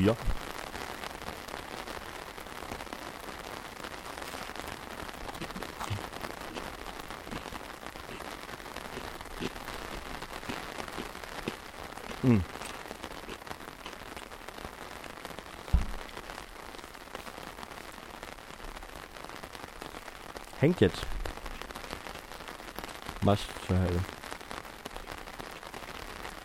[0.00, 0.16] ja.
[12.22, 12.42] Hm.
[20.60, 21.04] Hängt jetzt.
[23.22, 24.00] Was zur Hölle.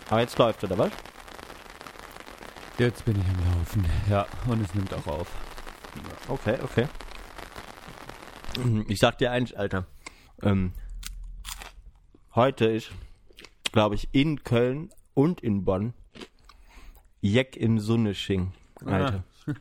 [0.09, 0.91] Aber jetzt läuft, oder was?
[2.77, 3.85] Jetzt bin ich am Laufen.
[4.07, 5.27] Ja, und es nimmt auch auf.
[6.27, 6.87] Okay, okay.
[8.87, 9.87] Ich sag dir eins, Alter.
[10.43, 10.73] Ähm,
[12.35, 12.91] heute ist,
[13.71, 15.95] glaube ich, in Köln und in Bonn
[17.19, 18.53] Jeck im Sunnesching.
[18.85, 19.23] Alter.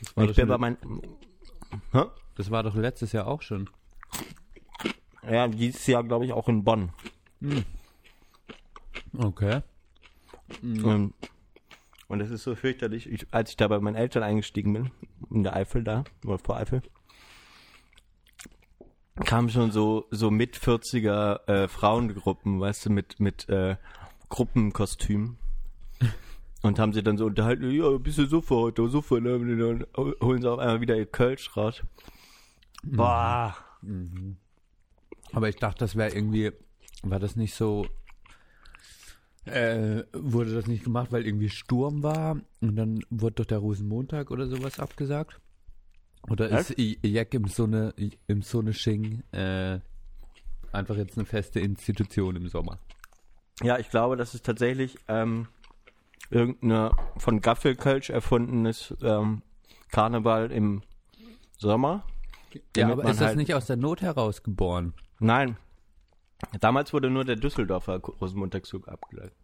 [0.00, 0.76] Das war, ich doch bin bei schon, mein.
[1.92, 2.10] Hä?
[2.34, 3.70] das war doch letztes Jahr auch schon.
[5.22, 6.90] Ja, dieses Jahr, glaube ich, auch in Bonn.
[9.16, 9.62] Okay.
[10.60, 11.14] Und,
[12.10, 13.08] und das ist so fürchterlich.
[13.08, 14.90] Ich, als ich da bei meinen Eltern eingestiegen bin,
[15.30, 16.82] in der Eifel da, oder vor Eifel,
[19.24, 23.76] kamen schon so, so mit 40er äh, Frauengruppen, weißt du, mit, mit äh,
[24.28, 25.38] Gruppenkostümen.
[26.62, 29.36] Und haben sie dann so unterhalten, ja, bist du Suffer heute, Suffer, ne?
[29.36, 29.86] Und dann
[30.20, 31.82] holen sie auf einmal wieder ihr Kölsch raus.
[32.82, 33.56] Boah.
[35.32, 36.50] Aber ich dachte, das wäre irgendwie,
[37.02, 37.86] war das nicht so,
[39.46, 44.30] äh, wurde das nicht gemacht, weil irgendwie Sturm war und dann wurde doch der Rosenmontag
[44.30, 45.40] oder sowas abgesagt?
[46.28, 46.70] Oder Was?
[46.70, 47.94] ist Jack im Sonne,
[48.26, 49.78] im Sonne-Sching äh,
[50.72, 52.78] einfach jetzt eine feste Institution im Sommer?
[53.62, 55.48] Ja, ich glaube, das ist tatsächlich ähm,
[56.30, 59.42] irgendeine von Gaffelkölsch erfundenes ähm,
[59.90, 60.82] Karneval im
[61.56, 62.04] Sommer.
[62.76, 64.92] Ja, aber ist das halt- nicht aus der Not heraus geboren?
[65.18, 65.56] Nein.
[66.60, 69.36] Damals wurde nur der Düsseldorfer Rosenmontagszug abgeleitet.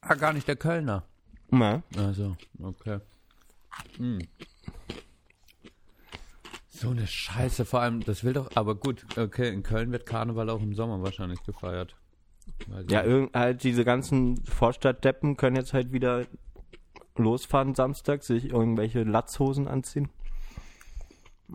[0.00, 1.04] Ah, gar nicht der Kölner.
[1.52, 1.82] Ja.
[1.96, 2.98] Also, okay.
[3.96, 4.18] Hm.
[6.68, 10.50] So eine Scheiße, vor allem, das will doch, aber gut, okay, in Köln wird Karneval
[10.50, 11.94] auch im Sommer wahrscheinlich gefeiert.
[12.66, 16.26] Weiß Ja, irgend, halt diese ganzen Vorstadtdeppen können jetzt halt wieder
[17.16, 20.08] losfahren Samstag, sich irgendwelche Latzhosen anziehen.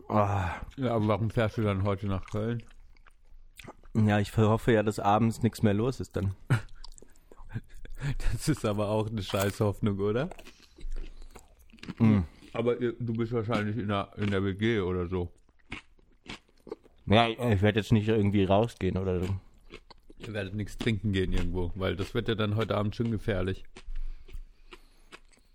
[0.08, 2.62] Ah, ja, aber warum fährst du dann heute nach Köln?
[4.06, 6.34] Ja, ich hoffe ja, dass abends nichts mehr los ist dann.
[8.32, 10.30] Das ist aber auch eine scheiß Hoffnung, oder?
[11.98, 12.24] Mhm.
[12.52, 15.32] Aber ihr, du bist wahrscheinlich in der, in der WG oder so.
[17.06, 19.34] Ja, ich, ich werde jetzt nicht irgendwie rausgehen oder so.
[20.18, 23.64] Ihr werdet nichts trinken gehen irgendwo, weil das wird ja dann heute Abend schon gefährlich.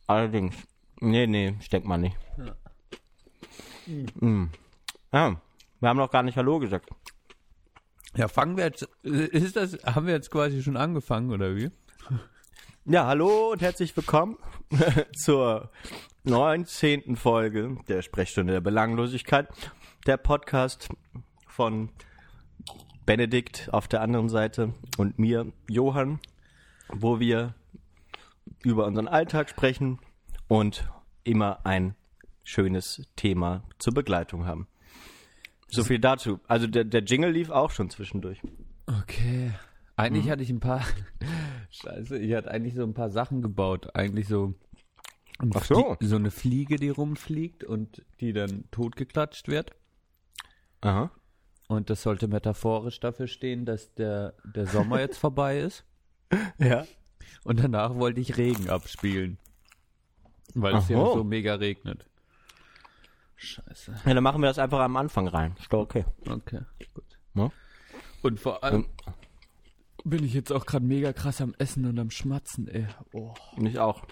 [0.07, 0.55] Allerdings.
[0.99, 2.17] Nee, nee, ich denk mal nicht.
[4.19, 4.49] Mhm.
[5.11, 5.41] Ja,
[5.79, 6.89] wir haben noch gar nicht Hallo gesagt.
[8.15, 11.71] Ja, fangen wir jetzt, ist das, haben wir jetzt quasi schon angefangen, oder wie?
[12.85, 14.37] Ja, hallo und herzlich willkommen
[15.15, 15.71] zur
[16.23, 17.15] 19.
[17.15, 19.47] Folge der Sprechstunde der Belanglosigkeit.
[20.05, 20.89] Der Podcast
[21.47, 21.89] von
[23.07, 26.19] Benedikt auf der anderen Seite und mir, Johann,
[26.89, 27.55] wo wir
[28.61, 29.97] über unseren Alltag sprechen
[30.47, 30.87] und
[31.23, 31.95] immer ein
[32.43, 34.67] schönes Thema zur Begleitung haben.
[35.75, 36.39] So viel dazu.
[36.47, 38.41] Also der, der Jingle lief auch schon zwischendurch.
[38.85, 39.51] Okay.
[39.95, 40.81] Eigentlich hatte ich ein paar,
[41.69, 43.95] scheiße, ich hatte eigentlich so ein paar Sachen gebaut.
[43.95, 44.55] Eigentlich so,
[45.53, 45.97] Ach so.
[45.99, 49.71] So eine Fliege, die rumfliegt und die dann totgeklatscht wird.
[50.81, 51.11] Aha.
[51.67, 55.85] Und das sollte metaphorisch dafür stehen, dass der, der Sommer jetzt vorbei ist.
[56.57, 56.85] Ja.
[57.43, 59.37] Und danach wollte ich Regen abspielen.
[60.55, 62.07] Weil es ja so mega regnet.
[63.35, 63.95] Scheiße.
[64.05, 65.55] Ja, dann machen wir das einfach am Anfang rein.
[65.59, 66.05] Ist doch okay.
[66.27, 66.61] Okay,
[66.93, 67.03] gut.
[67.35, 67.51] Ja.
[68.21, 68.87] Und vor allem
[70.03, 72.87] bin ich jetzt auch gerade mega krass am Essen und am Schmatzen, ey.
[73.11, 73.33] Oh.
[73.55, 74.05] Und ich auch.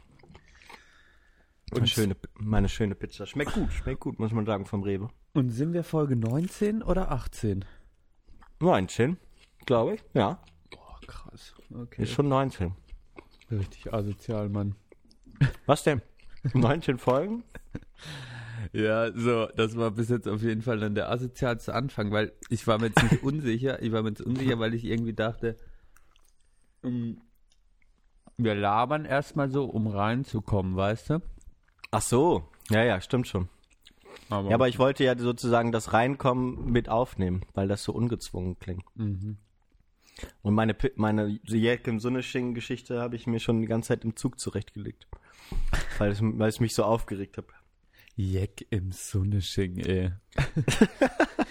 [1.73, 3.25] Meine schöne, meine schöne Pizza.
[3.25, 5.09] Schmeckt gut, schmeckt gut, muss man sagen, vom Rewe.
[5.33, 7.63] Und sind wir Folge 19 oder 18?
[8.59, 9.18] 19,
[9.65, 10.03] glaube ich.
[10.13, 11.53] Ja, Boah, krass.
[11.73, 12.03] Okay.
[12.03, 12.73] ist schon 19.
[13.50, 14.75] Richtig asozial, Mann.
[15.65, 16.01] Was denn?
[16.53, 17.44] 19 Folgen?
[18.73, 22.65] Ja, so, das war bis jetzt auf jeden Fall dann der asozialste Anfang, weil ich
[22.68, 25.57] war mir jetzt nicht unsicher, ich war mir jetzt unsicher, weil ich irgendwie dachte,
[26.81, 27.21] um,
[28.38, 31.21] wir labern erstmal so, um reinzukommen, weißt du?
[31.91, 32.47] Ach so.
[32.69, 33.50] Ja, ja, stimmt schon.
[34.29, 38.57] Aber, Ja, aber ich wollte ja sozusagen das Reinkommen mit aufnehmen, weil das so ungezwungen
[38.59, 38.85] klingt.
[38.95, 39.38] Mhm.
[40.41, 44.39] Und meine, meine Jelk im Sonneschingen-Geschichte habe ich mir schon die ganze Zeit im Zug
[44.39, 45.07] zurechtgelegt.
[45.97, 47.45] Weil es, weil es mich so aufgeregt hat.
[48.16, 50.12] Jeck im Sonnesching, ey.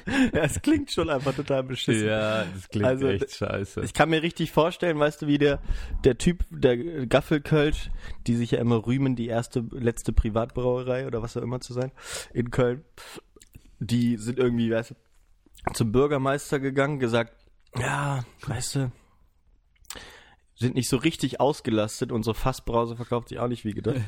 [0.06, 2.08] Ja, es klingt schon einfach total beschissen.
[2.08, 3.82] Ja, das klingt Also, echt scheiße.
[3.82, 5.60] Ich kann mir richtig vorstellen, weißt du, wie der,
[6.04, 7.90] der Typ, der Gaffelkölsch,
[8.26, 11.92] die sich ja immer rühmen, die erste, letzte Privatbrauerei oder was auch immer zu sein,
[12.32, 12.84] in Köln,
[13.78, 17.34] die sind irgendwie, weißt du, zum Bürgermeister gegangen, gesagt,
[17.78, 18.92] ja, weißt du,
[20.56, 24.00] sind nicht so richtig ausgelastet, unsere Fassbrause verkauft sich auch nicht wie gedacht.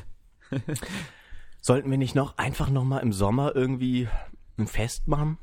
[1.65, 4.09] Sollten wir nicht noch einfach noch mal im Sommer irgendwie
[4.57, 5.37] ein Fest machen?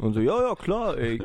[0.00, 1.22] Und so, ja, ja, klar, ey.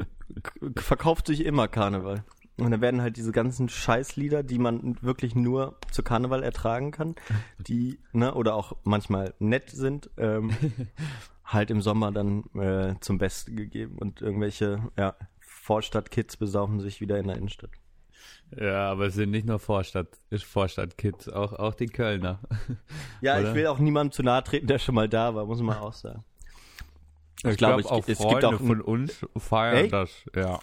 [0.75, 2.23] Verkauft sich immer Karneval.
[2.57, 7.15] Und dann werden halt diese ganzen Scheißlieder, die man wirklich nur zu Karneval ertragen kann,
[7.57, 10.51] die, ne, oder auch manchmal nett sind, ähm,
[11.43, 17.17] halt im Sommer dann äh, zum Besten gegeben und irgendwelche, ja, Vorstadtkids besaufen sich wieder
[17.17, 17.71] in der Innenstadt.
[18.59, 22.39] Ja, aber es sind nicht nur Vorstadt, Vorstadtkids, auch, auch die Kölner.
[23.21, 23.49] Ja, Oder?
[23.49, 25.93] ich will auch niemandem zu nahe treten, der schon mal da war, muss man auch
[25.93, 26.23] sagen.
[27.37, 29.93] Ich, glaube, glaube, auch es gibt Freunde auch von uns feiern Echt?
[29.93, 30.59] das, ja.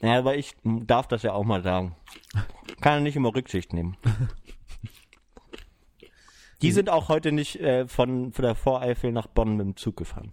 [0.00, 1.96] Ja, aber ich darf das ja auch mal sagen.
[2.80, 3.96] Kann ja nicht immer Rücksicht nehmen.
[6.62, 9.96] Die sind auch heute nicht äh, von, von der Voreifel nach Bonn mit dem Zug
[9.96, 10.32] gefahren.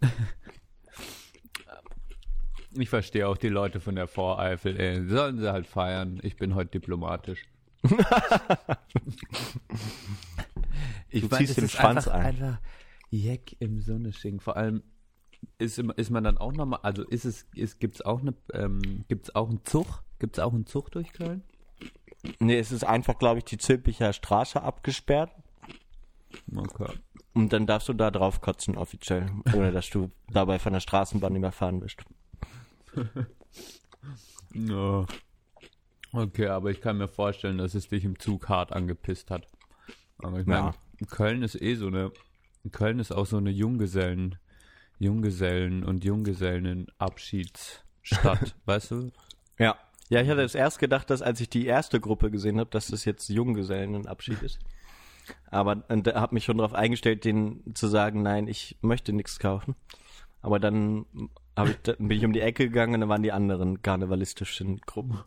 [2.74, 5.08] Ich verstehe auch die Leute von der Voreifel, ey.
[5.08, 6.20] Sollen sie halt feiern.
[6.24, 7.46] Ich bin heute diplomatisch.
[11.10, 12.26] ich Du mein, ziehst den Schwanz einfach, ein.
[12.26, 12.62] Alter,
[13.10, 14.40] Jeck im Sonnesching.
[14.40, 14.84] Vor allem
[15.58, 19.34] ist, ist man dann auch nochmal, also ist es, ist, gibt's auch eine, ähm, gibt's
[19.36, 20.04] auch einen Zug?
[20.20, 21.44] Gibt's auch einen Zug durch Köln?
[22.40, 25.32] Nee, es ist einfach, glaube ich, die Zülpicher Straße abgesperrt.
[26.56, 26.94] Okay.
[27.34, 29.32] Und dann darfst du da drauf kotzen, offiziell.
[29.54, 31.52] Ohne dass du dabei von der Straßenbahn nicht mehr
[34.54, 35.06] Ja.
[36.14, 39.48] Okay, aber ich kann mir vorstellen, dass es dich im Zug hart angepisst hat.
[40.18, 40.74] Aber ich meine,
[41.10, 42.12] Köln ist eh so eine,
[42.72, 44.38] Köln ist auch so eine Junggesellen,
[45.00, 49.12] Junggesellen und Junggesellenabschiedsstadt, weißt du?
[49.58, 49.78] Ja.
[50.10, 52.88] Ja, ich hatte es erst gedacht, dass als ich die erste Gruppe gesehen habe, dass
[52.88, 54.60] das jetzt Junggesellenabschied ist.
[55.50, 59.78] Aber habe mich schon darauf eingestellt, denen zu sagen, nein, ich möchte nichts kaufen.
[60.42, 61.06] Aber dann
[61.56, 65.20] hab ich, bin ich um die Ecke gegangen und dann waren die anderen karnevalistischen Gruppen.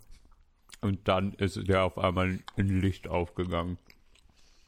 [0.81, 3.79] Und dann ist ja auf einmal ein Licht aufgegangen.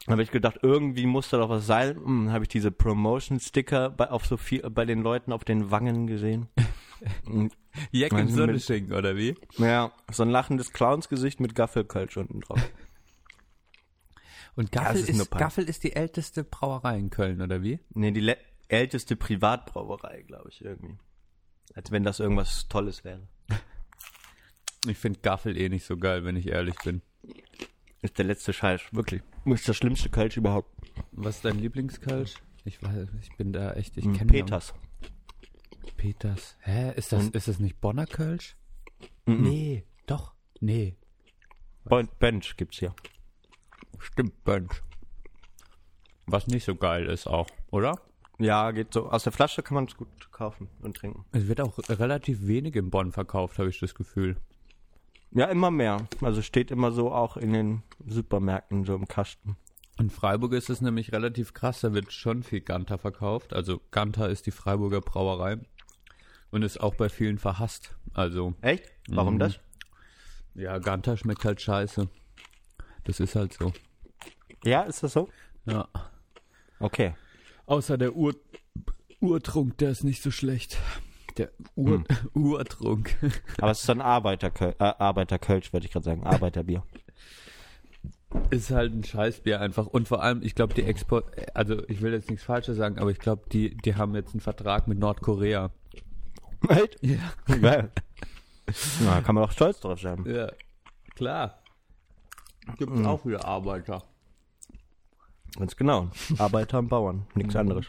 [0.06, 1.96] Dann habe ich gedacht, irgendwie muss da doch was sein.
[1.96, 6.06] Hm, habe ich diese Promotion-Sticker bei, auf so viel, bei den Leuten auf den Wangen
[6.06, 6.48] gesehen.
[7.90, 9.34] Jack im Sonnesching, oder wie?
[9.58, 12.60] ja, so ein lachendes Clownsgesicht mit Gaffelkölsch unten drauf.
[14.54, 15.30] Und Gaffel, ist ist.
[15.32, 17.78] Gaffel ist die älteste Brauerei in Köln, oder wie?
[17.92, 18.20] Nee, die
[18.68, 20.96] älteste Privatbrauerei, glaube ich, irgendwie.
[21.74, 23.26] Als wenn das irgendwas Tolles wäre.
[24.88, 27.02] Ich finde Gaffel eh nicht so geil, wenn ich ehrlich bin.
[28.02, 29.20] Ist der letzte Scheiß, wirklich.
[29.44, 30.70] Ist das schlimmste Kölsch überhaupt.
[31.10, 32.34] Was ist dein Lieblingskölsch?
[32.64, 34.74] Ich weiß, ich bin da echt, ich Hm, kenne Peters.
[35.96, 36.56] Peters.
[36.60, 36.92] Hä?
[36.94, 38.56] Ist das, Und- ist das nicht Bonner Kölsch?
[39.24, 39.42] Mhm.
[39.42, 40.34] Nee, doch.
[40.60, 40.94] Nee.
[41.84, 42.94] Ben- Bench gibt's hier.
[43.98, 44.82] Stimmt, Bench.
[46.26, 48.00] Was nicht so geil ist auch, oder?
[48.38, 49.08] Ja, geht so.
[49.10, 51.24] Aus der Flasche kann man es gut kaufen und trinken.
[51.32, 54.36] Es wird auch relativ wenig in Bonn verkauft, habe ich das Gefühl.
[55.32, 56.06] Ja, immer mehr.
[56.22, 59.56] Also steht immer so auch in den Supermärkten so im Kasten.
[59.98, 63.54] In Freiburg ist es nämlich relativ krass, da wird schon viel Ganter verkauft.
[63.54, 65.58] Also Ganter ist die Freiburger Brauerei
[66.50, 67.96] und ist auch bei vielen verhasst.
[68.12, 68.84] Also, Echt?
[69.08, 69.38] Warum Mhm.
[69.40, 69.58] das?
[70.54, 72.08] ja, Ganter schmeckt halt scheiße.
[73.04, 73.72] Das ist halt so.
[74.64, 75.28] Ja, ist das so?
[75.64, 75.88] Ja.
[76.78, 77.14] Okay.
[77.66, 78.34] Außer der Ur
[79.20, 80.76] Urtrunk, der ist nicht so schlecht.
[81.36, 82.04] Der Ur
[82.34, 83.16] Urtrunk.
[83.60, 86.22] Aber es ist dann Arbeiterkölsch, äh, Arbeiterkölsch, wollte ich gerade sagen.
[86.24, 86.82] Arbeiterbier.
[88.50, 89.86] ist halt ein Scheißbier einfach.
[89.86, 93.10] Und vor allem, ich glaube, die Export, also ich will jetzt nichts Falsches sagen, aber
[93.10, 95.70] ich glaube, die, die haben jetzt einen Vertrag mit Nordkorea.
[96.68, 96.98] Echt?
[97.02, 97.18] Ja.
[97.60, 97.90] Geil.
[99.04, 100.24] Na, kann man auch stolz drauf sein.
[100.26, 100.50] Ja,
[101.14, 101.62] klar.
[102.78, 104.02] Gibt es auch wieder Arbeiter.
[105.58, 106.10] Ganz genau.
[106.38, 107.86] Arbeiter und Bauern, nichts anderes.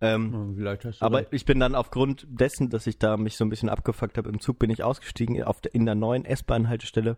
[0.00, 1.28] Ähm, Ja, Vielleicht hast du aber recht.
[1.32, 4.40] ich bin dann aufgrund dessen, dass ich da mich so ein bisschen abgefuckt habe, im
[4.40, 7.16] Zug bin ich ausgestiegen auf der, in der neuen S-Bahn-Haltestelle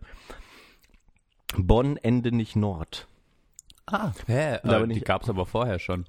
[1.55, 3.07] Bonn Ende nicht Nord.
[3.85, 4.59] Ah, hä?
[4.63, 6.05] Da Äh, bin die ich- gab's aber vorher schon.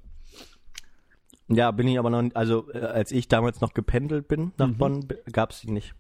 [1.48, 4.78] Ja, bin ich aber noch, also äh, als ich damals noch gependelt bin nach Mhm.
[4.78, 5.94] Bonn, gab es die nicht.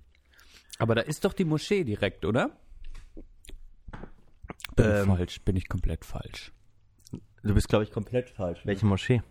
[0.78, 2.50] Aber da ist doch die Moschee direkt, oder?
[4.74, 5.00] Bin Ähm.
[5.10, 6.50] ich falsch, bin ich komplett falsch.
[7.44, 8.60] Du bist, glaube ich, komplett falsch.
[8.64, 9.22] Welche Moschee?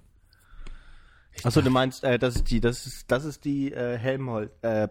[1.44, 4.88] Achso, du meinst, äh, das ist die, das ist, das ist die äh, Helmholtz, äh,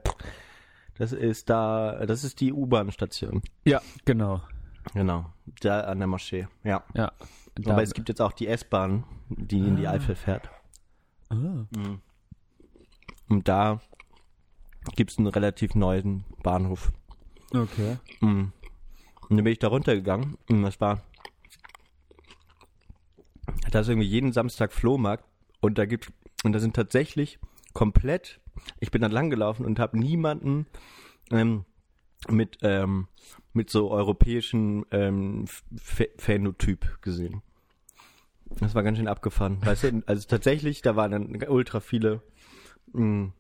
[0.99, 3.43] das ist da, das ist die U-Bahn-Station.
[3.65, 4.43] Ja, genau.
[4.93, 6.83] Genau, da an der Moschee, ja.
[6.95, 7.13] Ja.
[7.55, 10.51] Da, Aber es gibt jetzt auch die S-Bahn, die in die Eifel fährt.
[11.31, 11.37] ah,
[13.29, 13.81] Und da
[14.97, 16.91] gibt's einen relativ neuen Bahnhof.
[17.55, 17.99] okay.
[18.21, 18.53] Mhm.
[19.29, 21.03] Und dann bin ich da runtergegangen und das war,
[23.71, 25.25] da ist irgendwie jeden Samstag Flohmarkt
[25.61, 26.13] und da gibt
[26.45, 27.39] und da sind tatsächlich
[27.73, 28.41] komplett,
[28.81, 30.67] ich bin dann langgelaufen und habe niemanden
[31.31, 31.65] ähm,
[32.29, 33.09] mit ähm,
[33.53, 35.45] mit so europäischen ähm,
[35.75, 37.43] Ph- Phänotyp gesehen.
[38.61, 39.59] Das war ganz schön abgefahren.
[39.65, 42.23] Weißt du, also tatsächlich, da waren dann ultra viele
[42.93, 43.33] mh,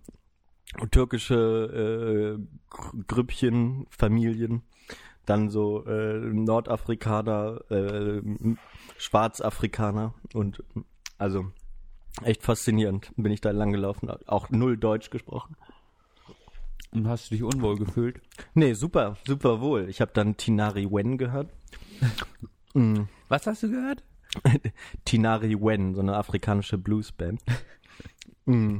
[0.90, 4.62] türkische äh, Gr- Grüppchen, Familien,
[5.26, 8.22] dann so äh, Nordafrikaner, äh,
[8.98, 10.62] Schwarzafrikaner und
[11.18, 11.46] also
[12.22, 15.56] echt faszinierend bin ich da lang gelaufen, auch null Deutsch gesprochen.
[16.92, 18.20] Und hast du dich unwohl gefühlt?
[18.54, 19.88] Nee, super, super wohl.
[19.88, 21.50] Ich habe dann Tinari Wen gehört.
[22.74, 23.02] Mm.
[23.28, 24.02] Was hast du gehört?
[25.04, 27.42] Tinari Wen, so eine afrikanische Bluesband.
[28.46, 28.78] mm.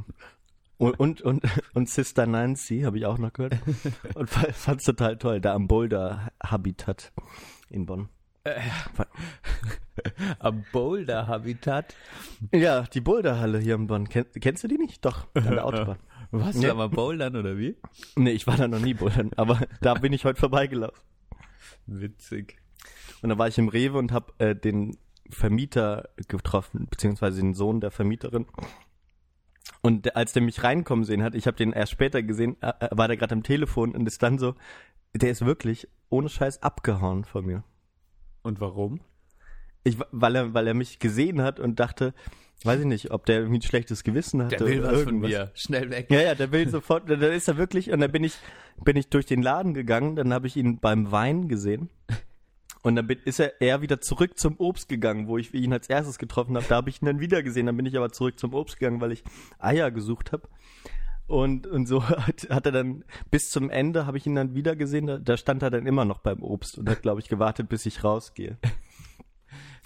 [0.77, 3.57] Und, und, und, und Sister Nancy habe ich auch noch gehört.
[4.15, 7.11] Und fa- fand's total toll, da am Boulder Habitat
[7.69, 8.09] in Bonn.
[10.39, 11.95] Am Boulder Habitat.
[12.51, 14.09] Ja, die Boulderhalle hier in Bonn.
[14.09, 15.05] Ken, kennst du die nicht?
[15.05, 15.97] Doch, an der Autobahn.
[16.31, 16.55] Was?
[16.55, 16.67] Nee.
[16.67, 17.77] Da mal bouldern oder wie?
[18.15, 20.99] Nee, ich war da noch nie bouldern, aber da bin ich heute vorbeigelaufen.
[21.85, 22.57] Witzig.
[23.21, 24.97] Und da war ich im Rewe und habe äh, den
[25.29, 28.47] Vermieter getroffen, beziehungsweise den Sohn der Vermieterin.
[29.85, 32.71] Und der, als der mich reinkommen sehen hat, ich habe den erst später gesehen, äh,
[32.79, 34.55] äh, war der gerade am Telefon und ist dann so,
[35.13, 37.63] der ist wirklich ohne Scheiß abgehauen von mir.
[38.43, 39.01] Und warum?
[39.83, 42.13] Ich, weil er, weil er mich gesehen hat und dachte,
[42.63, 44.63] weiß ich nicht, ob der irgendwie ein schlechtes Gewissen hatte.
[44.79, 45.31] oder irgendwas.
[45.53, 46.07] Schnell weg.
[46.09, 48.37] Ja, ja, der will sofort, da ist er wirklich, und dann bin ich,
[48.85, 51.89] bin ich durch den Laden gegangen, dann habe ich ihn beim Wein gesehen.
[52.83, 56.17] Und dann ist er eher wieder zurück zum Obst gegangen, wo ich ihn als erstes
[56.19, 56.65] getroffen habe.
[56.67, 57.65] Da habe ich ihn dann wieder gesehen.
[57.65, 59.23] Dann bin ich aber zurück zum Obst gegangen, weil ich
[59.57, 60.49] Eier gesucht habe.
[61.27, 64.75] Und, und so hat, hat er dann bis zum Ende habe ich ihn dann wieder
[64.75, 65.07] gesehen.
[65.07, 67.85] Da, da stand er dann immer noch beim Obst und hat, glaube ich, gewartet, bis
[67.85, 68.57] ich rausgehe.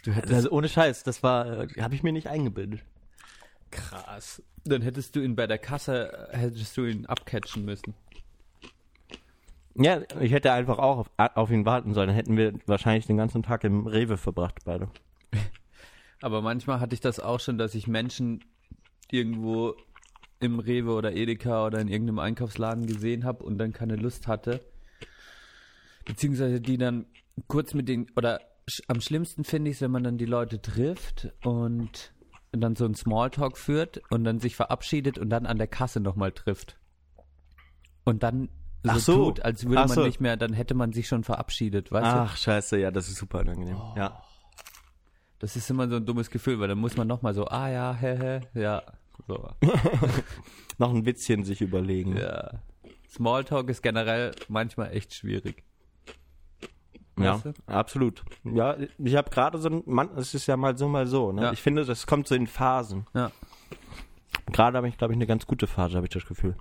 [0.04, 2.82] Du hättest Also ohne Scheiß, das war, äh, habe ich mir nicht eingebildet.
[3.72, 4.42] krass.
[4.64, 7.96] Dann hättest du ihn bei der Kasse, äh, hättest du ihn abcatchen müssen.
[9.80, 12.08] Ja, ich hätte einfach auch auf, auf ihn warten sollen.
[12.08, 14.90] Dann hätten wir wahrscheinlich den ganzen Tag im Rewe verbracht, beide.
[16.22, 18.44] Aber manchmal hatte ich das auch schon, dass ich Menschen
[19.12, 19.76] irgendwo
[20.40, 24.62] im Rewe oder Edeka oder in irgendeinem Einkaufsladen gesehen habe und dann keine Lust hatte.
[26.06, 27.06] Beziehungsweise die dann
[27.48, 30.62] kurz mit den, oder sch- am schlimmsten finde ich es, wenn man dann die Leute
[30.62, 32.14] trifft und
[32.52, 36.32] dann so ein Smalltalk führt und dann sich verabschiedet und dann an der Kasse nochmal
[36.32, 36.78] trifft.
[38.06, 38.50] Und dann
[38.84, 39.26] so, Ach so.
[39.26, 40.06] tut, als würde Ach man so.
[40.06, 42.20] nicht mehr, dann hätte man sich schon verabschiedet, weißt du?
[42.20, 43.78] Ach, scheiße, ja, das ist super unangenehm.
[43.96, 44.22] Ja.
[45.40, 47.94] Das ist immer so ein dummes Gefühl, weil dann muss man nochmal so, ah ja,
[47.94, 48.18] hä,
[48.54, 48.84] hä, ja,
[49.28, 49.50] so.
[50.78, 52.18] Noch ein Witzchen sich überlegen.
[52.18, 52.52] Ja.
[53.10, 55.64] Smalltalk ist generell manchmal echt schwierig.
[57.20, 57.54] Ja, Weißt du?
[57.66, 58.24] absolut.
[58.44, 61.32] Ja, ich habe gerade so ein, Mann, es ist ja mal so, mal so.
[61.32, 61.42] Ne?
[61.44, 61.52] Ja.
[61.52, 63.08] Ich finde, das kommt so in Phasen.
[63.16, 63.32] Ja.
[64.52, 66.56] Gerade habe ich, glaube ich, eine ganz gute Phase, habe ich das Gefühl.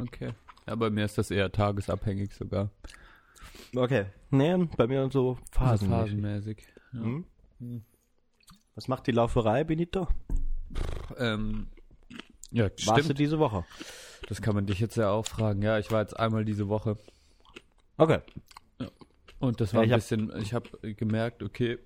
[0.00, 0.32] Okay.
[0.66, 2.70] Ja, bei mir ist das eher tagesabhängig sogar.
[3.74, 4.06] Okay.
[4.30, 5.88] Nee, bei mir so Phasen.
[5.88, 6.66] Phasenmäßig.
[6.92, 7.00] Ja.
[7.00, 7.24] Hm?
[8.74, 10.08] Was macht die Lauferei, Benito?
[11.18, 11.66] Ähm,
[12.50, 13.18] ja, Warst du stimmt.
[13.18, 13.64] diese Woche?
[14.28, 15.62] Das kann man dich jetzt ja auch fragen.
[15.62, 16.96] Ja, ich war jetzt einmal diese Woche
[17.98, 18.20] Okay.
[19.40, 21.78] und das war Ja, ein hab- bisschen, ich habe gemerkt, okay,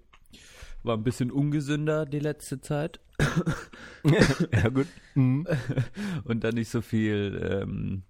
[0.82, 3.00] war ein bisschen ungesünder die letzte Zeit
[4.52, 4.86] ja, gut.
[5.14, 5.46] Mhm.
[6.24, 8.02] und dann nicht so viel ähm,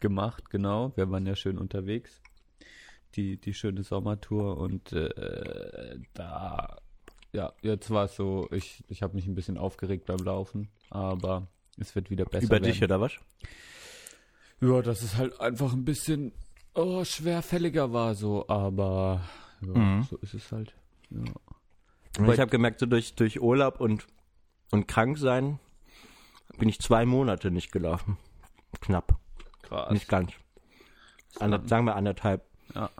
[0.00, 0.92] gemacht, genau.
[0.96, 2.20] Wir waren ja schön unterwegs.
[3.16, 6.76] Die, die schöne Sommertour und äh, da,
[7.32, 11.48] ja, jetzt war es so, ich, ich habe mich ein bisschen aufgeregt beim Laufen, aber
[11.78, 12.44] es wird wieder besser.
[12.44, 12.92] Über dich werden.
[12.92, 13.12] oder was?
[14.60, 16.32] Ja, dass es halt einfach ein bisschen
[16.74, 19.22] oh, schwerfälliger war so, aber
[19.62, 20.02] ja, Mhm.
[20.02, 20.74] so ist es halt.
[21.10, 21.32] Ja.
[22.18, 24.06] Und ich habe gemerkt, so durch, durch Urlaub und,
[24.70, 25.58] und krank sein
[26.58, 28.18] bin ich zwei Monate nicht gelaufen.
[28.80, 29.18] Knapp.
[29.68, 29.90] Krass.
[29.92, 30.32] Nicht ganz.
[31.40, 32.42] Ander, sagen wir anderthalb.
[32.74, 32.90] Ja.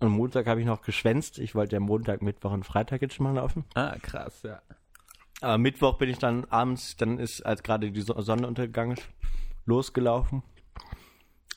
[0.00, 1.38] Am Montag habe ich noch geschwänzt.
[1.38, 3.64] Ich wollte ja Montag, Mittwoch und Freitag jetzt schon mal laufen.
[3.74, 4.60] Ah, krass, ja.
[5.40, 9.06] Aber Mittwoch bin ich dann abends, dann ist, als gerade die So- Sonne untergegangen ist,
[9.66, 10.42] losgelaufen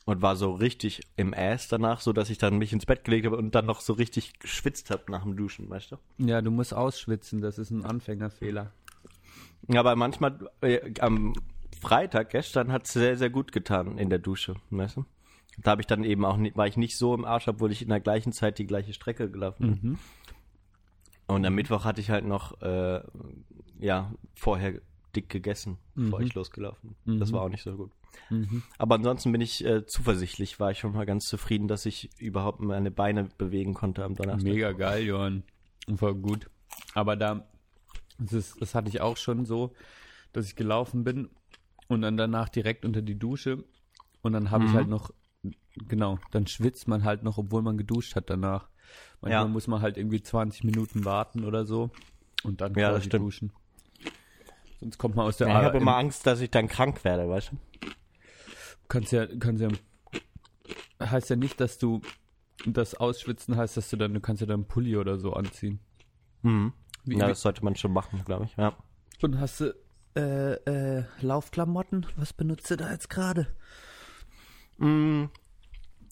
[0.06, 3.26] und war so richtig im Ass danach, so dass ich dann mich ins Bett gelegt
[3.26, 5.98] habe und dann noch so richtig geschwitzt habe nach dem Duschen, weißt du?
[6.18, 8.72] Ja, du musst ausschwitzen, das ist ein Anfängerfehler.
[9.68, 11.34] Ja, aber manchmal äh, am
[11.80, 15.06] Freitag gestern hat es sehr, sehr gut getan in der Dusche, weißt du?
[15.60, 17.82] Da habe ich dann eben auch nicht, war ich nicht so im Arsch, obwohl ich
[17.82, 19.98] in der gleichen Zeit die gleiche Strecke gelaufen bin.
[21.28, 23.02] Und am Mittwoch hatte ich halt noch, äh,
[23.80, 24.80] ja, vorher
[25.16, 27.20] dick gegessen, bevor ich losgelaufen bin.
[27.20, 27.92] Das war auch nicht so gut.
[28.78, 32.60] Aber ansonsten bin ich äh, zuversichtlich, war ich schon mal ganz zufrieden, dass ich überhaupt
[32.60, 34.52] meine Beine bewegen konnte am Donnerstag.
[34.52, 35.44] Mega geil, Johann.
[35.96, 36.50] Voll gut.
[36.94, 37.48] Aber da,
[38.20, 39.74] das, ist, das hatte ich auch schon so,
[40.34, 41.30] dass ich gelaufen bin
[41.88, 43.64] und dann danach direkt unter die Dusche
[44.22, 45.12] und dann habe ich halt noch,
[45.76, 48.70] genau, dann schwitzt man halt noch, obwohl man geduscht hat danach.
[49.22, 49.48] Manchmal Ja.
[49.48, 51.92] muss man halt irgendwie 20 Minuten warten oder so
[52.44, 53.52] und dann Ja, quasi duschen.
[54.80, 57.04] Sonst kommt man aus der Ja, ich habe im- immer Angst, dass ich dann krank
[57.04, 57.58] werde, weißt du?
[58.88, 59.70] kannst ja, kannst ja,
[61.02, 62.02] heißt ja nicht, dass du
[62.66, 65.80] das Ausschwitzen heißt, dass du dann, du kannst ja dann einen Pulli oder so anziehen.
[66.44, 66.74] Mhm.
[67.06, 68.56] Wie- ja, das sollte man schon machen, glaube ich.
[68.58, 68.76] Ja.
[69.22, 69.76] Und hast du
[70.18, 70.54] äh,
[71.00, 72.06] äh, Laufklamotten?
[72.16, 73.48] Was benutzt du da jetzt gerade?
[74.78, 75.26] Mm,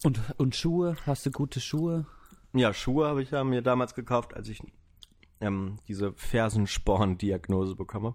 [0.04, 0.96] Und, und Schuhe?
[1.06, 2.06] Hast du gute Schuhe?
[2.52, 4.60] Ja, Schuhe habe ich ja mir damals gekauft, als ich
[5.40, 8.14] ähm, diese Fersensporn-Diagnose bekomme.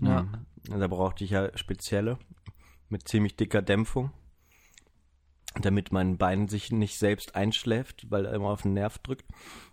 [0.00, 0.22] Ja.
[0.22, 0.46] Mhm.
[0.80, 2.18] Da brauchte ich ja spezielle
[2.88, 4.10] mit ziemlich dicker Dämpfung,
[5.60, 9.26] damit mein Bein sich nicht selbst einschläft, weil er immer auf den Nerv drückt.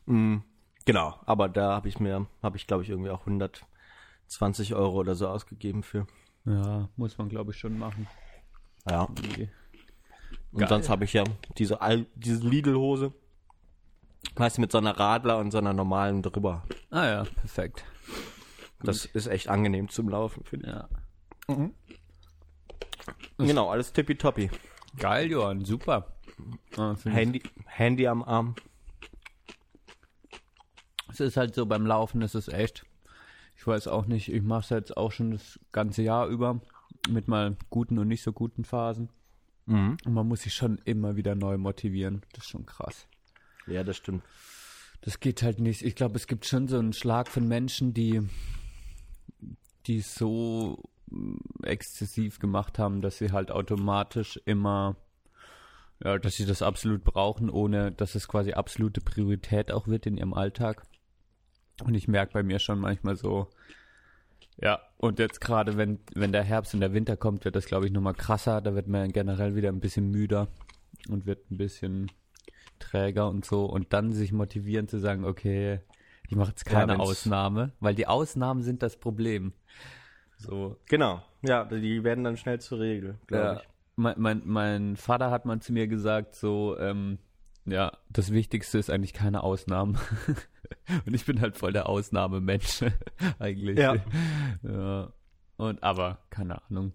[0.06, 0.38] Mm,
[0.86, 3.28] Genau, aber da habe ich mir, habe ich glaube ich irgendwie auch
[4.40, 6.08] 120 Euro oder so ausgegeben für.
[6.46, 8.08] Ja, muss man glaube ich schon machen.
[8.90, 9.04] Ja.
[9.04, 9.50] Okay.
[10.52, 10.70] Und Geil.
[10.70, 11.24] sonst habe ich ja
[11.58, 11.80] diese,
[12.16, 13.14] diese Lidl-Hose.
[14.36, 16.64] Weißt du, mit so einer Radler und so einer normalen drüber.
[16.90, 17.84] Ah ja, perfekt.
[18.84, 20.90] Das ist echt angenehm zum Laufen, finde Ja.
[21.48, 21.72] ich.
[23.38, 24.50] Genau, alles tippitoppi.
[24.98, 26.14] Geil, Johann, super.
[26.78, 28.56] Ah, ich- Handy, Handy am Arm.
[31.10, 32.86] Es ist halt so beim Laufen, es ist echt.
[33.62, 36.62] Ich weiß auch nicht, ich mache es jetzt auch schon das ganze Jahr über
[37.08, 39.10] mit mal guten und nicht so guten Phasen.
[39.68, 39.98] Mhm.
[40.04, 42.24] Und man muss sich schon immer wieder neu motivieren.
[42.34, 43.06] Das ist schon krass.
[43.68, 44.24] Ja, das stimmt.
[45.02, 45.84] Das geht halt nicht.
[45.84, 48.28] Ich glaube, es gibt schon so einen Schlag von Menschen, die
[49.86, 54.96] die es so mm, exzessiv gemacht haben, dass sie halt automatisch immer,
[56.04, 60.18] ja, dass sie das absolut brauchen, ohne dass es quasi absolute Priorität auch wird in
[60.18, 60.82] ihrem Alltag.
[61.84, 63.48] Und ich merke bei mir schon manchmal so,
[64.62, 67.86] ja, und jetzt gerade, wenn, wenn der Herbst und der Winter kommt, wird das, glaube
[67.88, 68.62] ich, nochmal krasser.
[68.62, 70.48] Da wird man generell wieder ein bisschen müder
[71.10, 72.12] und wird ein bisschen
[72.78, 73.66] träger und so.
[73.66, 75.80] Und dann sich motivieren zu sagen, okay,
[76.30, 79.54] ich mache jetzt keine wenn's- Ausnahme, weil die Ausnahmen sind das Problem.
[80.38, 81.22] So, Genau.
[81.44, 83.68] Ja, die werden dann schnell zur Regel, glaube ja, ich.
[83.96, 87.18] mein, mein, mein Vater hat mal zu mir gesagt, so, ähm,
[87.66, 89.98] ja, das Wichtigste ist eigentlich keine Ausnahmen.
[91.06, 92.84] Und ich bin halt voll der Ausnahmemensch,
[93.40, 93.78] eigentlich.
[93.78, 93.96] Ja.
[94.64, 95.14] ja.
[95.58, 96.94] Und aber, keine Ahnung.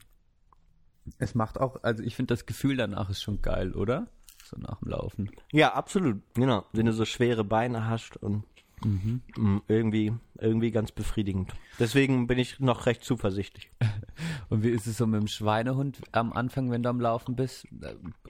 [1.18, 4.08] Es macht auch, also ich finde das Gefühl danach ist schon geil, oder?
[4.44, 5.30] So nach dem Laufen.
[5.52, 6.20] Ja, absolut.
[6.34, 6.64] Genau.
[6.72, 8.44] Wenn du so schwere Beine hast und
[8.82, 11.52] mm, irgendwie, irgendwie ganz befriedigend.
[11.78, 13.70] Deswegen bin ich noch recht zuversichtlich.
[14.48, 17.66] Und wie ist es so mit dem Schweinehund am Anfang, wenn du am Laufen bist?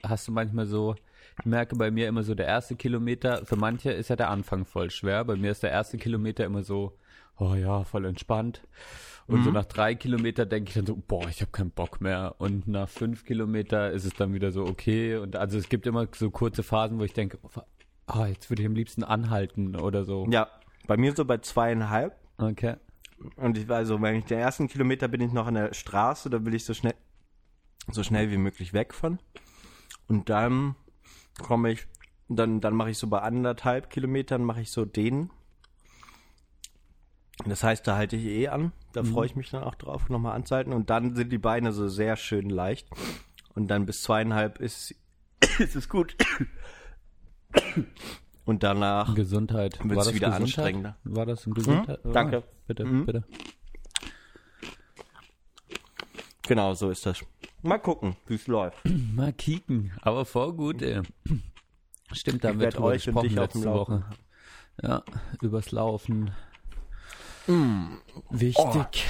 [0.03, 0.95] Hast du manchmal so,
[1.39, 4.65] ich merke bei mir immer so der erste Kilometer, für manche ist ja der Anfang
[4.65, 5.23] voll schwer.
[5.23, 6.97] Bei mir ist der erste Kilometer immer so,
[7.37, 8.61] oh ja, voll entspannt.
[9.27, 12.35] Und so nach drei Kilometer denke ich dann so, boah, ich habe keinen Bock mehr.
[12.37, 15.17] Und nach fünf Kilometer ist es dann wieder so okay.
[15.17, 18.67] Und also es gibt immer so kurze Phasen, wo ich denke, oh, jetzt würde ich
[18.67, 20.25] am liebsten anhalten oder so.
[20.31, 20.47] Ja,
[20.87, 22.15] bei mir so bei zweieinhalb.
[22.37, 22.75] Okay.
[23.35, 26.29] Und ich war so, wenn ich den ersten Kilometer bin ich noch an der Straße,
[26.29, 26.95] da will ich so schnell,
[27.91, 29.19] so schnell wie möglich weg von.
[30.07, 30.75] Und dann
[31.41, 31.87] komme ich,
[32.29, 35.29] dann, dann mache ich so bei anderthalb Kilometern mache ich so den.
[37.45, 38.71] Das heißt, da halte ich eh an.
[38.93, 40.73] Da freue ich mich dann auch drauf, nochmal anzuhalten.
[40.73, 42.89] Und dann sind die Beine so sehr schön leicht.
[43.53, 44.95] Und dann bis zweieinhalb ist,
[45.59, 46.15] ist es gut.
[48.45, 49.77] Und danach Gesundheit.
[49.83, 50.41] War das wieder Gesundheit?
[50.41, 50.97] anstrengender.
[51.03, 52.03] War das ein Gesundheit?
[52.05, 52.37] Mhm, danke.
[52.37, 53.05] Ah, bitte, Mhm.
[53.05, 53.23] bitte.
[56.47, 57.23] Genau, so ist das.
[57.67, 58.77] Mal gucken, wie es läuft.
[59.13, 61.01] Mal kicken, aber voll gut, ey.
[62.13, 64.05] Stimmt, da haben wir drüber gesprochen letzte Woche.
[64.81, 65.03] Ja,
[65.41, 66.31] übers Laufen.
[67.47, 67.87] Mm.
[68.29, 69.05] Wichtig.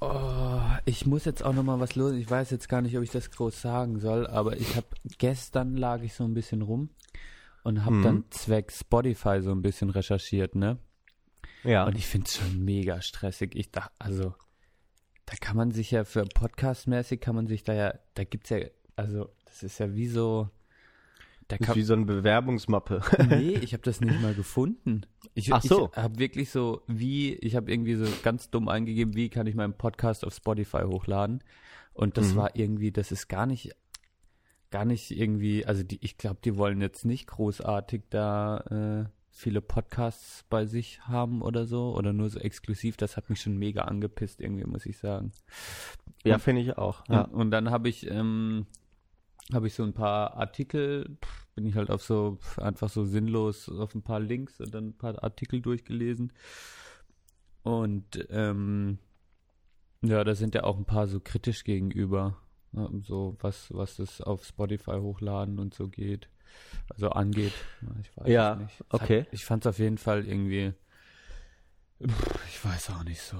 [0.00, 2.12] Oh, ich muss jetzt auch noch mal was los.
[2.12, 4.86] Ich weiß jetzt gar nicht, ob ich das groß sagen soll, aber ich habe
[5.18, 6.90] gestern lag ich so ein bisschen rum
[7.62, 8.02] und habe Mhm.
[8.02, 10.78] dann zwecks Spotify so ein bisschen recherchiert, ne?
[11.62, 11.84] Ja.
[11.86, 13.54] Und ich finde es schon mega stressig.
[13.54, 14.34] Ich dachte, also,
[15.26, 18.58] da kann man sich ja für Podcast-mäßig kann man sich da ja, da gibt's ja,
[18.96, 20.48] also, das ist ja wie so,
[21.48, 23.00] da Das ist wie so eine Bewerbungsmappe.
[23.28, 25.02] nee, ich habe das nicht mal gefunden.
[25.34, 25.90] Ich, Ach so.
[25.92, 29.54] Ich habe wirklich so, wie, ich habe irgendwie so ganz dumm eingegeben, wie kann ich
[29.54, 31.42] meinen Podcast auf Spotify hochladen?
[31.92, 32.36] Und das Mhm.
[32.36, 33.70] war irgendwie, das ist gar nicht,
[34.70, 39.60] gar nicht irgendwie, also die, ich glaube, die wollen jetzt nicht großartig da äh, viele
[39.60, 42.96] Podcasts bei sich haben oder so oder nur so exklusiv.
[42.96, 45.32] Das hat mich schon mega angepisst irgendwie, muss ich sagen.
[46.22, 47.06] ja, finde ich auch.
[47.08, 47.14] Ja.
[47.14, 47.20] Ja.
[47.22, 48.66] Und dann habe ich, ähm,
[49.52, 51.18] habe ich so ein paar Artikel,
[51.56, 54.96] bin ich halt auf so, einfach so sinnlos auf ein paar Links und dann ein
[54.96, 56.32] paar Artikel durchgelesen.
[57.64, 58.98] Und ähm,
[60.00, 62.38] ja, da sind ja auch ein paar so kritisch gegenüber,
[62.72, 66.28] ja, so was, was das auf Spotify hochladen und so geht,
[66.90, 67.52] also angeht.
[67.82, 68.80] Ja, Ich weiß Ja, nicht.
[68.80, 69.20] Es okay.
[69.22, 70.72] Hat, ich fand es auf jeden Fall irgendwie,
[72.00, 73.36] ich weiß auch nicht so.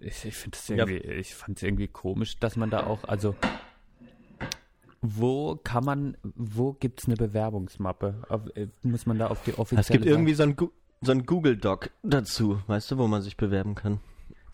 [0.00, 0.76] Ich, ich finde es Ja.
[0.76, 3.36] irgendwie, ich fand es irgendwie komisch, dass man da auch, also
[5.00, 8.22] wo kann man, wo gibt's eine Bewerbungsmappe?
[8.28, 10.56] Auf, äh, muss man da auf die offizielle Es gibt Seite- irgendwie so ein,
[11.00, 14.00] so ein Google-Doc dazu, weißt du, wo man sich bewerben kann.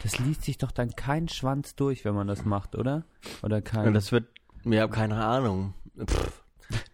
[0.03, 3.05] Das liest sich doch dann kein Schwanz durch, wenn man das macht, oder?
[3.43, 3.89] Oder kein.
[3.89, 4.27] Und das wird,
[4.65, 5.75] ja, keine Ahnung.
[6.07, 6.43] Pff,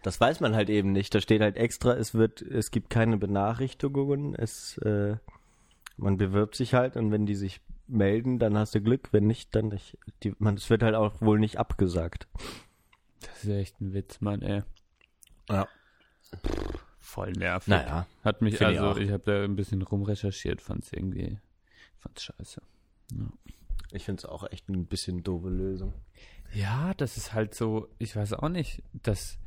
[0.03, 1.15] das weiß man halt eben nicht.
[1.15, 5.17] Da steht halt extra, es wird, es gibt keine Benachrichtigungen, es, äh,
[5.97, 9.55] man bewirbt sich halt und wenn die sich melden, dann hast du Glück, wenn nicht,
[9.55, 9.99] dann nicht.
[10.23, 12.29] Die, man, es wird halt auch wohl nicht abgesagt.
[13.21, 14.63] das ist echt ein Witz, Mann, ey.
[15.49, 15.69] Ja.
[16.99, 17.69] Voll nervig.
[17.69, 18.07] Naja.
[18.25, 18.97] Hat mich, Finde ich also, auch.
[18.97, 21.39] ich, habe da ein bisschen rumrecherchiert, fand's irgendwie,
[21.99, 22.63] fand's scheiße.
[23.93, 25.93] Ich finde es auch echt ein bisschen doofe Lösung.
[26.53, 29.39] Ja, das ist halt so, ich weiß auch nicht, das,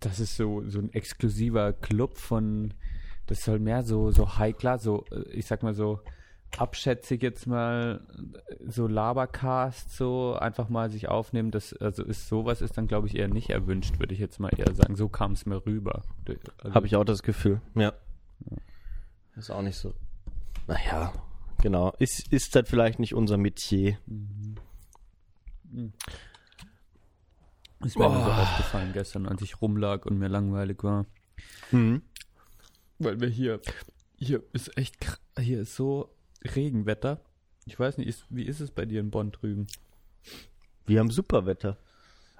[0.00, 2.74] das ist so, so ein exklusiver Club von,
[3.26, 4.26] das soll mehr so, so
[4.58, 6.00] class, so, äh, ich sag mal so,
[6.56, 8.00] abschätzig jetzt mal,
[8.66, 13.16] so Labercast, so einfach mal sich aufnehmen, das, also ist sowas ist dann, glaube ich,
[13.16, 14.96] eher nicht erwünscht, würde ich jetzt mal eher sagen.
[14.96, 16.02] So kam es mir rüber.
[16.58, 17.92] Also, Habe ich auch das Gefühl, ja.
[19.36, 19.92] Ist auch nicht so.
[20.66, 21.12] Naja,
[21.60, 21.92] genau.
[21.98, 23.98] Ist, ist das vielleicht nicht unser Metier?
[27.86, 31.06] Ist mir nur so aufgefallen gestern, als ich rumlag und mir langweilig war.
[31.70, 32.02] Mhm.
[32.98, 33.60] Weil wir hier,
[34.16, 36.14] hier ist echt, hier ist so
[36.54, 37.20] Regenwetter.
[37.64, 39.66] Ich weiß nicht, ist, wie ist es bei dir in Bonn drüben?
[40.86, 41.78] Wir haben super Wetter.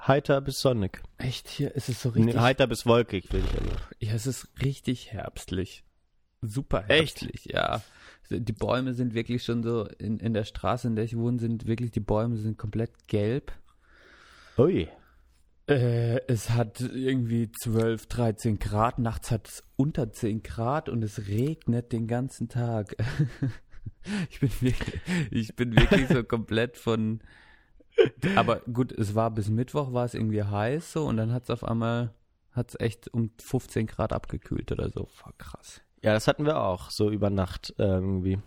[0.07, 1.03] Heiter bis sonnig.
[1.19, 3.81] Echt, hier ist es so Nee, richtig, heiter bis wolkig, will ich ja sagen.
[3.99, 5.85] ja, es ist richtig herbstlich.
[6.43, 7.23] Super Echt?
[7.23, 7.83] herbstlich, ja.
[8.31, 11.67] Die Bäume sind wirklich schon so, in, in der Straße, in der ich wohne, sind
[11.67, 13.53] wirklich, die Bäume sind komplett gelb.
[14.59, 14.89] Ui.
[15.69, 21.27] Äh, es hat irgendwie 12, 13 Grad, nachts hat es unter 10 Grad und es
[21.27, 22.97] regnet den ganzen Tag.
[24.31, 25.01] ich bin wirklich,
[25.33, 27.21] ich bin wirklich so komplett von,
[28.37, 31.51] aber gut, es war bis Mittwoch war es irgendwie heiß so und dann hat es
[31.51, 32.15] auf einmal,
[32.53, 35.07] hat es echt um 15 Grad abgekühlt oder so.
[35.07, 35.81] Voll krass.
[36.01, 38.39] Ja, das hatten wir auch, so über Nacht äh, irgendwie.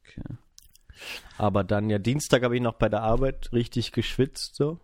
[0.00, 0.36] Okay.
[1.36, 4.80] Aber dann, ja, Dienstag habe ich noch bei der Arbeit richtig geschwitzt, so.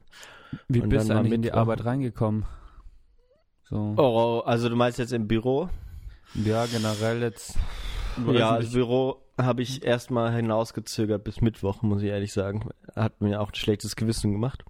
[0.69, 1.53] Wie Und bist du eigentlich in die.
[1.53, 2.45] Arbeit reingekommen?
[3.69, 3.95] So.
[3.97, 5.69] Oh, also du meinst jetzt im Büro?
[6.35, 7.57] Ja, generell jetzt.
[8.33, 12.69] ja, das Büro habe ich erstmal hinausgezögert bis Mittwoch, muss ich ehrlich sagen.
[12.95, 14.65] Hat mir auch ein schlechtes Gewissen gemacht.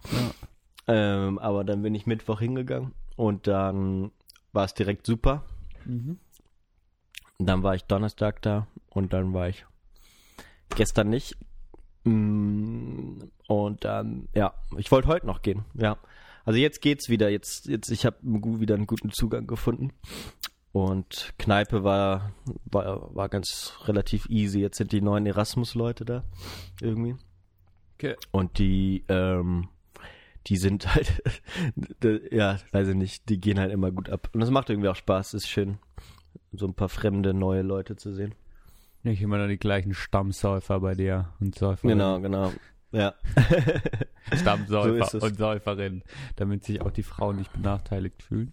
[0.87, 4.11] Ähm, aber dann bin ich Mittwoch hingegangen und dann
[4.53, 5.45] war es direkt super.
[5.85, 6.19] Mhm.
[7.39, 9.65] Dann war ich Donnerstag da und dann war ich
[10.77, 11.37] gestern nicht.
[12.05, 15.99] Mm, Und dann, ja, ich wollte heute noch gehen, ja.
[16.45, 19.93] Also jetzt geht's wieder, jetzt, jetzt, ich habe wieder einen guten Zugang gefunden.
[20.73, 22.33] Und Kneipe war,
[22.65, 24.61] war, war ganz relativ easy.
[24.61, 26.25] Jetzt sind die neuen Erasmus-Leute da,
[26.81, 27.17] irgendwie.
[27.95, 28.15] Okay.
[28.31, 29.69] Und die, ähm,
[30.47, 31.23] die sind halt,
[32.33, 34.31] ja, weiß ich nicht, die gehen halt immer gut ab.
[34.33, 35.79] Und das macht irgendwie auch Spaß, ist schön,
[36.53, 38.35] so ein paar fremde, neue Leute zu sehen.
[39.03, 41.99] Nicht immer noch die gleichen Stammsäufer bei dir und Säuferinnen.
[41.99, 42.53] Genau, genau.
[42.93, 43.15] Ja.
[44.31, 45.23] So Stammsäufer es.
[45.25, 46.05] und Säuferinnen,
[46.37, 48.53] damit sich auch die Frauen nicht benachteiligt fühlen.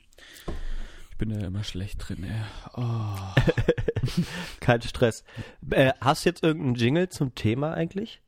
[1.12, 2.42] Ich bin da immer schlecht drin, ey.
[2.76, 3.42] Oh.
[4.60, 5.24] Kein Stress.
[5.70, 8.22] Äh, hast du jetzt irgendeinen Jingle zum Thema eigentlich?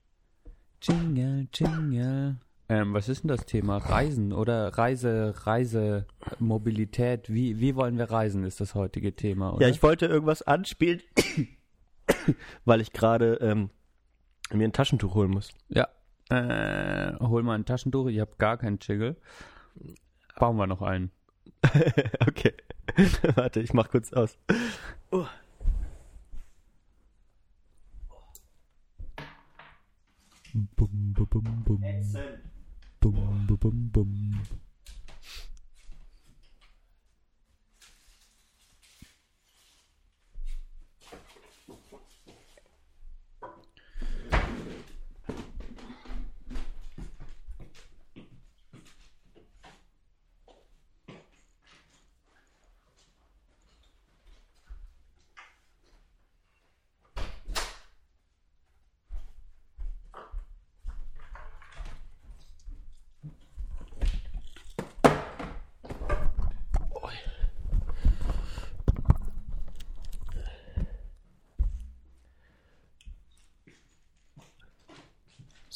[0.81, 2.37] Jingle, Jingle.
[2.67, 3.77] Ähm, was ist denn das Thema?
[3.77, 6.05] Reisen oder Reise, Reise,
[6.37, 7.33] Mobilität.
[7.33, 9.65] Wie, wie wollen wir reisen, ist das heutige Thema, oder?
[9.65, 11.01] Ja, ich wollte irgendwas anspielen,
[12.65, 13.69] weil ich gerade ähm,
[14.51, 15.51] mir ein Taschentuch holen muss.
[15.69, 15.87] Ja.
[16.29, 19.17] Äh, hol mal ein Taschentuch, ich habe gar keinen Jiggle.
[20.37, 21.11] Bauen wir noch einen.
[22.27, 22.53] okay.
[23.35, 24.37] Warte, ich mach kurz aus.
[25.11, 25.25] Oh.
[30.53, 31.81] Bum, bum, bum, bum.
[32.99, 34.41] Bum, bum, bum, bum.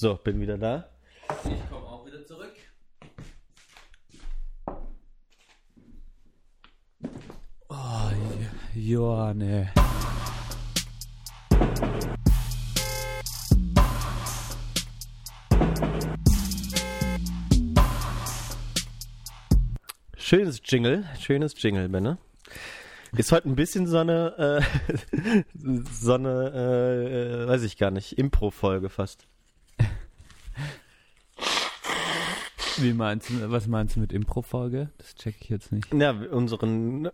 [0.03, 0.89] So, bin wieder da.
[1.45, 2.51] Ich komme auch wieder zurück.
[7.69, 8.11] Oh,
[8.75, 9.71] Johanne.
[20.17, 22.17] Schönes Jingle, schönes Jingle, Benne.
[23.15, 24.61] Ist heute ein bisschen so eine,
[25.23, 25.43] äh,
[25.93, 29.27] so eine, äh, äh, weiß ich gar nicht, Impro-Folge fast.
[32.77, 34.89] Wie meinst du, was meinst du mit Impro-Folge?
[34.97, 35.93] Das check ich jetzt nicht.
[35.93, 37.09] Ja, unseren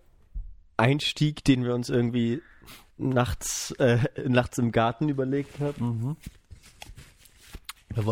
[0.77, 2.41] Einstieg, den wir uns irgendwie
[2.97, 6.17] nachts, äh, nachts im Garten überlegt haben.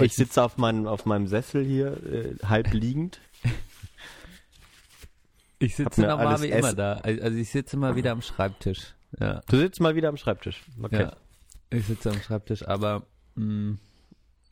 [0.01, 3.19] Ich sitze auf meinem, auf meinem Sessel hier, äh, halb liegend.
[5.59, 6.93] Ich sitze normal wie immer da.
[6.93, 8.93] Also ich sitze mal wieder am Schreibtisch.
[9.19, 9.41] Ja.
[9.47, 10.63] Du sitzt mal wieder am Schreibtisch.
[10.81, 11.01] Okay.
[11.01, 11.15] ja.
[11.69, 13.77] Ich sitze am Schreibtisch, aber mh,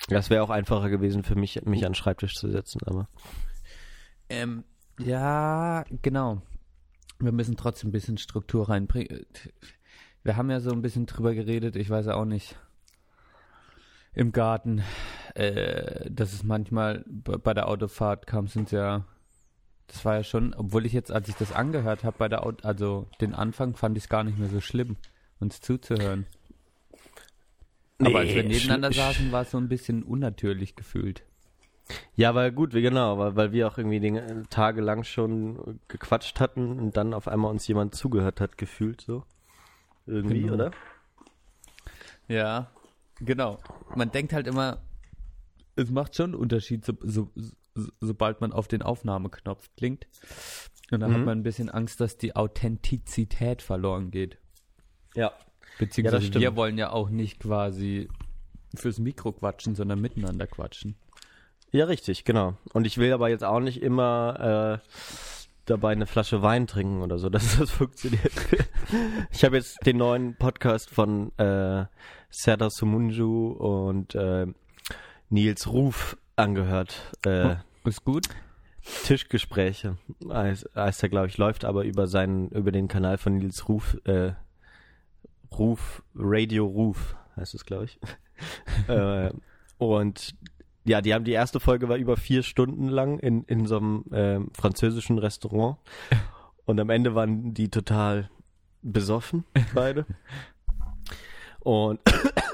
[0.10, 3.08] Das wäre auch einfacher gewesen für mich, mich an den Schreibtisch zu setzen, aber.
[4.29, 4.63] ähm,
[4.99, 6.41] ja, genau.
[7.19, 9.25] Wir müssen trotzdem ein bisschen Struktur reinbringen.
[10.23, 12.58] Wir haben ja so ein bisschen drüber geredet, ich weiß auch nicht.
[14.13, 14.84] Im Garten,
[15.34, 19.05] äh, dass es manchmal bei der Autofahrt kam, sind ja,
[19.88, 22.65] das war ja schon, obwohl ich jetzt, als ich das angehört habe bei der Auto,
[22.67, 24.97] also den Anfang fand ich es gar nicht mehr so schlimm,
[25.39, 26.25] uns zuzuhören.
[27.99, 31.23] Aber als wir Nee, nebeneinander saßen, war es so ein bisschen unnatürlich gefühlt.
[32.15, 36.39] Ja, weil gut, wie genau, weil, weil wir auch irgendwie den, äh, tagelang schon gequatscht
[36.39, 39.23] hatten und dann auf einmal uns jemand zugehört hat, gefühlt so.
[40.08, 40.53] Irgendwie, Genau.
[40.55, 40.71] oder?
[42.27, 42.71] Ja,
[43.19, 43.60] genau.
[43.95, 44.81] Man denkt halt immer,
[45.75, 47.29] es macht schon einen Unterschied, so, so,
[47.75, 50.08] so, sobald man auf den Aufnahmeknopf klingt.
[50.91, 51.15] Und dann Mhm.
[51.15, 54.38] hat man ein bisschen Angst, dass die Authentizität verloren geht.
[55.15, 55.31] Ja.
[55.79, 56.41] Beziehungsweise stimmt.
[56.41, 58.09] wir wollen ja auch nicht quasi
[58.75, 60.95] fürs Mikro quatschen, sondern miteinander quatschen.
[61.71, 62.55] Ja, richtig, genau.
[62.73, 64.89] Und ich will aber jetzt auch nicht immer äh,
[65.65, 68.31] dabei eine Flasche Wein trinken oder so, dass das funktioniert.
[69.31, 71.85] ich habe jetzt den neuen Podcast von äh,
[72.29, 74.47] Serdar Sumunju und äh,
[75.29, 77.11] Nils Ruf angehört.
[77.25, 78.27] Äh, Ist gut?
[79.03, 79.97] Tischgespräche,
[80.29, 83.97] heißt, heißt er, glaube ich, läuft aber über seinen, über den Kanal von Nils Ruf,
[84.05, 84.33] äh,
[85.57, 87.99] Ruf, Radio Ruf, heißt es, glaube ich.
[88.87, 89.31] äh,
[89.77, 90.35] und
[90.85, 94.05] ja, die haben die erste Folge war über vier Stunden lang in, in so einem
[94.11, 95.77] ähm, französischen Restaurant.
[96.65, 98.31] Und am Ende waren die total
[98.81, 99.43] besoffen,
[99.75, 100.05] beide.
[101.59, 101.99] Und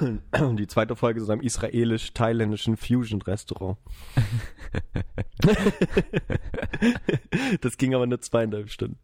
[0.58, 3.78] die zweite Folge ist in einem israelisch-thailändischen Fusion-Restaurant.
[7.60, 8.98] das ging aber nur zweieinhalb Stunden.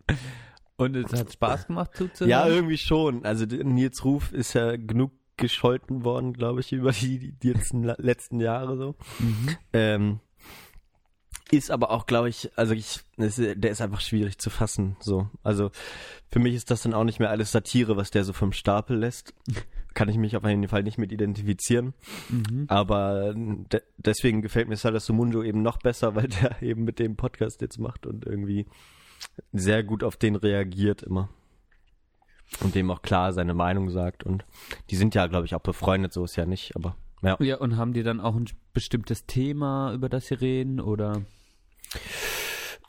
[0.78, 2.30] Und es hat Spaß gemacht zuzuhören?
[2.30, 3.24] Ja, irgendwie schon.
[3.24, 8.40] Also Nils Ruf ist ja genug gescholten worden, glaube ich, über die, die letzten, letzten
[8.40, 8.94] Jahre so.
[9.18, 9.56] Mhm.
[9.72, 10.20] Ähm,
[11.50, 14.96] ist aber auch, glaube ich, also ich, das, der ist einfach schwierig zu fassen.
[15.00, 15.70] So, also
[16.30, 18.98] für mich ist das dann auch nicht mehr alles Satire, was der so vom Stapel
[18.98, 19.34] lässt.
[19.94, 21.94] Kann ich mich auf jeden Fall nicht mit identifizieren.
[22.28, 22.66] Mhm.
[22.68, 27.16] Aber de deswegen gefällt mir Salah Sumunjo eben noch besser, weil der eben mit dem
[27.16, 28.66] Podcast jetzt macht und irgendwie
[29.52, 31.28] sehr gut auf den reagiert immer.
[32.60, 34.24] Und dem auch klar seine Meinung sagt.
[34.24, 34.44] Und
[34.90, 37.36] die sind ja, glaube ich, auch befreundet, so ist ja nicht, aber ja.
[37.40, 41.22] Ja, und haben die dann auch ein bestimmtes Thema, über das sie reden, oder?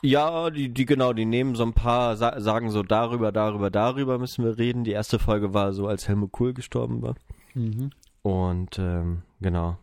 [0.02, 4.18] Ja, die, die genau, die nehmen so ein paar, sa sagen so darüber, darüber, darüber
[4.18, 4.84] müssen wir reden.
[4.84, 7.16] Die erste Folge war so, als Helmut Kohl gestorben war.
[7.54, 7.90] Mhm.
[8.22, 9.78] Und ähm, genau.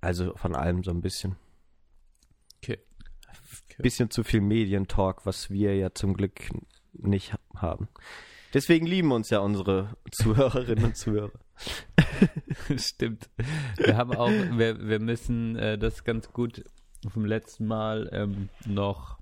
[0.00, 1.36] Also von allem so ein bisschen.
[3.76, 3.82] Okay.
[3.82, 6.40] Bisschen zu viel Medientalk, was wir ja zum Glück
[6.92, 7.88] nicht ha- haben.
[8.54, 11.32] Deswegen lieben uns ja unsere Zuhörerinnen und Zuhörer.
[12.76, 13.28] Stimmt.
[13.76, 16.64] Wir haben auch, wir, wir müssen äh, das ganz gut
[17.08, 19.18] vom letzten Mal ähm, noch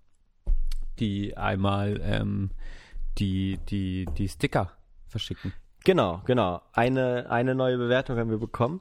[1.00, 2.50] die einmal ähm,
[3.18, 4.72] die, die, die Sticker
[5.08, 5.52] verschicken.
[5.84, 6.62] Genau, genau.
[6.72, 8.80] Eine, eine neue Bewertung haben wir bekommen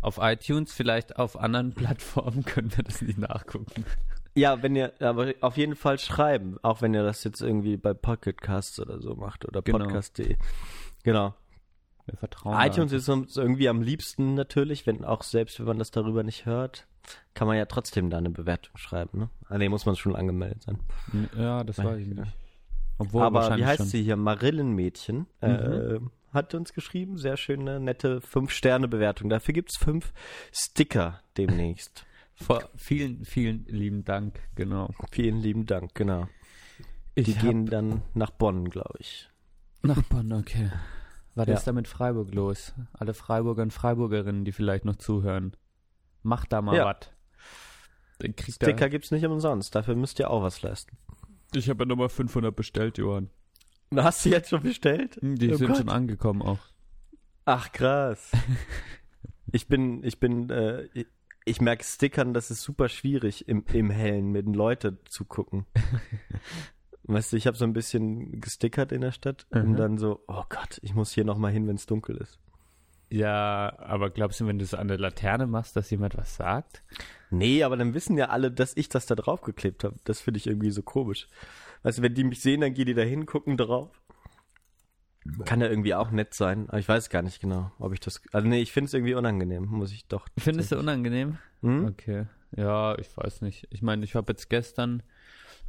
[0.00, 3.84] Auf iTunes, vielleicht auf anderen Plattformen können wir das nicht nachgucken.
[4.34, 7.94] Ja, wenn ihr, aber auf jeden Fall schreiben, auch wenn ihr das jetzt irgendwie bei
[7.94, 9.78] Pocket Casts oder so macht oder Genau.
[9.78, 10.36] podcast.de.
[11.04, 11.34] Genau.
[12.06, 15.78] Wir vertrauen da iTunes ist uns irgendwie am liebsten natürlich, wenn auch selbst wenn man
[15.78, 16.86] das darüber nicht hört,
[17.34, 19.30] kann man ja trotzdem da eine Bewertung schreiben, ne?
[19.48, 20.80] Ah, nee, muss man schon angemeldet sein.
[21.38, 22.22] Ja, das weiß ich nicht.
[22.98, 23.86] Obwohl Aber wie heißt schon.
[23.86, 23.90] Mhm.
[23.90, 24.16] sie hier?
[24.16, 25.98] Marillenmädchen äh,
[26.32, 27.16] hat uns geschrieben.
[27.18, 29.28] Sehr schöne, nette 5-Sterne-Bewertung.
[29.30, 30.12] Dafür gibt's fünf
[30.52, 32.04] Sticker demnächst.
[32.36, 34.90] Vor vielen, vielen lieben Dank, genau.
[35.12, 36.28] Vielen lieben Dank, genau.
[37.14, 39.28] Ich Die gehen dann nach Bonn, glaube ich.
[39.82, 40.70] Nach Bonn, okay.
[41.36, 41.54] Was Ja.
[41.54, 42.74] ist da mit Freiburg los?
[42.92, 45.56] Alle Freiburger und Freiburgerinnen, die vielleicht noch zuhören.
[46.22, 46.86] Macht da mal Ja.
[46.86, 47.10] was.
[48.48, 49.74] Sticker gibt's nicht umsonst.
[49.74, 50.96] Dafür müsst ihr auch was leisten.
[51.54, 53.30] Ich habe ja nochmal 500 bestellt, Johann.
[53.94, 55.18] Hast du jetzt schon bestellt?
[55.22, 55.76] Die Oh sind Gott.
[55.78, 56.58] schon angekommen auch.
[57.44, 58.32] Ach krass.
[59.52, 60.88] ich bin, ich bin, äh,
[61.44, 65.66] ich, merke Stickern, das ist super schwierig im, im Hellen mit den Leuten zu gucken.
[67.04, 69.76] weißt du, ich habe so ein bisschen gestickert in der Stadt und Mhm.
[69.76, 72.38] dann so, oh Gott, ich muss hier nochmal hin, wenn es dunkel ist.
[73.10, 76.82] Ja, aber glaubst du, wenn du es an der Laterne machst, dass jemand was sagt?
[77.30, 79.96] Nee, aber dann wissen ja alle, dass ich das da drauf geklebt habe.
[80.04, 81.28] Das finde ich irgendwie so komisch.
[81.82, 84.00] Weißt du, wenn die mich sehen, dann gehen die da hin, gucken drauf.
[85.44, 88.20] Kann ja irgendwie auch nett sein, aber ich weiß gar nicht genau, ob ich das.
[88.32, 90.28] Also nee, ich finde es irgendwie unangenehm, muss ich doch.
[90.38, 91.38] Findest du unangenehm?
[91.62, 91.86] Hm?
[91.86, 92.26] Okay.
[92.56, 93.66] Ja, ich weiß nicht.
[93.70, 95.02] Ich meine, ich habe jetzt gestern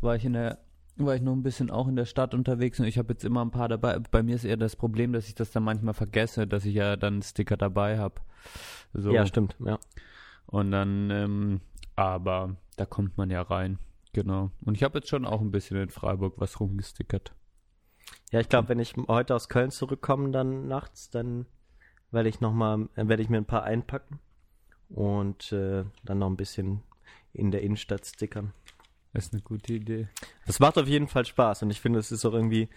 [0.02, 0.60] war ich in der
[0.98, 3.44] war ich noch ein bisschen auch in der Stadt unterwegs und ich habe jetzt immer
[3.44, 4.00] ein paar dabei.
[4.00, 6.96] Bei mir ist eher das Problem, dass ich das dann manchmal vergesse, dass ich ja
[6.96, 8.22] dann Sticker dabei habe.
[8.94, 9.12] So.
[9.12, 9.78] Ja, stimmt, ja.
[10.46, 11.62] Und dann, ähm,
[11.96, 13.78] aber da kommt man ja rein.
[14.14, 14.52] Genau.
[14.64, 17.34] Und ich habe jetzt schon auch ein bisschen in Freiburg was rumgestickert.
[18.32, 21.46] Ja, ich glaube, wenn ich heute aus Köln zurückkomme, dann nachts, dann
[22.12, 24.20] werde ich noch mal, äh, werde ich mir ein paar einpacken
[24.90, 26.82] und äh, dann noch ein bisschen
[27.34, 28.54] in der Innenstadt stickern.
[29.14, 30.08] Das ist eine gute Idee.
[30.46, 32.70] Das macht auf jeden Fall Spaß und ich finde, es ist auch irgendwie.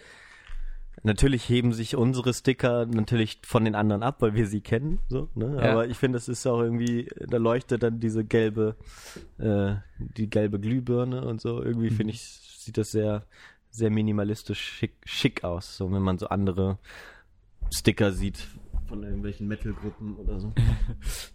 [1.04, 5.28] Natürlich heben sich unsere Sticker natürlich von den anderen ab, weil wir sie kennen, so,
[5.36, 5.56] ne?
[5.62, 5.70] Ja.
[5.70, 8.74] Aber ich finde, es ist auch irgendwie, da leuchtet dann diese gelbe,
[9.38, 11.62] äh, die gelbe Glühbirne und so.
[11.62, 13.22] Irgendwie finde ich, sieht das sehr,
[13.70, 16.78] sehr minimalistisch schick, schick aus, so wenn man so andere
[17.70, 18.46] Sticker sieht
[18.86, 20.52] von irgendwelchen Metal-Gruppen oder so.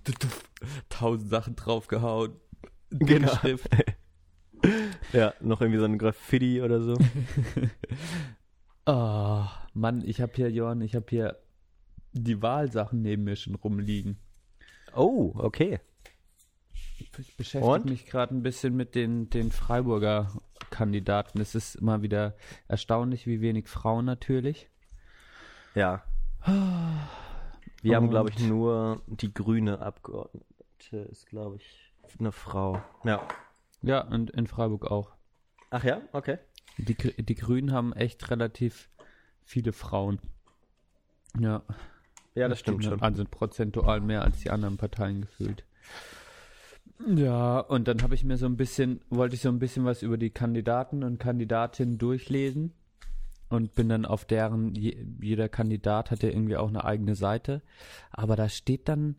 [0.89, 2.33] Tausend Sachen draufgehauen.
[2.89, 3.31] Genau.
[5.11, 6.95] Ja, noch irgendwie so ein Graffiti oder so.
[8.85, 9.43] Oh,
[9.73, 11.37] Mann, ich habe hier, Johann, ich habe hier
[12.13, 14.17] die Wahlsachen neben mir schon rumliegen.
[14.95, 15.79] Oh, okay.
[17.17, 17.85] Ich beschäftige Und?
[17.85, 20.31] mich gerade ein bisschen mit den, den Freiburger
[20.69, 21.39] Kandidaten.
[21.39, 22.35] Es ist immer wieder
[22.67, 24.69] erstaunlich, wie wenig Frauen natürlich.
[25.75, 26.03] Ja.
[27.81, 32.81] Wir haben, Und- glaube ich, nur die grüne Abgeordnete, ist, glaube ich, eine Frau.
[33.03, 33.27] Ja.
[33.81, 35.11] Ja, und in Freiburg auch.
[35.69, 36.37] Ach ja, okay.
[36.77, 38.89] Die, die Grünen haben echt relativ
[39.43, 40.19] viele Frauen.
[41.39, 41.63] Ja.
[42.35, 43.01] Ja, das stimmt schon.
[43.01, 45.65] Also prozentual mehr als die anderen Parteien gefühlt.
[47.07, 50.03] Ja, und dann habe ich mir so ein bisschen, wollte ich so ein bisschen was
[50.03, 52.73] über die Kandidaten und Kandidatinnen durchlesen
[53.49, 57.61] und bin dann auf deren, je, jeder Kandidat hat ja irgendwie auch eine eigene Seite,
[58.11, 59.15] aber da steht dann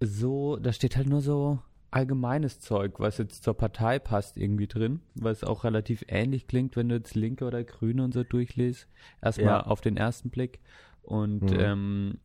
[0.00, 5.00] so, da steht halt nur so allgemeines Zeug, was jetzt zur Partei passt irgendwie drin,
[5.14, 8.86] was auch relativ ähnlich klingt, wenn du jetzt Linke oder Grüne und so durchliest.
[9.22, 9.62] Erstmal Ja.
[9.62, 10.60] auf den ersten Blick.
[11.02, 11.58] Und Mhm.
[11.58, 12.18] ähm,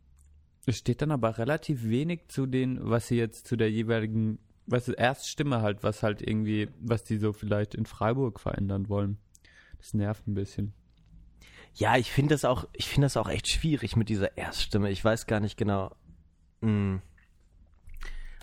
[0.66, 4.88] es steht dann aber relativ wenig zu den, was sie jetzt zu der jeweiligen, was
[4.88, 9.18] Erststimme halt, was halt irgendwie, was die so vielleicht in Freiburg verändern wollen.
[9.78, 10.74] Das nervt ein bisschen.
[11.76, 14.90] Ja, ich finde das auch, ich finde das auch echt schwierig mit dieser Erststimme.
[14.92, 15.96] Ich weiß gar nicht genau,
[16.62, 17.02] mh,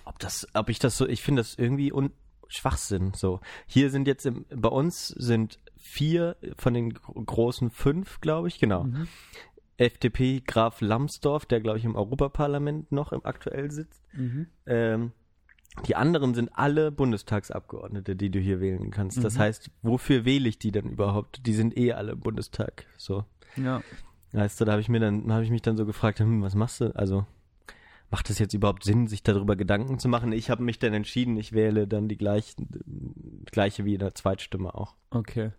[0.05, 2.12] ob das, ob ich das so, ich finde das irgendwie un
[2.49, 3.41] Schwachsinn, so.
[3.66, 8.59] Hier sind jetzt im, bei uns sind vier von den gro- großen fünf, glaube ich,
[8.59, 8.85] genau.
[8.85, 9.07] Mhm.
[9.77, 14.03] FDP Graf Lambsdorff, der, glaube ich, im Europaparlament noch im aktuell sitzt.
[14.66, 15.12] Ähm,
[15.87, 19.23] die anderen sind alle Bundestagsabgeordnete, die du hier wählen kannst.
[19.25, 19.41] Das Mhm.
[19.41, 21.47] heißt, wofür wähle ich die denn überhaupt?
[21.47, 22.87] Die sind eh alle im Bundestag.
[22.97, 23.25] So.
[23.57, 23.83] Ja.
[24.33, 26.55] Weißt du, da habe ich mir dann, habe ich mich dann so gefragt, hm, was
[26.55, 26.95] machst du?
[26.97, 27.27] Also,
[28.11, 30.33] macht es jetzt überhaupt Sinn, sich darüber Gedanken zu machen?
[30.33, 34.75] Ich habe mich dann entschieden, ich wähle dann die gleichen, gleiche wie in der Zweitstimme
[34.75, 34.95] auch.
[35.11, 35.53] Okay.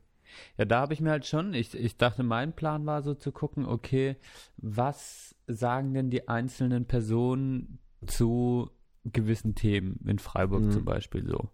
[0.58, 3.32] Ja, da habe ich mir halt schon, ich, ich dachte, mein Plan war so zu
[3.34, 4.16] gucken, okay,
[4.58, 8.70] was sagen denn die einzelnen Personen zu
[9.06, 10.72] gewissen Themen in Freiburg Mhm.
[10.72, 11.50] zum Beispiel so?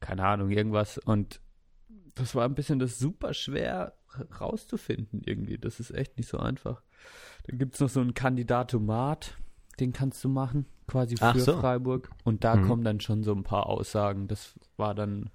[0.00, 0.98] Keine Ahnung, irgendwas.
[0.98, 1.40] Und
[2.14, 3.94] das war ein bisschen das super schwer
[4.40, 5.58] rauszufinden irgendwie.
[5.58, 6.82] Das ist echt nicht so einfach.
[7.46, 9.36] Dann gibt es noch so einen Kandidatomat,
[9.80, 10.66] den kannst du machen.
[10.86, 11.60] quasi für so.
[11.60, 12.08] Freiburg.
[12.24, 12.66] Und da Mhm.
[12.66, 14.26] kommen dann schon so ein paar Aussagen.
[14.26, 15.28] Das war dann,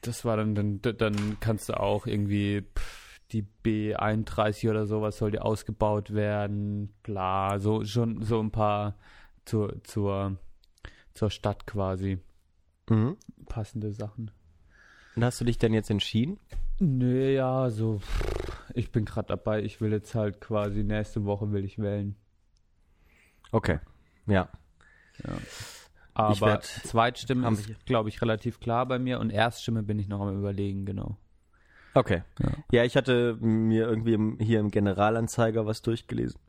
[0.00, 5.30] das war dann, dann, dann kannst du auch irgendwie pff, die B31 oder sowas soll
[5.32, 8.96] die ausgebaut werden, bla, so schon so ein paar
[9.44, 10.36] zur, zur,
[11.14, 12.18] zur Stadt quasi
[12.90, 13.16] Mhm.
[13.46, 14.30] passende Sachen.
[15.14, 16.38] Und hast du dich denn jetzt entschieden?
[16.78, 18.00] Nee, ja, so,
[18.74, 22.16] ich bin gerade dabei, ich will jetzt halt quasi nächste Woche will ich wählen.
[23.52, 23.78] Okay.
[24.26, 24.48] Ja.
[26.14, 30.20] Aber werd- Zweitstimme ist, glaube ich, relativ klar bei mir und Erststimme bin ich noch
[30.20, 31.16] am überlegen, genau.
[31.94, 32.22] Okay.
[32.40, 32.50] Ja.
[32.72, 36.40] Ja, ich hatte mir irgendwie im, hier im Generalanzeiger was durchgelesen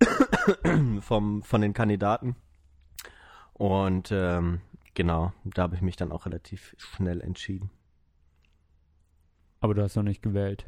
[1.00, 2.36] vom, von den Kandidaten.
[3.52, 4.60] Und ähm,
[4.94, 7.70] genau, da habe ich mich dann auch relativ schnell entschieden.
[9.60, 10.66] Aber du hast noch nicht gewählt.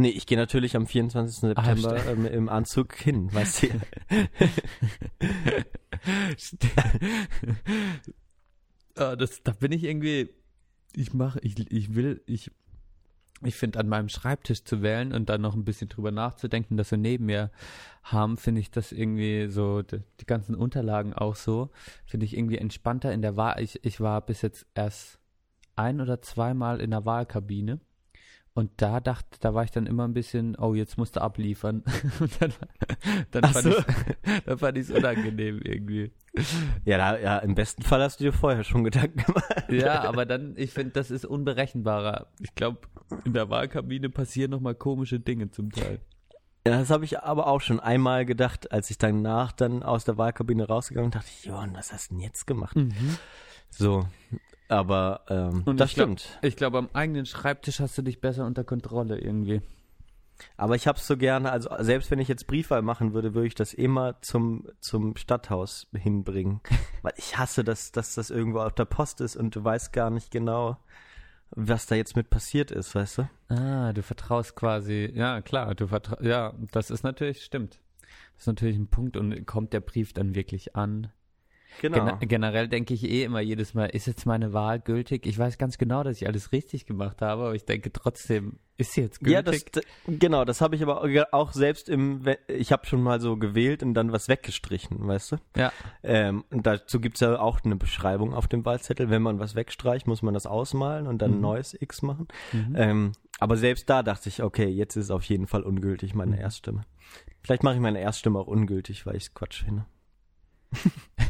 [0.00, 1.56] Nee, ich gehe natürlich am 24.
[1.56, 3.68] Ah, September ähm, im Anzug hin, weißt du.
[8.94, 10.30] ah, das, da bin ich irgendwie,
[10.94, 12.50] ich mache, ich, ich will, ich,
[13.42, 16.90] ich finde an meinem Schreibtisch zu wählen und dann noch ein bisschen drüber nachzudenken, das
[16.90, 17.50] so neben mir
[18.02, 21.70] haben, finde ich das irgendwie so, die, die ganzen Unterlagen auch so,
[22.04, 23.60] finde ich irgendwie entspannter in der Wahl.
[23.62, 25.18] Ich, ich war bis jetzt erst
[25.76, 27.80] ein oder zweimal in der Wahlkabine.
[28.52, 31.84] Und da dachte, da war ich dann immer ein bisschen, oh, jetzt musst du abliefern.
[32.20, 32.52] Und dann,
[33.30, 33.78] dann fand so.
[33.78, 33.84] ich
[34.44, 36.10] dann fand ich's unangenehm irgendwie.
[36.84, 39.64] Ja, da, ja, im besten Fall hast du dir vorher schon Gedanken gemacht.
[39.68, 42.26] Ja, aber dann, ich finde, das ist unberechenbarer.
[42.40, 42.80] Ich glaube,
[43.24, 46.00] in der Wahlkabine passieren nochmal komische Dinge zum Teil.
[46.66, 50.18] Ja, das habe ich aber auch schon einmal gedacht, als ich danach dann aus der
[50.18, 52.76] Wahlkabine rausgegangen bin, dachte ich, Johann, was hast du denn jetzt gemacht?
[53.70, 54.06] So,
[54.70, 56.38] aber ähm, Und das ich glaub- stimmt.
[56.42, 59.60] Ich glaube, am eigenen Schreibtisch hast du dich besser unter Kontrolle irgendwie.
[60.56, 63.54] Aber ich hab's so gerne, also selbst wenn ich jetzt Briefwahl machen würde, würde ich
[63.54, 66.60] das immer zum, zum Stadthaus hinbringen.
[67.02, 70.08] Weil ich hasse, dass, dass das irgendwo auf der Post ist und du weißt gar
[70.08, 70.78] nicht genau,
[71.50, 73.28] was da jetzt mit passiert ist, weißt du?
[73.54, 77.80] Ah, du vertraust quasi, ja klar, du vertraust, ja, das ist natürlich, stimmt.
[78.34, 81.12] Das ist natürlich ein Punkt und kommt der Brief dann wirklich an?
[81.80, 81.96] Genau.
[82.04, 85.24] Gene generell denke ich eh immer jedes Mal, ist jetzt meine Wahl gültig?
[85.26, 88.92] Ich weiß ganz genau, dass ich alles richtig gemacht habe, aber ich denke trotzdem, ist
[88.92, 89.34] sie jetzt gültig?
[89.34, 89.62] Ja, das,
[90.06, 91.02] genau, das habe ich aber
[91.32, 95.36] auch selbst im, ich habe schon mal so gewählt und dann was weggestrichen, weißt du?
[95.56, 95.72] ja.
[96.02, 99.10] Ähm, und dazu gibt's ja auch eine Beschreibung auf dem Wahlzettel.
[99.10, 101.40] Wenn man was wegstreicht, muss man das ausmalen und dann ein Mhm.
[101.42, 102.28] neues X machen.
[102.52, 102.74] Mhm.
[102.76, 106.42] Ähm, aber selbst da dachte ich, okay, jetzt ist auf jeden Fall ungültig meine Mhm.
[106.42, 106.84] Erststimme.
[107.42, 109.86] Vielleicht mache ich meine Erststimme auch ungültig, weil ich Quatsch finde.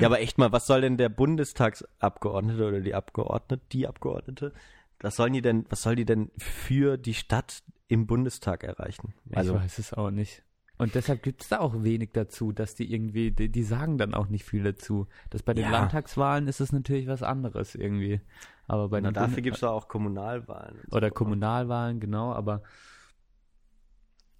[0.00, 4.52] ja, aber echt mal, was soll denn der Bundestagsabgeordnete oder die Abgeordnete, die Abgeordnete,
[5.00, 9.14] was sollen die denn, was soll die denn für die Stadt im Bundestag erreichen?
[9.32, 10.42] Also, ich weiß es auch nicht.
[10.78, 14.14] Und deshalb gibt es da auch wenig dazu, dass die irgendwie, die, die sagen dann
[14.14, 15.08] auch nicht viel dazu.
[15.28, 15.70] Das bei den Ja.
[15.70, 18.22] Landtagswahlen ist es natürlich was anderes irgendwie.
[18.66, 20.78] Aber bei na, dafür gibt's doch auch Kommunalwahlen.
[20.88, 20.96] so.
[20.96, 22.62] oder Kommunalwahlen, genau, aber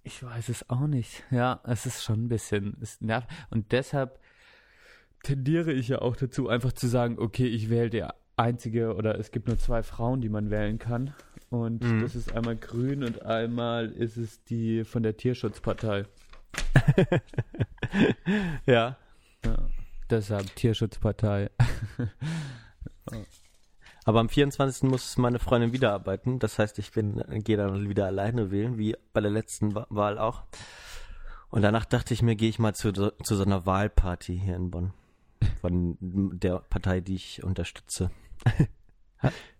[0.03, 1.23] ich weiß es auch nicht.
[1.31, 3.27] Ja, es ist schon ein bisschen, es nervt.
[3.49, 4.19] Und deshalb
[5.23, 8.03] tendiere ich ja auch dazu, einfach zu sagen, okay, ich wähle die
[8.37, 11.13] einzige oder es gibt nur zwei Frauen, die man wählen kann.
[11.49, 12.01] Und Mhm.
[12.01, 16.05] das ist einmal grün und einmal ist es die von der Tierschutzpartei.
[18.65, 18.97] Ja.
[19.45, 19.57] Ja,
[20.09, 21.49] deshalb Tierschutzpartei.
[24.05, 24.89] Aber am 24.
[24.89, 26.39] muss meine Freundin wieder arbeiten.
[26.39, 30.17] Das heißt, ich bin, gehe dann wieder alleine wählen, wie bei der letzten Wa- Wahl
[30.17, 30.43] auch.
[31.49, 34.71] Und danach dachte ich mir, gehe ich mal zu, zu so einer Wahlparty hier in
[34.71, 34.93] Bonn.
[35.59, 38.11] Von der Partei, die ich unterstütze.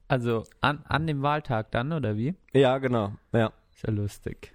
[0.07, 2.35] Also an, an dem Wahltag dann, oder wie?
[2.53, 3.13] Ja, genau.
[3.31, 3.53] Ja.
[3.73, 4.53] Ist ja lustig.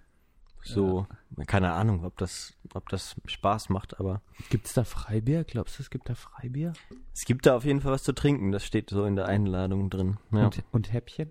[0.63, 1.07] So,
[1.47, 4.21] keine Ahnung, ob das, ob das Spaß macht, aber
[4.51, 5.45] Gibt es da Freibier?
[5.45, 6.73] Glaubst du, es gibt da Freibier?
[7.15, 8.51] es gibt da auf jeden Fall was zu trinken.
[8.51, 10.19] Das steht so in der Einladung drin.
[10.33, 10.47] Ja.
[10.47, 11.31] Und, und Häppchen?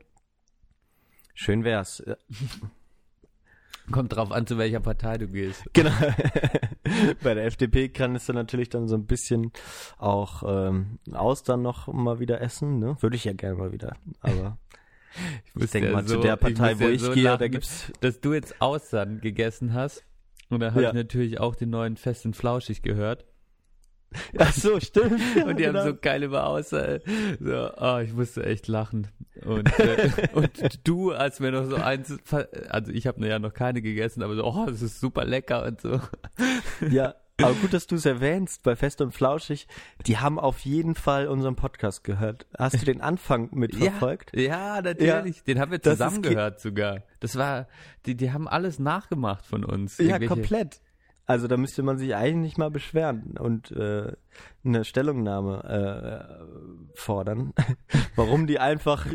[1.33, 2.01] Schön wär's.
[2.05, 2.15] Ja,
[3.91, 5.63] Kommt drauf an, zu welcher Partei du gehst.
[5.73, 5.91] Genau.
[7.23, 9.51] Bei der FDP kann es dann natürlich dann so ein bisschen
[9.97, 12.97] auch ähm, Austern noch mal wieder essen, ne?
[13.01, 13.95] Würde ich ja gerne mal wieder.
[14.21, 14.57] Aber
[15.45, 17.11] ich muss denke ja mal, so- zu der ich Partei, muss wo ja ich so
[17.11, 17.91] gehe, lachen, da gibt's.
[18.01, 20.03] Dass du jetzt Austern gegessen hast.
[20.49, 20.89] Und da habe Ja.
[20.89, 23.25] ich natürlich auch den neuen Fest und Flauschig gehört.
[24.37, 25.19] Ach so, stimmt.
[25.35, 25.79] Ja, Und die genau.
[25.79, 26.99] haben so geile über Außer.
[27.39, 29.07] So, oh, ich musste echt lachen.
[29.43, 32.17] Und, äh, und du, als mir noch so eins,
[32.69, 35.81] also ich habe ja noch keine gegessen, aber so, oh, das ist super lecker und
[35.81, 35.99] so.
[36.89, 39.67] Ja, aber gut, dass du es erwähnst, bei Fest und Flauschig,
[40.07, 42.45] die haben auf jeden Fall unseren Podcast gehört.
[42.57, 44.31] Hast du den Anfang mitverfolgt?
[44.37, 45.43] Ja, natürlich.
[45.43, 47.03] Den haben wir zusammen ge- gehört sogar.
[47.19, 47.67] Das war,
[48.05, 49.97] die, die haben alles nachgemacht von uns.
[49.97, 50.79] Ja, komplett.
[51.27, 54.13] Also da müsste man sich eigentlich nicht mal beschweren und äh,
[54.63, 55.63] eine Stellungnahme
[56.93, 57.53] äh, fordern,
[58.15, 59.07] warum die einfach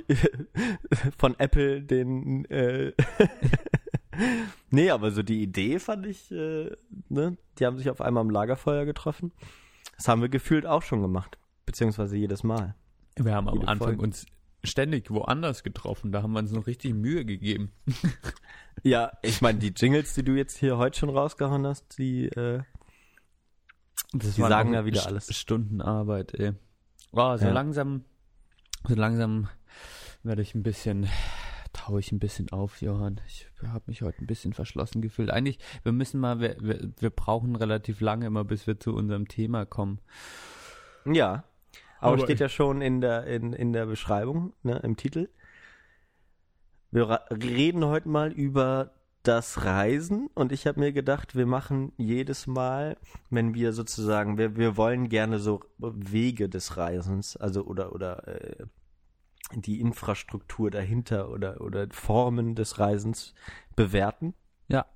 [1.19, 2.93] von Apple den äh,
[4.71, 6.71] Nee, aber so die Idee fand ich, äh,
[7.09, 7.37] ne?
[7.59, 9.33] Die haben sich auf einmal am Lagerfeuer getroffen.
[9.97, 12.75] Das haben wir gefühlt auch schon gemacht, beziehungsweise jedes Mal.
[13.17, 14.03] Wir haben am Jede Anfang Folge.
[14.03, 14.27] uns
[14.65, 16.13] ständig woanders getroffen.
[16.13, 17.73] Da haben wir uns noch richtig Mühe gegeben.
[18.83, 22.63] Ja, ich meine, die Jingles, die du jetzt hier heute schon rausgehauen hast, die äh,
[24.13, 25.37] Das Die sagen ja wieder alles.
[25.37, 26.53] Stunden Arbeit, ey.
[27.13, 27.53] Oh, so Ja.
[27.53, 28.05] langsam,
[28.89, 29.49] so langsam
[30.23, 31.09] werde ich ein bisschen,
[31.75, 33.21] taue ich ein bisschen auf, Johann.
[33.27, 35.31] Ich habe mich heute ein bisschen verschlossen gefühlt.
[35.31, 39.29] Eigentlich, wir müssen mal, wir, wir, wir brauchen relativ lange immer, bis wir zu unserem
[39.29, 40.01] Thema kommen.
[41.05, 41.45] Ja.
[42.01, 45.29] Aber, Aber steht ja schon in der, in, in der Beschreibung, ne, im Titel.
[46.91, 48.93] Wir reden heute mal über
[49.23, 52.97] das Reisen und ich habe mir gedacht, wir machen jedes Mal,
[53.29, 58.65] wenn wir sozusagen, wir, wir wollen gerne so Wege des Reisens, also oder oder äh,
[59.55, 63.35] die Infrastruktur dahinter oder oder Formen des Reisens
[63.77, 64.35] bewerten
[64.69, 64.87] Ja.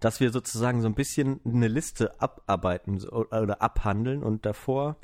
[0.00, 4.96] dass wir sozusagen so ein bisschen eine Liste abarbeiten oder abhandeln und davor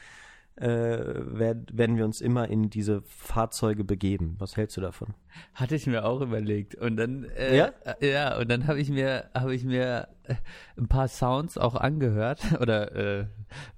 [0.56, 4.36] äh, werd, werden wir uns immer in diese Fahrzeuge begeben.
[4.38, 5.14] Was hältst du davon?
[5.54, 6.74] Hatte ich mir auch überlegt.
[6.74, 7.72] Und dann, äh, Ja?
[8.00, 10.34] äh, ja, und dann habe ich mir, habe ich mir äh,
[10.78, 13.26] ein paar Sounds auch angehört oder äh,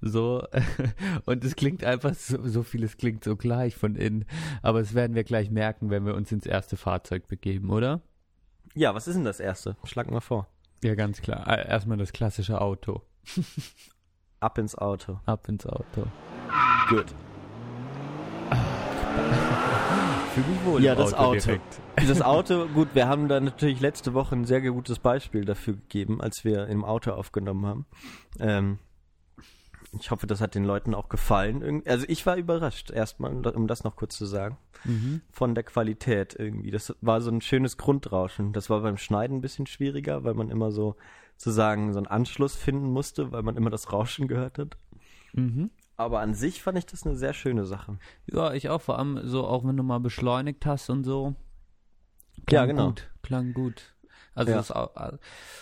[0.01, 0.43] so.
[1.25, 4.25] Und es klingt einfach so, so vieles klingt so gleich von innen.
[4.61, 8.01] Aber das werden wir gleich merken, wenn wir uns ins erste Fahrzeug begeben, oder?
[8.73, 9.75] Ja, was ist denn das erste?
[9.83, 10.47] Schlag mal vor.
[10.83, 11.45] Ja, ganz klar.
[11.47, 13.01] Äh, Erstmal das klassische Auto.
[14.39, 15.19] Ab ins Auto.
[15.25, 16.05] Ab ins Auto.
[16.89, 17.05] Gut.
[20.33, 21.39] Fühl mich wohl Ja, im das Auto.
[21.39, 21.81] direkt.
[22.07, 26.21] Das Auto, gut, wir haben da natürlich letzte Woche ein sehr gutes Beispiel dafür gegeben,
[26.21, 27.85] als wir im Auto aufgenommen haben.
[28.39, 28.79] Ähm,
[29.97, 31.81] ich hoffe, das hat den Leuten auch gefallen.
[31.87, 34.57] Also ich war überrascht, erstmal, um da- das noch kurz zu sagen.
[34.85, 35.19] Mhm.
[35.29, 36.71] von der Qualität irgendwie.
[36.71, 38.53] Das war so ein schönes Grundrauschen.
[38.53, 40.95] Das war beim Schneiden ein bisschen schwieriger, weil man immer so
[41.35, 44.77] sozusagen so einen Anschluss finden musste, weil man immer das Rauschen gehört hat.
[45.33, 45.69] Mhm.
[45.97, 47.97] Aber an sich fand ich das eine sehr schöne Sache.
[48.31, 48.79] Ja, ich auch.
[48.79, 51.35] Vor allem so, auch wenn du mal beschleunigt hast und so.
[52.49, 52.87] Ja, genau.
[52.87, 53.93] Gut, klang gut.
[54.35, 54.57] Also Ja.
[54.57, 55.17] das au- äh,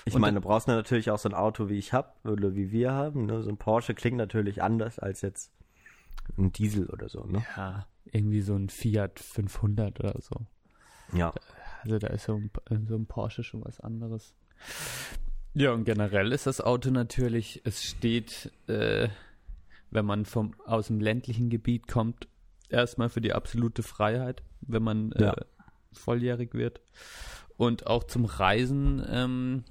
[0.05, 2.91] Ich meine, du brauchst natürlich auch so ein Auto, wie ich hab oder wie wir
[2.93, 3.25] haben.
[3.25, 3.41] Ne?
[3.41, 5.51] So ein Porsche klingt natürlich anders als jetzt
[6.37, 7.23] ein Diesel oder so.
[7.25, 7.43] Ne?
[7.55, 10.45] ja, irgendwie so ein Fiat 500 oder so.
[11.13, 11.33] Ja.
[11.83, 12.51] Also da ist so ein,
[12.87, 14.33] so ein Porsche schon was anderes.
[15.53, 19.07] Ja, und generell ist das Auto natürlich, es steht, äh,
[19.89, 22.27] wenn man vom, aus dem ländlichen Gebiet kommt,
[22.69, 25.35] erstmal für die absolute Freiheit, wenn man äh, Ja.
[25.93, 26.81] volljährig wird.
[27.57, 29.63] Und auch zum Reisen ähm,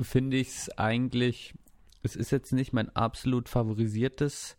[0.00, 1.54] finde ich es eigentlich,
[2.02, 4.56] es ist jetzt nicht mein absolut favorisiertes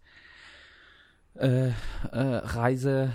[1.35, 1.73] äh, äh,
[2.11, 3.11] Reise,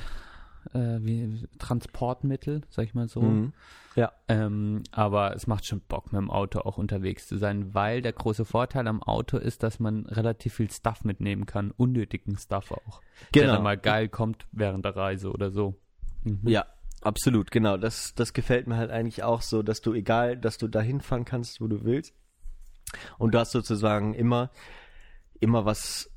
[0.73, 3.23] äh, wie, Transportmittel, sag ich mal so.
[3.23, 3.53] Mhm.
[3.97, 4.13] Ja.
[4.29, 8.13] Ähm, aber es macht schon Bock, mit dem Auto auch unterwegs zu sein, weil der
[8.13, 13.01] große Vorteil am Auto ist, dass man relativ viel Stuff mitnehmen kann, unnötigen Stuff auch.
[13.35, 13.55] Der Genau.
[13.55, 15.75] dann mal geil kommt während der Reise oder so.
[16.23, 16.41] Mhm.
[16.45, 16.67] Ja,
[17.01, 17.77] absolut, genau.
[17.77, 21.25] Das, das gefällt mir halt eigentlich auch so, dass du egal, dass du da hinfahren
[21.25, 22.15] kannst, wo du willst.
[23.19, 24.51] Und du hast sozusagen immer,
[25.39, 26.11] immer was,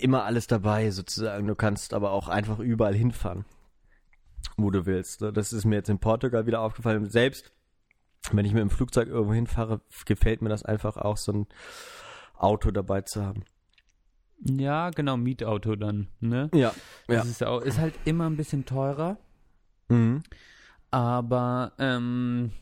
[0.00, 1.46] immer alles dabei sozusagen.
[1.46, 3.44] Du kannst aber auch einfach überall hinfahren,
[4.56, 5.20] wo du willst.
[5.20, 5.32] ne?
[5.32, 7.10] Das ist mir jetzt in Portugal wieder aufgefallen.
[7.10, 7.52] Selbst
[8.32, 11.46] wenn ich mit dem Flugzeug irgendwo hinfahre, gefällt mir das einfach auch, so ein
[12.36, 13.44] Auto dabei zu haben.
[14.42, 16.48] Ja, genau, Mietauto dann, ne?
[16.54, 16.74] Ja,
[17.06, 19.18] Das ist, ja auch, ist halt immer ein bisschen teurer,
[19.90, 20.22] Mhm.
[20.90, 22.52] aber ähm,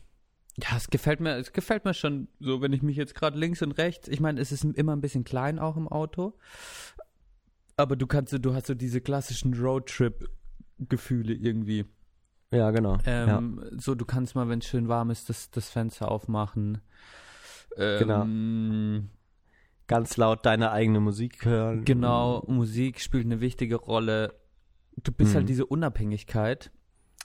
[0.61, 3.61] ja, es gefällt mir, es gefällt mir schon so, wenn ich mich jetzt gerade links
[3.61, 6.37] und rechts, ich meine, es ist immer ein bisschen klein auch im Auto,
[7.77, 11.85] aber du kannst, so- du hast so diese klassischen Roadtrip-Gefühle irgendwie.
[12.51, 12.97] Ja, genau.
[13.05, 13.37] ja.
[13.37, 16.79] Ähm, So, du kannst mal, wenn es schön warm ist, das, das Fenster aufmachen.
[17.77, 19.09] Ähm,
[19.87, 21.83] Ganz laut deine eigene Musik hören.
[21.85, 24.35] Genau, Musik spielt eine wichtige Rolle.
[24.97, 25.35] Du bist Mhm.
[25.37, 26.71] halt diese Unabhängigkeit.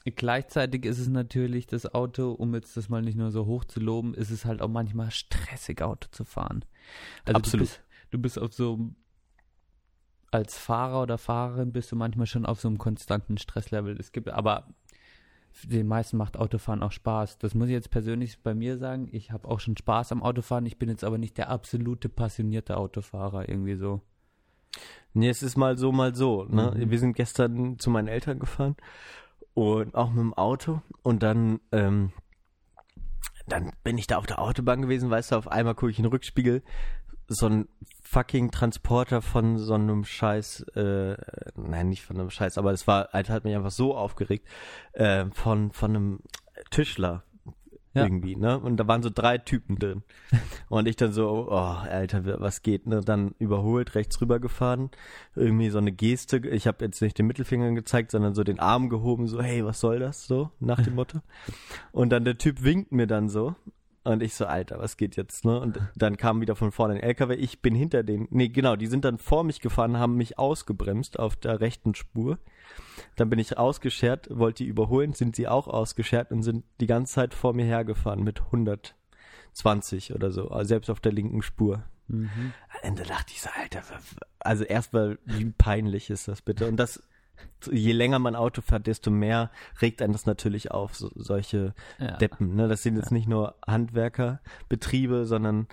[0.05, 3.81] Gleichzeitig ist es natürlich das Auto, um jetzt das mal nicht nur so hoch zu
[3.81, 6.65] loben, ist es halt auch manchmal stressig, Auto zu fahren.
[7.25, 7.67] Also Absolut.
[7.67, 8.91] Du bist, du bist auf so,
[10.31, 13.97] als Fahrer oder Fahrerin bist du manchmal schon auf so einem konstanten Stresslevel.
[13.99, 14.75] Es gibt, aber
[15.63, 17.39] den meisten macht Autofahren auch Spaß.
[17.39, 19.09] Das muss ich jetzt persönlich bei mir sagen.
[19.11, 20.67] Ich habe auch schon Spaß am Autofahren.
[20.67, 24.03] Ich bin jetzt aber nicht der absolute passionierte Autofahrer irgendwie so.
[25.15, 26.45] Nee, es ist mal so, mal so.
[26.45, 26.75] Ne?
[26.77, 26.91] Mhm.
[26.91, 28.77] Wir sind gestern zu meinen Eltern gefahren
[29.55, 32.13] und auch mit dem Auto und dann, ähm,
[33.47, 36.05] dann bin ich da auf der Autobahn gewesen, weißt du, auf einmal gucke ich in
[36.05, 36.63] den Rückspiegel,
[37.27, 37.69] so ein
[38.03, 41.17] fucking Transporter von so einem Scheiß, äh,
[41.57, 44.47] nein, nicht von einem Scheiß, aber es war, Alter, hat mich einfach so aufgeregt,
[44.93, 46.21] äh, von, von einem
[46.71, 47.25] Tischler.
[47.95, 48.03] Ja.
[48.03, 48.59] Irgendwie, ne?
[48.59, 50.03] Und da waren so drei Typen drin.
[50.69, 53.01] Und ich dann so, oh, Alter, was geht, ne?
[53.01, 54.91] Dann überholt, rechts rüber gefahren.
[55.37, 56.39] Irgendwie so eine Geste.
[56.49, 59.79] Ich habe jetzt nicht den Mittelfinger gezeigt, sondern so den Arm gehoben, so, hey, was
[59.79, 60.27] soll das?
[60.27, 61.21] So, nach dem Motto.
[61.93, 63.55] Und dann der Typ winkt mir dann so.
[64.03, 65.59] Und ich so, Alter, was geht jetzt, ne?
[65.59, 67.35] Und dann kam wieder von vorne ein LKW.
[67.37, 68.29] Ich bin hinter denen.
[68.31, 72.39] Nee, genau, die sind dann vor mich gefahren, haben mich ausgebremst auf der rechten Spur.
[73.17, 77.15] Dann bin ich ausgeschert, wollte die überholen, sind sie auch ausgeschert und sind die ganze
[77.15, 81.85] Zeit vor mir hergefahren mit 120 oder so, also selbst auf der linken Spur.
[82.09, 82.53] Mhm.
[82.83, 83.83] Und da dachte ich so, Alter,
[84.41, 86.69] also erstmal, wie peinlich ist das bitte?
[86.69, 87.03] Und das,
[87.71, 89.51] je länger man Auto fährt, desto mehr
[89.81, 92.17] regt einen das natürlich auf, so, solche Ja.
[92.17, 92.55] Deppen.
[92.55, 92.69] Ne?
[92.69, 95.67] Das sind jetzt nicht nur Handwerkerbetriebe, sondern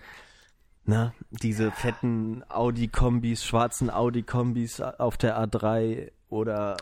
[0.86, 6.78] ne, diese fetten Audi-Kombis, schwarzen Audi-Kombis auf der A3 oder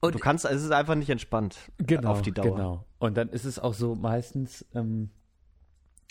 [0.00, 2.56] Und- du kannst, es ist einfach nicht entspannt genau, auf die Dauer.
[2.56, 2.84] Genau.
[2.98, 5.10] Und dann ist es auch so meistens, ähm,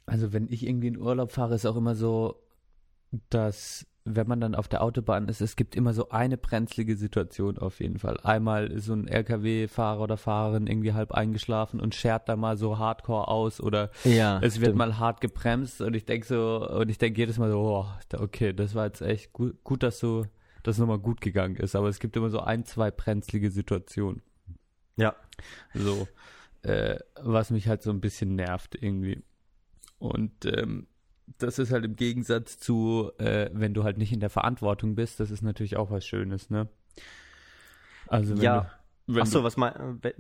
[0.05, 2.36] also wenn ich irgendwie in Urlaub fahre, ist auch immer so,
[3.30, 7.60] dass wenn man dann auf der Autobahn ist, es gibt immer so eine brenzlige Situation
[7.60, 8.18] auf jeden Fall.
[8.24, 12.80] Einmal ist so ein LKW-Fahrer oder Fahrerin irgendwie halb eingeschlafen und schert da mal so
[12.80, 14.78] hardcore aus oder Ja, es wird stimmt.
[14.78, 17.86] mal hart gebremst und ich denke so, und ich denke jedes Mal so, oh,
[18.18, 20.26] okay, das war jetzt echt gut, gut dass so,
[20.64, 21.76] das nochmal gut gegangen ist.
[21.76, 24.22] Aber es gibt immer so ein, zwei brenzlige Situationen.
[24.97, 25.16] Ja,
[25.74, 26.07] So,
[26.64, 29.24] äh, was mich halt so ein bisschen nervt irgendwie.
[29.97, 30.88] Und ähm,
[31.38, 35.20] das ist halt im Gegensatz zu, äh, wenn du halt nicht in der Verantwortung bist,
[35.20, 36.68] das ist natürlich auch was Schönes, ne?
[38.07, 38.62] Also wenn ja.
[39.07, 40.14] du, wenn Ach so, du, was mein, wenn,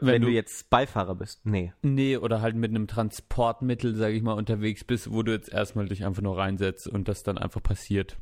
[0.00, 1.44] wenn wenn du du- jetzt Beifahrer bist?
[1.46, 1.72] Nee.
[1.82, 5.86] nee, oder halt mit einem Transportmittel, sage ich mal, unterwegs bist, wo du jetzt erstmal
[5.88, 8.16] dich einfach nur reinsetzt und das dann einfach passiert.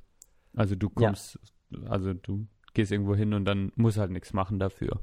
[0.55, 1.09] Also du Ja.
[1.09, 1.39] kommst,
[1.89, 5.01] also du gehst irgendwo hin und dann musst halt nichts machen dafür.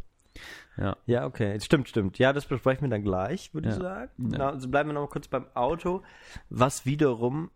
[0.77, 0.95] Ja.
[1.07, 1.59] Ja, okay.
[1.59, 2.19] Stimmt, stimmt.
[2.19, 3.81] Ja, das besprechen wir dann gleich, würde ich Ja.
[3.81, 4.11] sagen.
[4.31, 4.37] Ja.
[4.37, 6.03] Na, also bleiben wir noch mal kurz beim Auto.
[6.49, 7.49] Was wiederum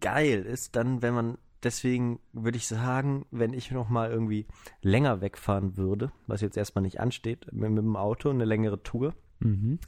[0.00, 4.46] geil ist, dann, wenn man, deswegen würde ich sagen, wenn ich noch mal irgendwie
[4.80, 9.14] länger wegfahren würde, was jetzt erstmal nicht ansteht, mit, mit dem Auto, eine längere Tour,
[9.40, 9.78] Mhm.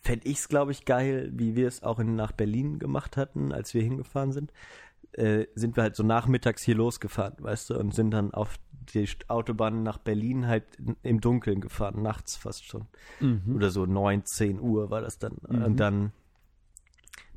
[0.00, 3.52] fände ich es, glaube ich, geil, wie wir es auch in, nach Berlin gemacht hatten,
[3.52, 4.52] als wir hingefahren sind.
[5.12, 8.58] Äh, sind wir halt so nachmittags hier losgefahren, weißt du, und sind dann auf
[8.94, 10.64] die Autobahn nach Berlin halt
[11.02, 12.86] im Dunkeln gefahren, nachts fast schon.
[13.20, 13.56] Mhm.
[13.56, 15.32] Oder so 9, 10 Uhr war das dann.
[15.32, 16.12] Und dann,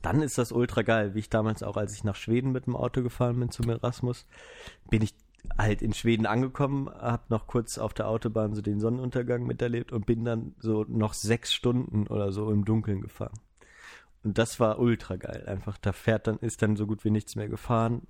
[0.02, 2.76] dann ist das ultra geil, wie ich damals auch, als ich nach Schweden mit dem
[2.76, 4.28] Auto gefahren bin zum Erasmus,
[4.90, 5.14] bin ich
[5.58, 10.06] halt in Schweden angekommen, hab noch kurz auf der Autobahn so den Sonnenuntergang miterlebt und
[10.06, 13.38] bin dann so noch sechs Stunden oder so im Dunkeln gefahren.
[14.24, 15.46] Und das war ultra geil.
[15.48, 18.08] Einfach, da fährt dann, ist dann so gut wie nichts mehr gefahren.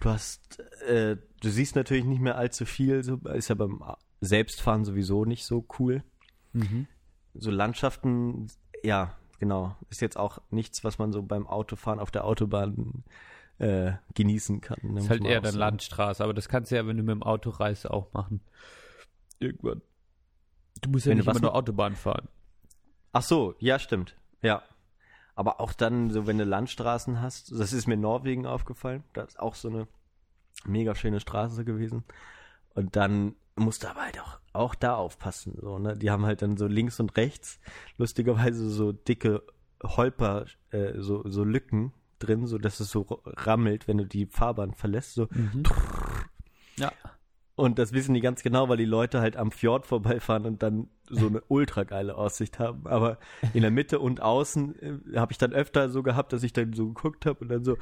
[0.00, 3.82] Du hast, äh, du siehst natürlich nicht mehr allzu viel, so, ist ja beim
[4.20, 6.02] Selbstfahren sowieso nicht so cool
[6.52, 6.86] Mhm.
[7.34, 8.46] so Landschaften,
[8.82, 13.04] ja, genau, ist jetzt auch nichts, was man so beim Autofahren auf der Autobahn
[13.58, 14.78] äh, genießen kann.
[14.82, 15.54] ne, Ist halt eher dann.
[15.54, 18.40] Landstraße, aber das kannst du ja, wenn du mit dem Auto reist, auch machen.
[19.38, 19.82] Irgendwann.
[20.80, 22.28] Du musst ja Wenn nicht immer nur Autobahn fahren.
[23.12, 24.16] Ach so, ja, stimmt.
[24.42, 24.62] Ja.
[25.36, 29.22] Aber auch dann, so wenn du Landstraßen hast, das ist mir in Norwegen aufgefallen, da
[29.22, 29.86] ist auch so eine
[30.64, 32.04] mega schöne Straße gewesen.
[32.74, 35.58] Und dann musst du aber halt auch, auch da aufpassen.
[35.60, 35.96] So, ne?
[35.96, 37.60] Die haben halt dann so links und rechts
[37.98, 39.42] lustigerweise so dicke
[39.82, 44.72] Holper, äh, so, so Lücken drin, so dass es so rammelt, wenn du die Fahrbahn
[44.74, 45.14] verlässt.
[45.14, 45.28] So.
[46.76, 46.92] Ja.
[47.56, 50.88] Und das wissen die ganz genau, weil die Leute halt am Fjord vorbeifahren und dann
[51.08, 52.86] so eine ultra geile Aussicht haben.
[52.86, 53.18] Aber
[53.54, 56.74] in der Mitte und außen äh, habe ich dann öfter so gehabt, dass ich dann
[56.74, 57.78] so geguckt habe und dann so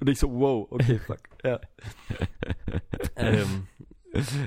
[0.00, 1.18] und ich so, wow, okay, fuck.
[1.44, 1.60] Ja.
[3.16, 3.66] ähm,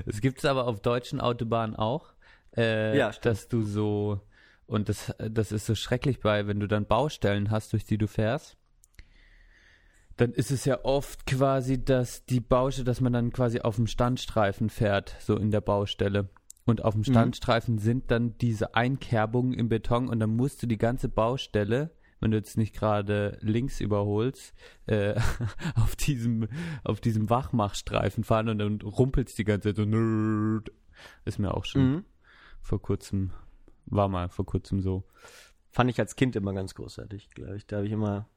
[0.06, 2.12] Es gibt es aber auf deutschen Autobahnen auch,
[2.56, 3.26] äh, Ja, stimmt.
[3.26, 4.20] dass du so,
[4.66, 8.08] und das, das ist so schrecklich bei, wenn du dann Baustellen hast, durch die du
[8.08, 8.56] fährst,
[10.16, 13.86] dann ist es ja oft quasi, dass die Baustelle, dass man dann quasi auf dem
[13.86, 16.28] Standstreifen fährt, so in der Baustelle.
[16.64, 20.78] Und auf dem Standstreifen sind dann diese Einkerbungen im Beton und dann musst du die
[20.78, 21.90] ganze Baustelle,
[22.20, 24.54] wenn du jetzt nicht gerade links überholst,
[24.86, 25.14] äh,
[25.74, 26.48] auf diesem,
[26.84, 30.70] auf diesem Wachmachstreifen fahren und dann rumpelst die ganze Zeit so nerd.
[31.24, 32.04] Ist mir auch schon mhm.
[32.60, 33.32] vor kurzem,
[33.86, 35.02] war mal vor kurzem so.
[35.72, 37.66] Fand ich als Kind immer ganz großartig, glaube ich.
[37.66, 38.28] Da habe ich immer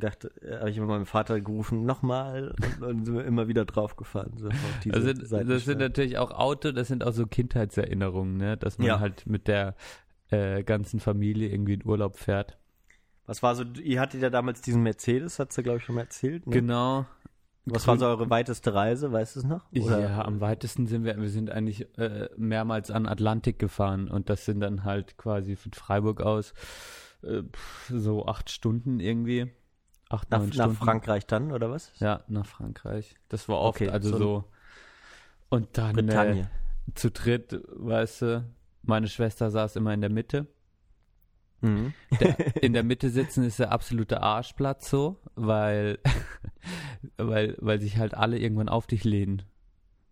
[0.00, 3.64] gedacht, äh, habe ich immer meinem Vater gerufen, nochmal und, und sind wir immer wieder
[3.64, 4.36] draufgefahren.
[4.36, 4.48] So
[4.90, 8.56] Also das sind natürlich auch Auto, das sind auch so Kindheitserinnerungen, ne?
[8.56, 9.00] dass man Ja.
[9.00, 9.74] halt mit der
[10.30, 12.58] äh, ganzen Familie irgendwie in Urlaub fährt.
[13.26, 16.02] Was war so, ihr hattet ja damals diesen Mercedes, hat sie, glaube ich, schon mal
[16.02, 16.46] erzählt.
[16.46, 16.52] Ne?
[16.54, 17.06] Genau.
[17.64, 19.70] Was war so eure weiteste Reise, weißt du es noch?
[19.72, 20.00] Oder?
[20.00, 24.44] Ja, am weitesten sind wir, wir sind eigentlich äh, mehrmals an Atlantik gefahren und das
[24.44, 26.54] sind dann halt quasi von Freiburg aus
[27.22, 27.42] äh,
[27.88, 29.52] so acht Stunden irgendwie.
[30.12, 30.76] Acht, Nach, neun nach Stunden.
[30.76, 31.90] Frankreich dann, oder was?
[31.98, 33.16] Ja, nach Frankreich.
[33.30, 34.44] Das war oft, Okay, also so so.
[35.48, 36.44] Und dann äh,
[36.94, 38.44] zu dritt, weißt du,
[38.82, 40.46] meine Schwester saß immer in der Mitte.
[41.62, 41.94] Mhm.
[42.20, 45.98] Der, in der Mitte sitzen ist der absolute Arschplatz so, weil,
[47.16, 49.42] weil, weil sich halt alle irgendwann auf dich lehnen.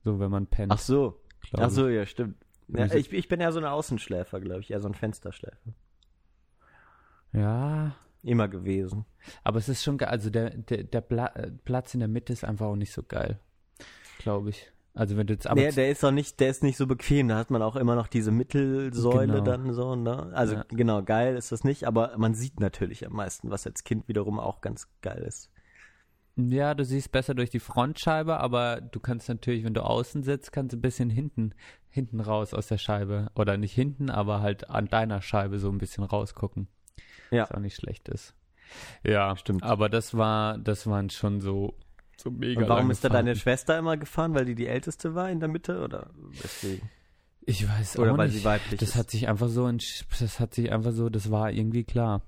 [0.03, 0.73] So, wenn man pennt.
[0.73, 1.21] Ach so.
[1.59, 2.37] Ach so, ja, stimmt.
[2.69, 5.75] Ja, ich, ich bin ja so ein Außenschläfer, glaube ich, eher so ein Fensterschläfer.
[7.33, 9.07] Ja, Immer gewesen.
[9.45, 10.09] aber es ist schon geil.
[10.11, 13.03] Also der, der, der Pla äh, Platz in der Mitte ist einfach auch nicht so
[13.03, 13.39] geil.
[14.19, 14.71] Glaube ich.
[14.93, 17.29] Also wenn du jetzt aber der, der ist auch nicht, der ist nicht so bequem.
[17.29, 19.45] Da hat man auch immer noch diese Mittelsäule Genau.
[19.45, 20.31] dann so, ne?
[20.35, 20.65] Also Ja.
[20.69, 24.39] genau, geil ist das nicht, aber man sieht natürlich am meisten, was als Kind wiederum
[24.41, 25.51] auch ganz geil ist.
[26.37, 30.53] Ja, du siehst besser durch die Frontscheibe, aber du kannst natürlich, wenn du außen sitzt,
[30.53, 31.55] kannst du ein bisschen hinten,
[31.89, 33.31] hinten raus aus der Scheibe.
[33.35, 36.69] Oder nicht hinten, aber halt an deiner Scheibe so ein bisschen rausgucken.
[37.31, 37.43] Ja.
[37.45, 38.35] Was auch nicht schlecht ist.
[39.05, 39.63] Ja, Stimmt.
[39.63, 41.75] Aber das war, das waren schon so,
[42.17, 43.35] so mega Und warum ist da deine.
[43.37, 44.35] Schwester immer gefahren?
[44.35, 46.11] Weil die die älteste war in der Mitte oder
[46.43, 46.89] deswegen?
[47.47, 48.39] Ich weiß Oder auch weil nicht.
[48.39, 48.97] sie weiblich das ist?
[48.97, 49.69] hat sich einfach so,
[50.21, 52.23] das hat sich einfach so, das war irgendwie klar.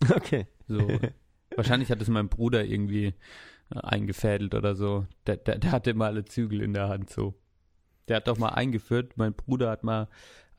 [0.14, 0.46] Okay.
[0.68, 0.86] So.
[1.56, 3.14] Wahrscheinlich hat es mein Bruder irgendwie
[3.74, 5.06] äh, eingefädelt oder so.
[5.26, 7.34] Der, der, der hatte immer alle Zügel in der Hand so.
[8.06, 10.08] Der hat doch mal eingeführt, mein Bruder hat mal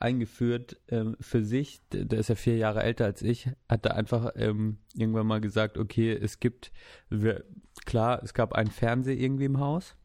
[0.00, 4.32] eingeführt ähm, für sich, der, ist ja vier Jahre älter als ich, hat da einfach
[4.36, 6.72] ähm, irgendwann mal gesagt, okay, es gibt,
[7.08, 7.44] wir,
[7.84, 9.96] klar, es gab einen Fernseher irgendwie im Haus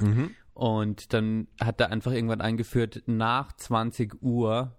[0.00, 0.30] Mhm.
[0.54, 4.76] und dann hat er einfach irgendwann eingeführt, nach 20 Uhr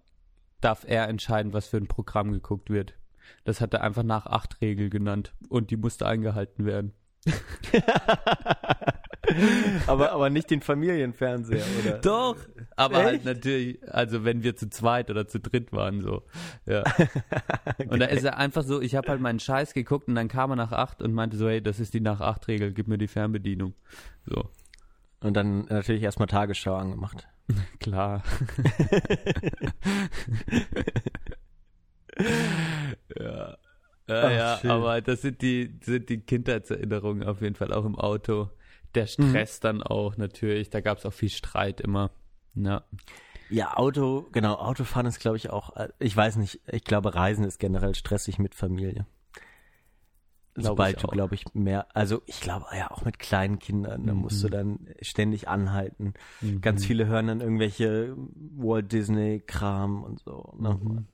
[0.61, 2.93] darf er entscheiden, was für ein Programm geguckt wird.
[3.43, 6.93] Das hat er einfach nach acht Regel genannt und die musste eingehalten werden.
[9.87, 11.97] aber, aber nicht den Familienfernseher, oder?
[11.99, 12.37] Doch,
[12.75, 13.25] aber halt Echt?
[13.25, 16.23] natürlich, also wenn wir zu zweit oder zu dritt waren, so.
[16.65, 16.83] Ja.
[17.87, 20.51] Und da ist er einfach so, ich habe halt meinen Scheiß geguckt und dann kam
[20.51, 22.97] er nach acht und meinte so, hey, das ist die nach acht Regel, gib mir
[22.97, 23.73] die Fernbedienung.
[24.25, 24.49] So,
[25.21, 27.27] Und dann natürlich erstmal Tagesschau angemacht.
[27.79, 28.23] klar.
[33.19, 33.57] ja.
[34.09, 37.95] Ja, Ach, ja, aber das sind die, sind die Kindheitserinnerungen auf jeden Fall auch im
[37.95, 38.49] Auto.
[38.95, 42.11] Der Stress dann auch natürlich, da gab es auch viel Streit immer.
[42.55, 42.83] Ja.
[43.49, 47.43] Ja, Auto, genau, Autofahren ist, glaube ich, auch, äh, ich weiß nicht, ich glaube, Reisen
[47.43, 49.07] ist generell stressig mit Familie.
[50.53, 54.13] Glaub Sobald du, glaube ich, mehr, also ich glaube, ja, auch mit kleinen Kindern, da
[54.13, 56.13] musst du dann ständig anhalten.
[56.41, 56.61] Mhm.
[56.61, 60.53] Ganz viele hören dann irgendwelche Walt Disney-Kram und so.
[60.59, 60.79] Ne?
[60.81, 61.07] Mhm.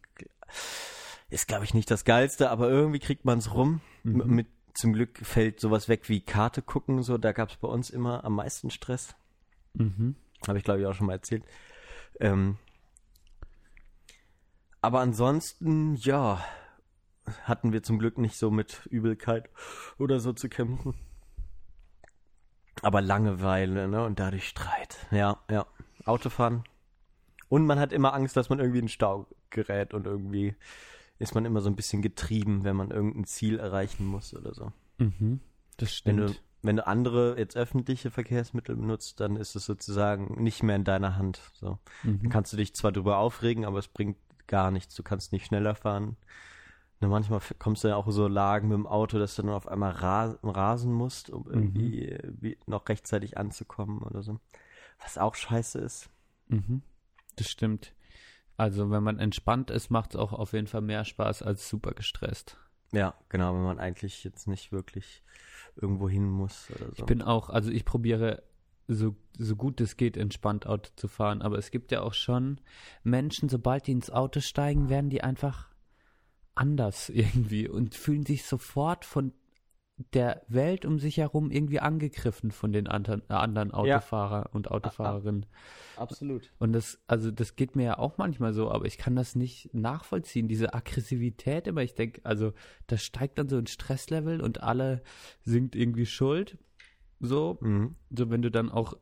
[1.30, 3.82] Ist, glaube ich, nicht das Geilste, aber irgendwie kriegt man es rum.
[4.04, 4.28] Mhm.
[4.28, 7.90] Mit, zum Glück fällt sowas weg wie Karte gucken, so, da gab es bei uns
[7.90, 9.16] immer am meisten Stress.
[9.74, 10.16] Mhm.
[10.48, 11.44] Habe ich, glaube ich, auch schon mal erzählt.
[12.20, 12.58] Ähm,
[14.82, 16.44] aber ansonsten, ja,
[17.44, 19.50] hatten wir zum Glück nicht so mit Übelkeit
[19.98, 20.94] oder so zu kämpfen.
[22.82, 24.06] Aber Langeweile, ne?
[24.06, 25.08] Und dadurch Streit.
[25.10, 25.66] Ja, ja.
[26.06, 26.64] Autofahren.
[27.50, 30.56] Und man hat immer Angst, dass man irgendwie in den Stau gerät und irgendwie
[31.20, 34.72] ist man immer so ein bisschen getrieben, wenn man irgendein Ziel erreichen muss oder so.
[34.98, 35.40] Mhm.
[35.78, 36.30] Das Wenn stimmt.
[36.30, 40.84] du, wenn du andere jetzt öffentliche Verkehrsmittel benutzt, dann ist es sozusagen nicht mehr in
[40.84, 41.42] deiner Hand.
[41.54, 41.80] So.
[42.04, 42.30] Dann mhm.
[42.30, 44.96] kannst du dich zwar drüber aufregen, aber es bringt gar nichts.
[44.96, 46.18] Du kannst nicht schneller fahren.
[47.00, 49.68] Na, manchmal kommst du ja auch so Lagen mit dem Auto, dass du dann auf
[49.68, 54.40] einmal ra rasen musst, um irgendwie äh, wie, noch rechtzeitig anzukommen oder so.
[55.00, 56.10] Was auch scheiße ist.
[56.48, 56.82] Mhm.
[57.36, 57.94] Das stimmt.
[58.58, 61.92] Also wenn man entspannt ist, macht es auch auf jeden Fall mehr Spaß als super
[61.92, 62.58] gestresst.
[62.92, 65.24] Ja, genau, wenn man eigentlich jetzt nicht wirklich
[65.76, 66.94] irgendwo hin muss oder so.
[66.98, 68.44] Ich bin auch, also ich probiere
[68.88, 72.62] so, so gut es geht, entspannt Auto zu fahren, aber es gibt ja auch schon
[73.04, 75.70] Menschen, sobald die ins Auto steigen, werden die einfach
[76.54, 79.34] anders irgendwie und fühlen sich sofort von
[79.98, 85.46] der Welt um sich herum irgendwie angegriffen von den anderen, äh, Autofahrer und Autofahrerinnen.
[85.96, 86.52] Absolut.
[86.60, 89.74] Und das, also das geht mir ja auch manchmal so, aber ich kann das nicht
[89.74, 91.82] nachvollziehen, diese Aggressivität immer.
[91.82, 92.52] Ich denke, also
[92.88, 95.02] das steigt dann so ein Stresslevel und alle
[95.44, 96.58] sind irgendwie schuld.
[97.22, 97.96] So, Mhm.
[98.10, 98.96] so wenn du dann auch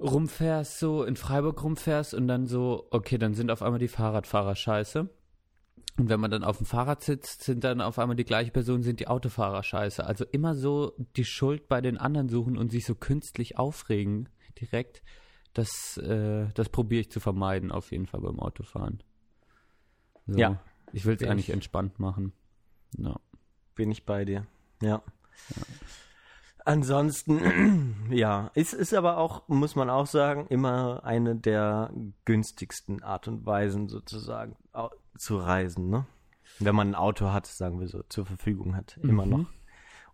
[0.00, 4.54] rumfährst, so in Freiburg rumfährst und dann so, okay, dann sind auf einmal die Fahrradfahrer
[4.56, 5.08] scheiße.
[5.96, 8.82] Und wenn man dann auf dem Fahrrad sitzt, sind dann auf einmal die gleiche Person,
[8.82, 10.04] sind die Autofahrer scheiße.
[10.04, 14.28] Also immer so die Schuld bei den anderen suchen und sich so künstlich aufregen
[14.60, 15.02] direkt.
[15.52, 19.04] Das, äh, das probiere ich zu vermeiden, auf jeden Fall beim Autofahren.
[20.26, 20.36] So.
[20.38, 20.60] Ja.
[20.92, 22.32] Ich will es eigentlich ich- entspannt machen.
[22.98, 23.20] Ja.
[23.76, 24.46] Bin ich bei dir.
[24.82, 25.02] Ja.
[26.64, 31.92] Ansonsten, ja, es ist aber auch, muss man auch sagen, immer eine der
[32.24, 34.56] günstigsten Art und Weisen sozusagen
[35.16, 36.06] zu reisen, ne?
[36.60, 39.46] Wenn man ein Auto hat, sagen wir so, zur Verfügung hat, immer noch.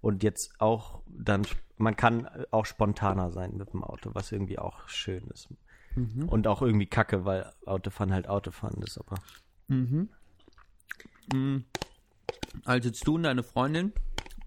[0.00, 1.46] Und jetzt auch dann,
[1.76, 5.48] man kann auch spontaner sein mit dem Auto, was irgendwie auch schön ist.
[6.28, 9.16] Und auch irgendwie kacke, weil Autofahren halt Autofahren ist, aber.
[12.64, 13.92] Als jetzt du und deine Freundin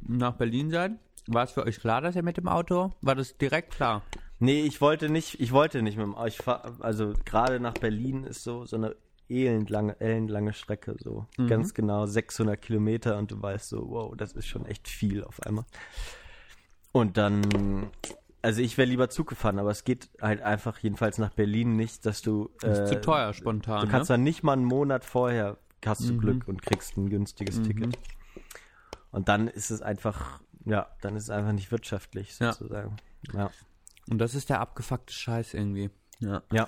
[0.01, 0.93] nach Berlin seid,
[1.27, 2.91] war es für euch klar, dass ihr mit dem Auto?
[3.01, 4.03] War das direkt klar?
[4.39, 6.27] Nee, ich wollte nicht, ich wollte nicht mit dem Auto.
[6.27, 8.95] Ich fahr, also gerade nach Berlin ist so, so eine
[9.29, 14.47] elendlange, elendlange Strecke, so ganz genau 600 Kilometer und du weißt so, wow, das ist
[14.47, 15.65] schon echt viel auf einmal.
[16.91, 17.89] Und dann,
[18.41, 22.05] also ich wäre lieber Zug gefahren, aber es geht halt einfach jedenfalls nach Berlin nicht,
[22.05, 23.81] dass du, Ist äh, zu teuer spontan.
[23.81, 24.15] du kannst ne?
[24.15, 27.97] dann nicht mal einen Monat vorher hast du Glück und kriegst ein günstiges Ticket.
[29.11, 32.53] Und dann ist es einfach, ja, dann ist es einfach nicht wirtschaftlich Ja.
[32.53, 32.97] sozusagen.
[33.33, 33.49] ja.
[34.09, 35.89] Und das ist der abgefuckte Scheiß irgendwie.
[36.19, 36.41] Ja.
[36.51, 36.67] Ja.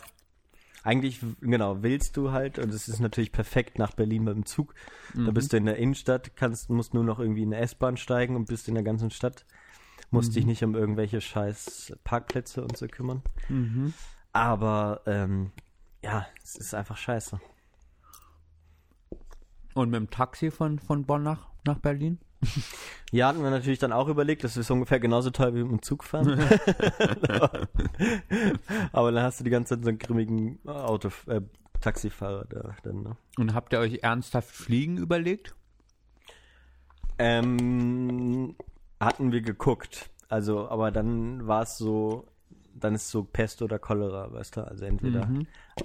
[0.84, 4.74] Eigentlich, genau, willst du halt, und es ist natürlich perfekt nach Berlin mit dem Zug.
[5.16, 8.36] Da bist du in der Innenstadt, kannst, musst nur noch irgendwie in eine S-Bahn steigen
[8.36, 9.46] und bist in der ganzen Stadt.
[10.12, 13.24] Musst dich nicht um irgendwelche scheiß Parkplätze und so kümmern.
[14.32, 15.52] Aber, ähm,
[16.04, 17.40] ja, es ist einfach scheiße.
[19.74, 22.20] Und mit dem Taxi von, von Bonn nach, nach Berlin?
[23.12, 25.82] Ja, hatten wir natürlich dann auch überlegt, das ist ungefähr genauso teuer wie mit dem
[25.82, 26.38] Zug fahren.
[28.92, 31.42] Aber dann hast du die ganze Zeit so einen grimmigen Auto, äh,
[31.82, 33.16] Taxifahrer da dann, ne?
[33.38, 35.56] Und habt ihr euch ernsthaft Fliegen überlegt?
[37.18, 38.56] Ähm,
[39.00, 40.10] hatten wir geguckt.
[40.28, 42.28] Also, aber dann war es so,
[42.74, 44.68] dann ist so Pest oder Cholera, weißt du?
[44.68, 45.30] Also entweder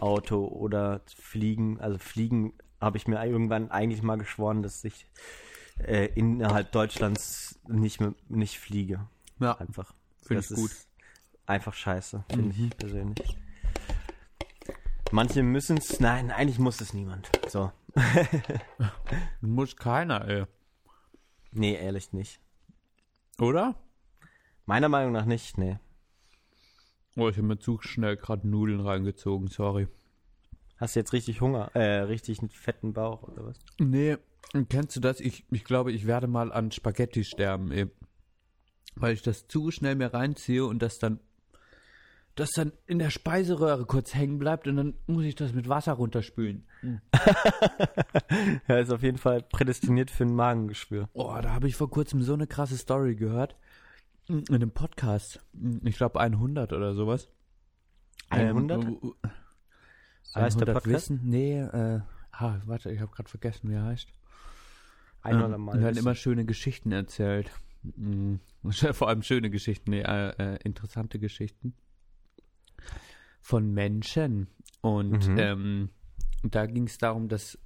[0.01, 1.79] Auto oder Fliegen.
[1.81, 5.07] Also Fliegen habe ich mir irgendwann eigentlich mal geschworen, dass ich
[5.87, 9.07] äh, innerhalb Deutschlands nicht mehr, nicht fliege.
[9.39, 9.57] Ja.
[9.59, 9.93] Einfach.
[10.23, 10.71] Find Das ich gut.
[11.47, 13.37] Einfach scheiße, finde ich persönlich.
[15.11, 17.31] Manche müssen es, nein, eigentlich muss es niemand.
[17.49, 17.73] So.
[19.41, 20.45] Muss keiner, ey.
[21.51, 22.41] Nee, ehrlich nicht.
[23.41, 23.75] Oder?
[24.67, 25.81] Meiner Meinung nach nicht, nee.
[27.17, 29.89] Oh, ich habe mir zu schnell gerade Nudeln reingezogen, sorry.
[30.77, 31.75] Hast du jetzt richtig Hunger?
[31.75, 33.59] Äh, richtig einen fetten Bauch oder was?
[33.79, 34.17] Nee,
[34.69, 35.21] kennst du das?
[35.21, 37.87] Ich, ich glaube, ich werde mal an Spaghetti sterben, ey.
[38.97, 41.21] Weil ich das zu schnell mir reinziehe und das dann
[42.41, 45.93] das dann in der Speiseröhre kurz hängen bleibt und dann muss ich das mit Wasser
[45.93, 46.67] runterspülen.
[48.69, 51.09] Ja, ist auf jeden Fall prädestiniert für ein Magengeschwür.
[51.13, 53.57] Oh, da habe ich vor kurzem so eine krasse Story gehört.
[54.29, 55.45] In einem Podcast.
[55.85, 57.29] Ich glaube 100 oder sowas.
[58.29, 58.85] 100?
[58.85, 59.15] Ähm, uh,
[60.23, 61.11] So heißt der 100 Podcast?
[61.11, 61.21] Wissen?
[61.25, 64.09] Nee, äh, ah, warte, ich habe gerade vergessen, wie er heißt.
[65.23, 65.77] 100 ähm, Mal.
[65.77, 65.99] und hat wissen.
[66.03, 67.51] immer schöne Geschichten erzählt.
[67.83, 68.37] Mm,
[68.93, 71.75] Vor allem schöne Geschichten, nee, äh, äh, interessante Geschichten.
[73.41, 74.49] Von Menschen.
[74.81, 75.37] Und Mhm.
[75.39, 75.91] ähm,
[76.43, 77.59] da ging es darum, dass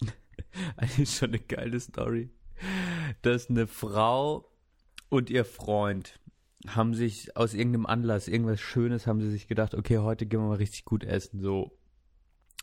[0.76, 2.30] eigentlich schon eine geile Story,
[3.22, 4.50] dass eine Frau
[5.08, 6.20] und ihr Freund
[6.66, 10.48] haben sich aus irgendeinem Anlass, irgendwas Schönes, haben sie sich gedacht, okay, heute gehen wir
[10.48, 11.76] mal richtig gut essen, so.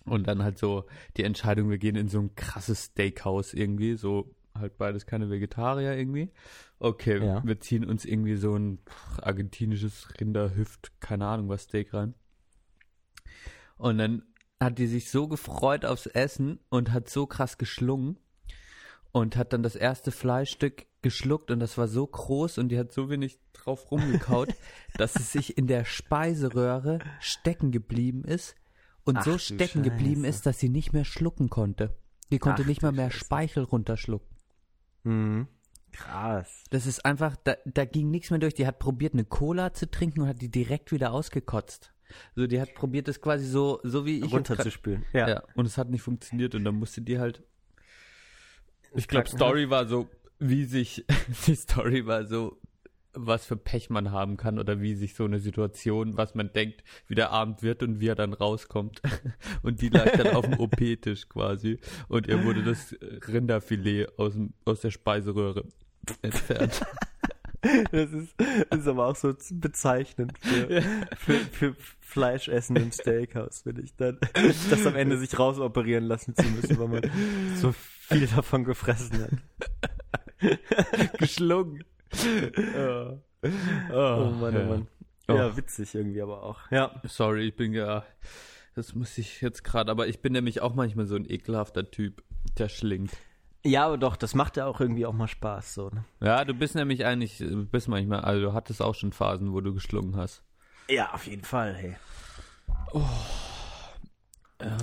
[0.05, 0.85] Und dann halt so
[1.17, 5.95] die Entscheidung, wir gehen in so ein krasses Steakhouse irgendwie, so halt beides keine Vegetarier
[5.95, 6.31] irgendwie.
[6.79, 7.43] Okay, Ja.
[7.45, 8.79] wir ziehen uns irgendwie so ein
[9.21, 12.15] argentinisches Rinderhüft, keine Ahnung was Steak rein.
[13.77, 14.23] Und dann
[14.59, 18.17] hat die sich so gefreut aufs Essen und hat so krass geschlungen
[19.11, 22.91] und hat dann das erste Fleischstück geschluckt und das war so groß und die hat
[22.91, 24.49] so wenig drauf rumgekaut,
[24.97, 28.55] dass es sich in der Speiseröhre stecken geblieben ist
[29.03, 31.95] und Ach so stecken geblieben ist, dass sie nicht mehr schlucken konnte.
[32.31, 33.25] Die konnte Ach nicht mal mehr Scheiße.
[33.25, 34.27] Speichel runterschlucken.
[35.03, 35.47] Mhm.
[35.91, 36.63] Krass.
[36.69, 38.53] Das ist einfach, da, da ging nichts mehr durch.
[38.53, 41.93] Die hat probiert, eine Cola zu trinken und hat die direkt wieder ausgekotzt.
[42.35, 45.05] So, die hat probiert, das quasi so, so wie ich Runterzuspülen.
[45.13, 45.29] ja.
[45.29, 45.43] Ja.
[45.55, 47.43] und es hat nicht funktioniert und dann musste die halt.
[48.93, 49.29] Ich glaube.
[49.29, 51.05] Story war so, wie sich,
[51.47, 52.57] die Story war so,
[53.13, 56.83] was für Pech man haben kann oder wie sich so eine Situation, was man denkt,
[57.07, 59.01] wie der Abend wird und wie er dann rauskommt.
[59.63, 62.95] Und die lag dann auf dem OP-Tisch quasi und ihr wurde das
[63.27, 65.65] Rinderfilet aus, dem, aus der Speiseröhre
[66.21, 66.85] entfernt.
[67.91, 68.33] Das ist,
[68.71, 70.81] das ist aber auch so bezeichnend für,
[71.15, 73.95] für, für Fleischessen im Steakhouse, finde ich.
[73.95, 74.17] Dann,
[74.71, 77.11] das am Ende sich rausoperieren lassen zu müssen, weil man
[77.57, 81.19] so viel davon gefressen hat.
[81.19, 81.83] Geschlungen.
[82.75, 83.17] Ja.
[83.91, 84.87] Oh Mann, oh Mann.
[85.27, 85.33] Oh.
[85.33, 86.59] Ja, witzig irgendwie aber auch.
[86.71, 87.01] Ja.
[87.03, 88.03] Sorry, ich bin ja,
[88.75, 92.23] das muss ich jetzt gerade, aber ich bin nämlich auch manchmal so ein ekelhafter Typ.
[92.57, 93.11] der schlingt.
[93.63, 96.03] Ja, aber doch, das macht ja auch irgendwie auch mal Spaß, so, ne?
[96.19, 99.61] Ja, du bist nämlich eigentlich, du bist manchmal, also du hattest auch schon Phasen, wo
[99.61, 100.43] du geschlungen hast.
[100.89, 101.95] Ja, auf jeden Fall, hey.
[104.59, 104.77] Ja,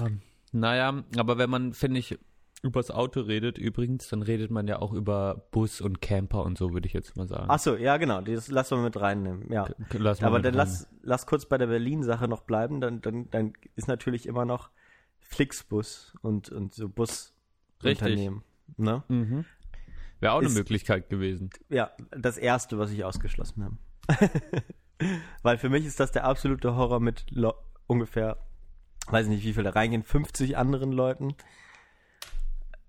[0.52, 2.18] naja, aber wenn man, finde ich,
[2.62, 6.72] übers Auto redet übrigens, dann redet man ja auch über Bus und Camper und so,
[6.72, 7.46] würde ich jetzt mal sagen.
[7.48, 9.68] Ach so, ja, genau, das lassen wir mit reinnehmen, ja.
[9.92, 10.58] Lass Aber dann rein.
[10.58, 14.70] lass, lass kurz bei der Berlin-Sache noch bleiben, dann, dann, dann ist natürlich immer noch
[15.20, 18.42] Flixbus und, und so Busunternehmen.
[18.76, 19.02] Ne?
[19.08, 19.44] Mhm.
[20.20, 21.50] Wäre auch eine Ist- Möglichkeit gewesen.
[21.68, 23.76] Ja, das erste, was ich ausgeschlossen habe.
[25.42, 27.26] Weil für mich ist das der absolute Horror mit
[27.86, 28.36] ungefähr,
[29.08, 31.34] weiß ich nicht, wie viel da reingehen, 50 anderen Leuten,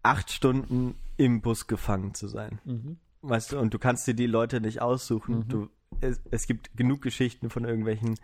[0.03, 2.59] acht Stunden im Bus gefangen zu sein.
[3.21, 5.47] Weißt du, und du kannst dir die Leute nicht aussuchen.
[5.49, 5.69] Du,
[6.01, 8.15] es, es gibt genug Geschichten von irgendwelchen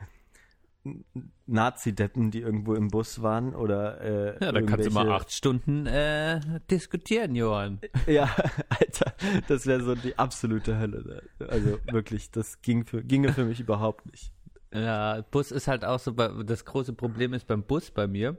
[1.47, 5.87] Nazi-Deppen, die irgendwo im Bus waren oder äh, Ja, da kannst du mal acht Stunden
[5.87, 7.79] äh, diskutieren, Johann.
[8.07, 8.29] Ja,
[8.69, 9.13] Alter,
[9.47, 11.03] das wäre so die absolute Hölle.
[11.39, 11.47] ne?
[11.47, 14.31] Also wirklich, das ging für, ginge für mich überhaupt nicht.
[14.73, 18.37] Ja, Bus ist halt auch so, das große Problem ist beim Bus bei mir,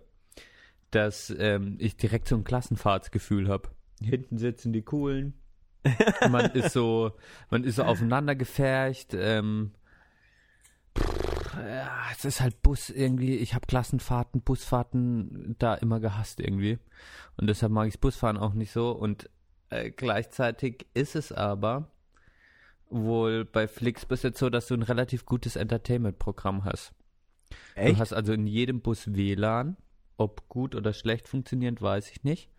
[0.90, 3.70] dass ähm, ich direkt so ein Klassenfahrtsgefühl habe.
[4.00, 5.34] Hinten sitzen die Coolen,
[6.30, 7.12] man ist so,
[7.50, 9.72] man ist so aufeinander gefercht, ähm,
[10.98, 11.26] pff,
[11.56, 16.78] ja, es ist halt Bus irgendwie, ich habe Klassenfahrten, Busfahrten da immer gehasst irgendwie.
[17.36, 18.90] Und deshalb mag ich das Busfahren auch nicht so.
[18.90, 19.30] Und
[19.70, 21.90] äh, gleichzeitig ist es aber
[22.88, 26.92] wohl bei Flixbus jetzt so, dass du ein relativ gutes Entertainment-Programm hast.
[27.74, 29.76] Du hast also in jedem Bus WLAN.
[30.16, 32.50] Ob gut oder schlecht funktionierend, weiß ich nicht.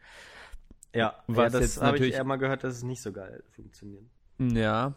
[0.93, 4.05] Ja, Was ja, das habe ich eher mal gehört, dass es nicht so geil funktioniert.
[4.39, 4.95] Ja.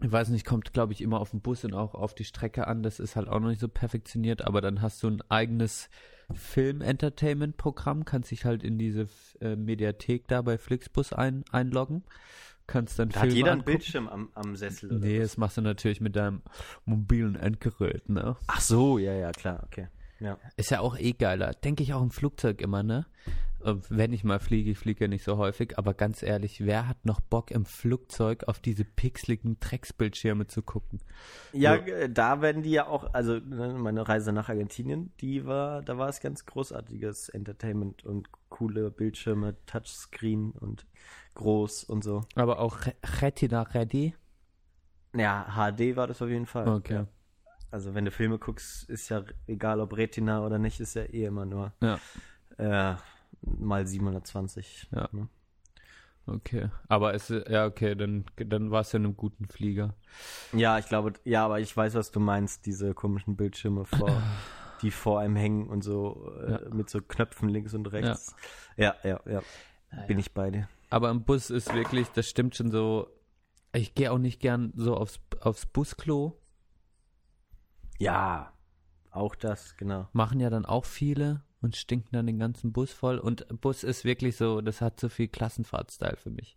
[0.00, 2.66] Ich weiß nicht, kommt, glaube ich, immer auf den Bus und auch auf die Strecke
[2.68, 2.82] an.
[2.84, 5.88] Das ist halt auch noch nicht so perfektioniert, aber dann hast du ein eigenes
[6.32, 9.08] Film-Entertainment-Programm, kannst dich halt in diese
[9.40, 12.04] äh, Mediathek da bei Flixbus ein, einloggen.
[12.66, 13.72] Kannst dann Da hat Filme jeder einen angucken.
[13.78, 14.90] Bildschirm am, am Sessel.
[14.90, 15.30] Oder Nee, was?
[15.30, 16.42] das machst du natürlich mit deinem
[16.84, 18.36] mobilen Endgerät, ne?
[18.46, 19.88] Ach so, ja, ja, klar, okay.
[20.20, 20.38] Ja.
[20.56, 21.52] Ist ja auch eh geiler.
[21.54, 23.06] Denke ich auch im Flugzeug immer, ne?
[23.64, 26.88] Äh, Wenn ich mal fliege, ich fliege ja nicht so häufig, aber ganz ehrlich, wer
[26.88, 31.00] hat noch Bock im Flugzeug auf diese pixeligen Drecksbildschirme zu gucken?
[31.52, 31.82] Ja, Ja.
[31.86, 35.98] äh, da werden die ja auch, also ne, meine Reise nach Argentinien, die war, da
[35.98, 40.86] war es ganz großartiges Entertainment und coole Bildschirme, Touchscreen und
[41.34, 42.22] groß und so.
[42.36, 44.14] Aber auch Re- Retina Ready?
[45.14, 46.68] Ja, HD war das auf jeden Fall.
[46.68, 46.94] Okay.
[46.94, 47.06] Ja.
[47.70, 51.24] Also wenn du Filme guckst, ist ja egal ob Retina oder nicht, ist ja eh
[51.26, 51.98] immer nur Ja.
[52.56, 52.96] äh,
[53.42, 54.88] mal 720.
[54.90, 55.08] Ja.
[55.12, 55.28] Ne?
[56.26, 56.70] Okay.
[56.88, 59.94] Aber es, ja, okay, dann, dann war es ja in einem guten Flieger.
[60.52, 64.22] Ja, ich glaube, ja, aber ich weiß, was du meinst, diese komischen Bildschirme vor,
[64.82, 66.60] die vor einem hängen und so äh, Ja.
[66.74, 68.34] mit so Knöpfen links und rechts.
[68.76, 69.42] Ja, ja, ja.
[70.06, 70.68] Bin ich bei dir.
[70.90, 73.08] Aber im Bus ist wirklich, das stimmt schon so,
[73.72, 76.37] ich gehe auch nicht gern so aufs, aufs Busklo.
[77.98, 78.52] Ja,
[79.10, 80.08] auch das, genau.
[80.12, 83.18] machen ja dann auch viele und stinken dann den ganzen Bus voll.
[83.18, 86.56] Und Bus ist wirklich so, das hat so viel Klassenfahrtstyle für mich.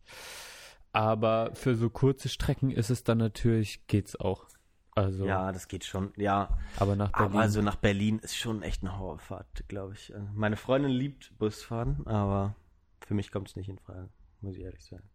[0.94, 4.46] Aber für so kurze Strecken ist es dann natürlich, geht's auch.
[4.94, 6.12] Also, Ja, das geht schon.
[6.18, 7.32] Ja, aber nach Berlin.
[7.38, 10.14] aber so nach Berlin ist schon echt eine Horrorfahrt, glaube ich.
[10.14, 12.56] Also Meine Freundin liebt Busfahren, aber
[13.00, 14.10] für mich kommt es nicht in Frage,
[14.42, 15.10] muss ich ehrlich sagen.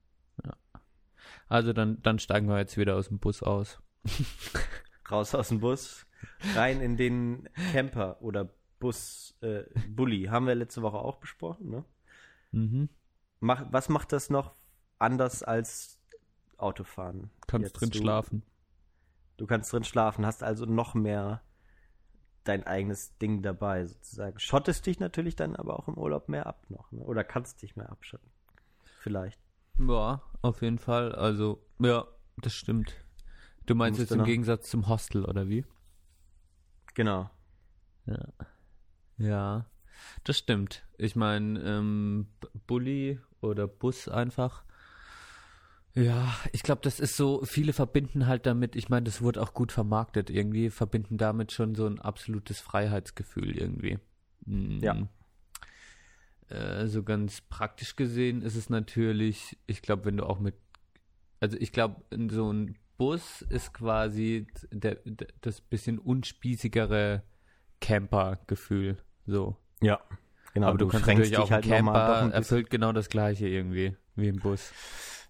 [1.49, 3.79] also dann, dann steigen wir jetzt wieder aus dem Bus aus.
[5.11, 6.06] Raus aus dem Bus,
[6.55, 8.49] rein in den Camper oder
[8.79, 10.25] Bus, äh, Bulli.
[10.25, 11.85] Haben wir letzte Woche auch besprochen, ne?
[12.53, 12.89] Mhm.
[13.41, 14.55] Mach, was macht das noch
[14.99, 15.99] anders als
[16.59, 17.31] Autofahren?
[17.47, 18.43] Kannst Jetzt drin du, schlafen.
[19.37, 21.43] Du kannst drin schlafen, hast also noch mehr
[22.45, 24.39] dein eigenes Ding dabei, sozusagen.
[24.39, 27.01] Schottest dich natürlich dann aber auch im Urlaub mehr ab noch, ne?
[27.03, 28.31] Oder kannst dich mehr abschotten.
[29.01, 29.41] Vielleicht.
[29.79, 31.13] Ja, auf jeden Fall.
[31.15, 32.07] Also, ja,
[32.39, 32.95] das stimmt.
[33.67, 35.65] Du meinst jetzt im noch- Gegensatz zum Hostel, oder wie?
[36.97, 37.29] Genau.
[38.07, 38.27] Ja.
[39.19, 39.67] Ja,
[40.25, 40.87] das stimmt.
[40.97, 42.27] Ich meine, ähm,
[42.67, 44.65] Bulli oder Bus einfach.
[45.95, 49.53] Ja, ich glaube, das ist so, viele verbinden halt damit, ich meine, das wurde auch
[49.53, 53.99] gut vermarktet irgendwie, verbinden damit schon so ein absolutes Freiheitsgefühl irgendwie.
[54.47, 54.79] Mm.
[54.81, 55.09] Ja.
[56.49, 60.55] Äh, so ganz praktisch gesehen ist es natürlich, ich glaube, wenn du auch mit,
[61.41, 67.23] also ich glaube, in so ein Bus ist quasi der, der, das bisschen unspießigere
[67.81, 69.57] Camper-Gefühl, so.
[69.83, 70.01] Ja.
[70.55, 73.95] Genau, Aber du, kannst schränkst natürlich auch halt mal Camper erfüllt genau das gleiche irgendwie,
[74.15, 74.73] wie im Bus.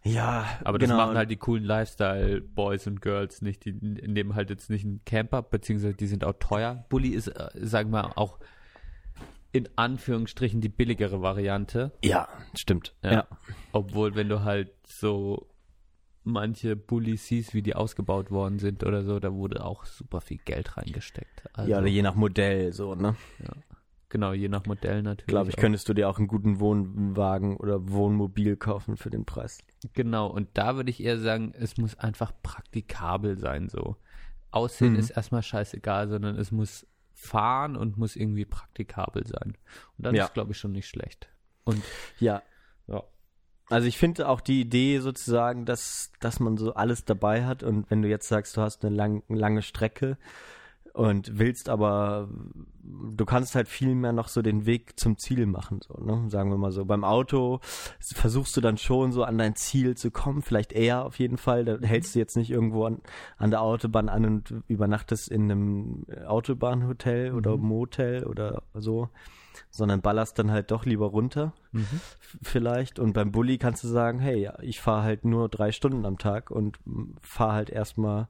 [0.04, 1.04] Ja, Aber das genau.
[1.04, 3.64] machen halt die coolen Lifestyle-Boys und Girls nicht.
[3.64, 6.84] Die nehmen halt jetzt nicht einen Camper, beziehungsweise die sind auch teuer.
[6.88, 8.38] Bulli ist, äh, sagen wir auch,
[9.50, 11.92] in Anführungsstrichen die billigere Variante.
[12.04, 12.94] Ja, stimmt.
[13.02, 13.12] Ja.
[13.12, 13.26] Ja.
[13.72, 15.48] Obwohl, wenn du halt so
[16.26, 20.38] manche Bullis siehst, wie die ausgebaut worden sind oder so, da wurde auch super viel
[20.38, 21.44] Geld reingesteckt.
[21.54, 23.14] Also, ja, oder je nach Modell, so, ne?
[24.08, 25.28] genau, je nach Modell natürlich.
[25.28, 25.60] Glaube ich, auch.
[25.60, 29.58] könntest du dir auch einen guten Wohnwagen oder Wohnmobil kaufen für den Preis.
[29.94, 33.96] Genau, und da würde ich eher sagen, es muss einfach praktikabel sein, so.
[34.50, 34.98] Aussehen Mhm.
[34.98, 39.56] ist erstmal scheißegal, sondern es muss fahren und muss irgendwie praktikabel sein.
[39.96, 40.24] Und dann Ja.
[40.24, 41.28] ist, glaube ich, schon nicht schlecht.
[41.64, 41.82] Und
[42.18, 42.42] Ja.
[43.68, 47.90] Also ich finde auch die Idee sozusagen, dass, dass man so alles dabei hat und
[47.90, 50.18] wenn du jetzt sagst, du hast eine lang, lange Strecke
[50.96, 52.28] und willst aber,
[52.82, 56.30] du kannst halt viel mehr noch so den Weg zum Ziel machen, so, ne?
[56.30, 56.86] Sagen wir mal so.
[56.86, 57.60] Beim Auto
[58.00, 61.66] versuchst du dann schon so an dein Ziel zu kommen, vielleicht eher auf jeden Fall.
[61.66, 63.02] Da hältst du jetzt nicht irgendwo an,
[63.36, 69.10] an der Autobahn an und übernachtest in einem Autobahnhotel oder Motel oder so,
[69.70, 72.98] sondern ballerst dann halt doch lieber runter f- vielleicht.
[72.98, 76.18] Und beim Bulli kannst du sagen, hey, ja, ich fahre halt nur drei Stunden am
[76.18, 76.78] Tag und
[77.22, 78.28] fahre halt erstmal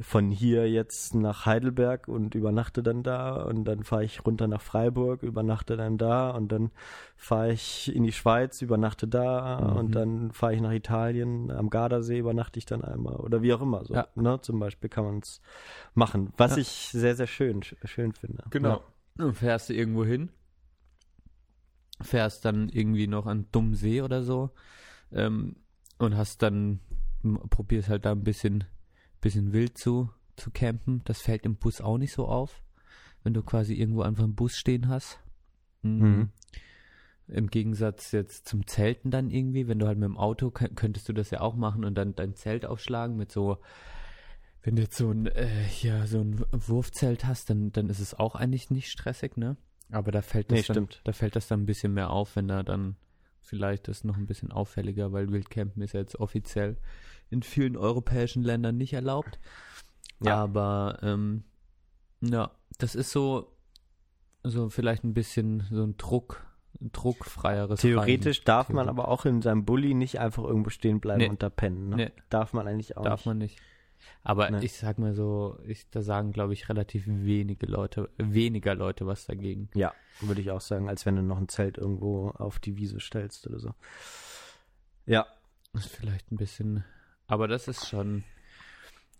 [0.00, 4.62] von hier jetzt nach Heidelberg und übernachte dann da und dann fahre ich runter nach
[4.62, 6.70] Freiburg, übernachte dann da und dann
[7.14, 12.16] fahre ich in die Schweiz, übernachte da und dann fahre ich nach Italien, am Gardasee
[12.20, 13.92] übernachte ich dann einmal oder wie auch immer so.
[13.92, 14.06] Ja.
[14.14, 14.38] Ne?
[14.40, 15.42] Zum Beispiel kann man es
[15.94, 16.62] machen, was Ja.
[16.62, 18.44] ich sehr, sehr schön, schön finde.
[18.54, 18.80] Ja.
[19.16, 20.30] Dann fährst du irgendwo hin,
[22.02, 24.50] fährst dann irgendwie noch an dummen See oder so
[25.12, 25.56] ähm,
[25.98, 26.80] und hast dann,
[27.50, 28.64] probierst halt da ein bisschen,
[29.20, 31.02] bisschen wild zu, zu campen.
[31.04, 32.62] Das fällt im Bus auch nicht so auf,
[33.22, 35.20] wenn du quasi irgendwo einfach einen Bus stehen hast.
[35.82, 36.00] Mhm.
[36.00, 36.28] Mhm.
[37.28, 41.08] Im Gegensatz jetzt zum Zelten dann irgendwie, wenn du halt mit dem Auto, kö- könntest
[41.08, 43.58] du das ja auch machen und dann dein Zelt aufschlagen mit so,
[44.62, 48.14] wenn du jetzt so ein, äh, hier so ein Wurfzelt hast, dann, dann ist es
[48.14, 49.56] auch eigentlich nicht stressig, ne?
[49.92, 51.00] Aber da fällt das Nee, dann, stimmt.
[51.04, 52.96] da fällt das dann ein bisschen mehr auf, wenn da dann
[53.40, 56.76] vielleicht ist noch ein bisschen auffälliger, weil Wildcampen ist ja jetzt offiziell
[57.30, 59.38] in vielen europäischen Ländern nicht erlaubt.
[60.22, 60.36] Ja.
[60.36, 61.44] Aber ähm,
[62.20, 63.52] ja, das ist so,
[64.42, 66.44] so vielleicht ein bisschen so ein Druck,
[66.80, 68.44] ein druckfreieres Theoretisch Reisen.
[68.46, 71.28] darf man aber auch in seinem Bulli nicht einfach irgendwo stehen bleiben Nee.
[71.28, 71.88] und da pennen.
[71.90, 71.96] Ne?
[71.96, 72.10] Nee.
[72.30, 73.26] Darf man eigentlich auch Darf nicht.
[73.26, 73.58] man nicht.
[74.22, 74.64] Aber Nee.
[74.64, 79.26] ich sag mal so, ich, da sagen, glaube ich, relativ wenige Leute, weniger Leute was
[79.26, 79.68] dagegen.
[79.74, 83.00] Ja, würde ich auch sagen, als wenn du noch ein Zelt irgendwo auf die Wiese
[83.00, 83.74] stellst oder so.
[85.06, 85.26] Ja,
[85.74, 86.84] Ist vielleicht ein bisschen,
[87.26, 88.22] aber das ist schon,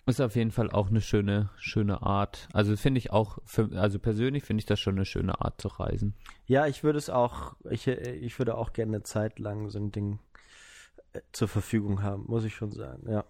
[0.07, 2.49] ist auf jeden Fall auch eine schöne, schöne Art.
[2.53, 5.68] Also finde ich auch, für, also persönlich finde ich das schon eine schöne Art zu
[5.68, 6.14] reisen.
[6.47, 9.91] ja, ich würde es auch, ich, ich würde auch gerne eine Zeit lang so ein
[9.93, 10.18] Ding
[11.14, 13.11] äh, zur Verfügung haben, muss ich schon sagen.
[13.11, 13.24] Ja,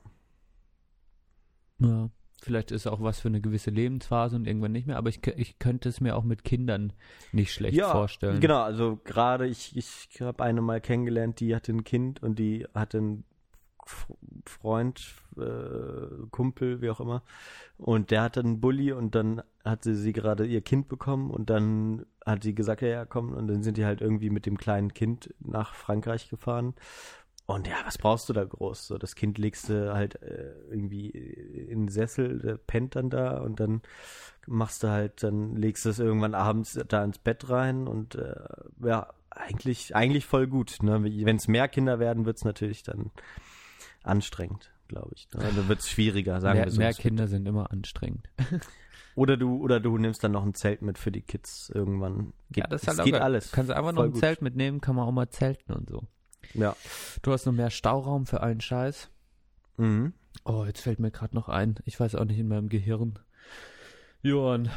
[1.84, 2.10] Ja.
[2.42, 5.60] Vielleicht ist auch was für eine gewisse Lebensphase und irgendwann nicht mehr, aber ich, ich
[5.60, 6.92] könnte es mir auch mit Kindern
[7.30, 8.40] nicht schlecht ja vorstellen.
[8.40, 8.62] genau.
[8.62, 12.98] Also gerade ich, ich habe eine mal kennengelernt, die hatte ein Kind und die hatte
[12.98, 13.24] einen
[14.46, 17.22] Freund, äh, Kumpel, wie auch immer.
[17.78, 22.06] Und der hatte einen Bulli und dann hatte sie gerade ihr Kind bekommen und dann
[22.24, 23.32] hat sie gesagt, ja, ja, komm.
[23.32, 26.74] Und dann sind die halt irgendwie mit dem kleinen Kind nach Frankreich gefahren.
[27.54, 28.86] Und ja, was brauchst du da groß?
[28.86, 33.38] So, das Kind legst du halt äh, irgendwie in den Sessel, der pennt dann da
[33.38, 33.82] und dann
[34.46, 38.34] machst du halt, dann legst du es irgendwann abends da ins Bett rein und äh,
[38.84, 40.78] ja, eigentlich, eigentlich voll gut.
[40.82, 41.02] Ne?
[41.02, 43.10] Wenn es mehr Kinder werden, wird es natürlich dann
[44.02, 45.28] anstrengend, glaube ich.
[45.32, 45.40] Ne?
[45.40, 46.78] Dann wird es schwieriger, sagen mehr wir so.
[46.78, 48.28] mehr Kinder sind immer anstrengend.
[49.14, 52.32] Oder du, oder du nimmst dann noch ein Zelt mit für die Kids irgendwann.
[52.50, 53.52] Geht, ja, das ist halt auch geht alles.
[53.52, 54.20] Kannst du einfach noch ein gut.
[54.20, 56.04] Zelt mitnehmen, kann man auch mal zelten und so.
[56.54, 56.76] Ja.
[57.22, 59.10] Du hast noch mehr Stauraum für allen Scheiß.
[59.76, 60.12] Mhm.
[60.44, 61.76] Oh, jetzt fällt mir gerade noch ein.
[61.84, 63.18] Ich weiß auch nicht in meinem Gehirn.
[64.22, 64.70] Johann,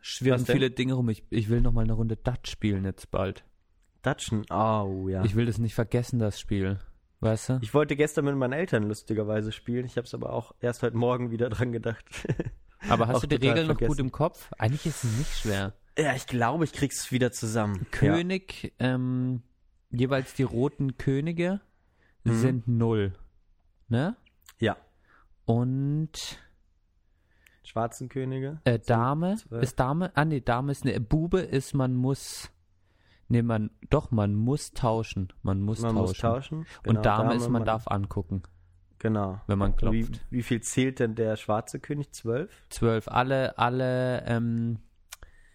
[0.00, 1.08] schwirren viele Dinge rum.
[1.08, 3.44] Ich, ich will noch mal eine Runde Dutch spielen jetzt bald.
[4.02, 4.44] Datschen.
[4.50, 5.24] Oh, ja.
[5.24, 6.78] Ich will das nicht vergessen, das Spiel.
[7.20, 7.58] Weißt du?
[7.62, 9.84] Ich wollte gestern mit meinen Eltern lustigerweise spielen.
[9.86, 12.04] Ich habe es aber auch erst heute Morgen wieder dran gedacht.
[12.88, 14.50] Aber hast auch du die Regeln noch gut im Kopf?
[14.56, 15.74] Eigentlich ist es nicht schwer.
[15.98, 17.86] ja, ich glaube, ich krieg's wieder zusammen.
[17.90, 19.42] König, ähm,
[19.90, 21.60] jeweils die roten Könige
[22.24, 22.34] Mhm.
[22.34, 23.12] sind null.
[23.88, 24.16] Ne?
[24.58, 24.76] Ja.
[25.46, 26.10] Und
[27.62, 28.60] Schwarzen Könige.
[28.64, 30.10] Äh, Dame ist Dame.
[30.14, 32.50] Ah nee, Dame ist ne Bube ist man muss.
[33.28, 35.32] Nee, man doch man muss tauschen.
[35.42, 36.00] Man muss Man tauschen.
[36.08, 36.66] muss tauschen.
[36.82, 38.42] Genau, Und Dame, ist man, darf angucken,
[38.98, 39.40] Genau.
[39.46, 40.26] wenn man Wie, klopft.
[40.30, 42.12] wie viel zählt denn der schwarze König?
[42.12, 42.50] Zwölf?
[42.70, 43.06] Zwölf.
[43.08, 44.78] Alle alle ähm,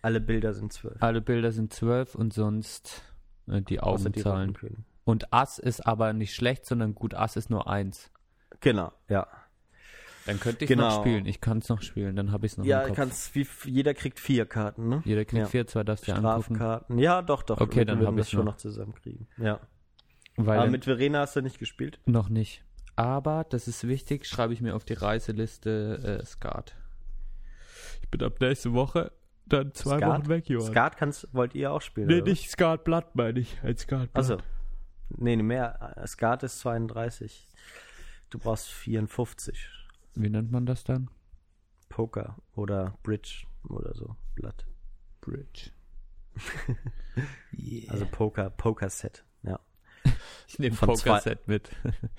[0.03, 1.01] Alle Bilder sind zwölf.
[1.01, 3.12] alle Bilder sind zwölf und sonst äh,
[3.47, 4.53] die Außer die Augenzahlen.
[4.53, 4.83] Könige.
[5.05, 8.09] Und Ass ist aber nicht schlecht, sondern gut Ass ist nur eins.
[8.61, 9.27] Genau, ja.
[10.25, 10.87] Dann könnte ich Genau.
[10.87, 11.25] noch spielen.
[11.25, 12.95] Ich kann es noch spielen, dann habe ich es noch Ja, im Kopf.
[12.95, 15.01] kannst, wie, jeder kriegt vier Karten, ne?
[15.03, 15.45] Jeder kriegt Ja.
[15.47, 16.55] vier, zwei darfst du angucken.
[16.55, 16.97] Strafkarten.
[16.99, 17.59] Ja, doch, doch.
[17.59, 18.55] Okay, dann würden hab das ich's schon noch.
[18.55, 19.27] zusammenkriegen.
[19.37, 19.59] Ja.
[20.37, 21.99] Weil Aber mit Verena hast du nicht gespielt?
[22.05, 22.63] Noch nicht.
[22.95, 26.75] Aber, das ist wichtig, schreibe ich mir auf die Reiseliste äh, Skat.
[28.01, 29.11] Ich bin ab nächste Woche
[29.45, 30.09] dann zwei Skat?
[30.09, 30.71] Wochen weg, Johann.
[30.71, 32.07] Skat kannst, wollt ihr auch spielen?
[32.07, 33.61] Nee, oder nicht Skatblatt, meine ich.
[33.63, 34.15] Ein Skatblatt.
[34.15, 34.37] Also,
[35.09, 35.95] nee, nee, mehr.
[35.97, 37.47] Äh, Skat ist 32.
[38.29, 39.67] Du brauchst 54.
[40.15, 41.09] Wie nennt man das dann?
[41.89, 44.15] Poker oder Bridge oder so.
[44.35, 44.65] Blatt.
[45.21, 45.71] Bridge.
[47.89, 49.23] Also Poker, Poker-Set.
[49.43, 49.59] Ja.
[50.47, 51.69] Ich nehme Pokerset mit.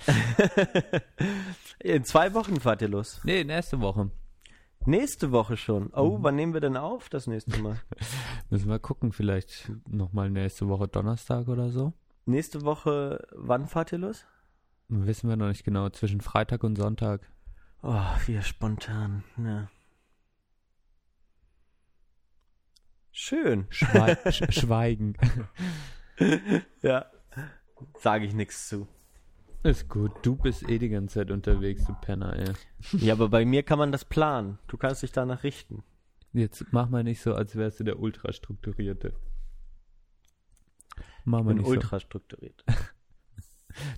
[1.81, 3.21] In zwei Wochen fahrt ihr los.
[3.25, 4.11] nee, nächste Woche.
[4.87, 5.85] Nächste Woche schon.
[5.85, 5.91] Mhm.
[5.95, 7.81] Oh, wann nehmen wir denn auf das nächste Mal?
[8.51, 11.93] Müssen wir gucken, vielleicht nochmal nächste Woche Donnerstag oder so.
[12.27, 14.27] nächste Woche, wann fahrt ihr los?
[14.89, 17.23] Wissen wir noch nicht genau, zwischen Freitag und Sonntag.
[17.83, 19.25] Oh, wie spontan.
[19.39, 19.69] Ja.
[23.13, 23.67] Schön.
[23.71, 25.17] Schwei Sch Schweigen.
[26.83, 27.07] Ja.
[27.99, 28.87] Sage ich nichts zu.
[29.65, 32.53] Ist gut, du bist eh die ganze Zeit unterwegs, du Penner, ey.
[32.99, 34.59] Ja, aber bei mir kann man das planen.
[34.69, 35.83] Du kannst dich danach richten.
[36.35, 39.15] Jetzt mach mal nicht so, als wärst du der Ultrastrukturierte.
[41.25, 42.63] Mach Ich mal bin nicht ultra strukturiert.
[42.69, 42.75] so.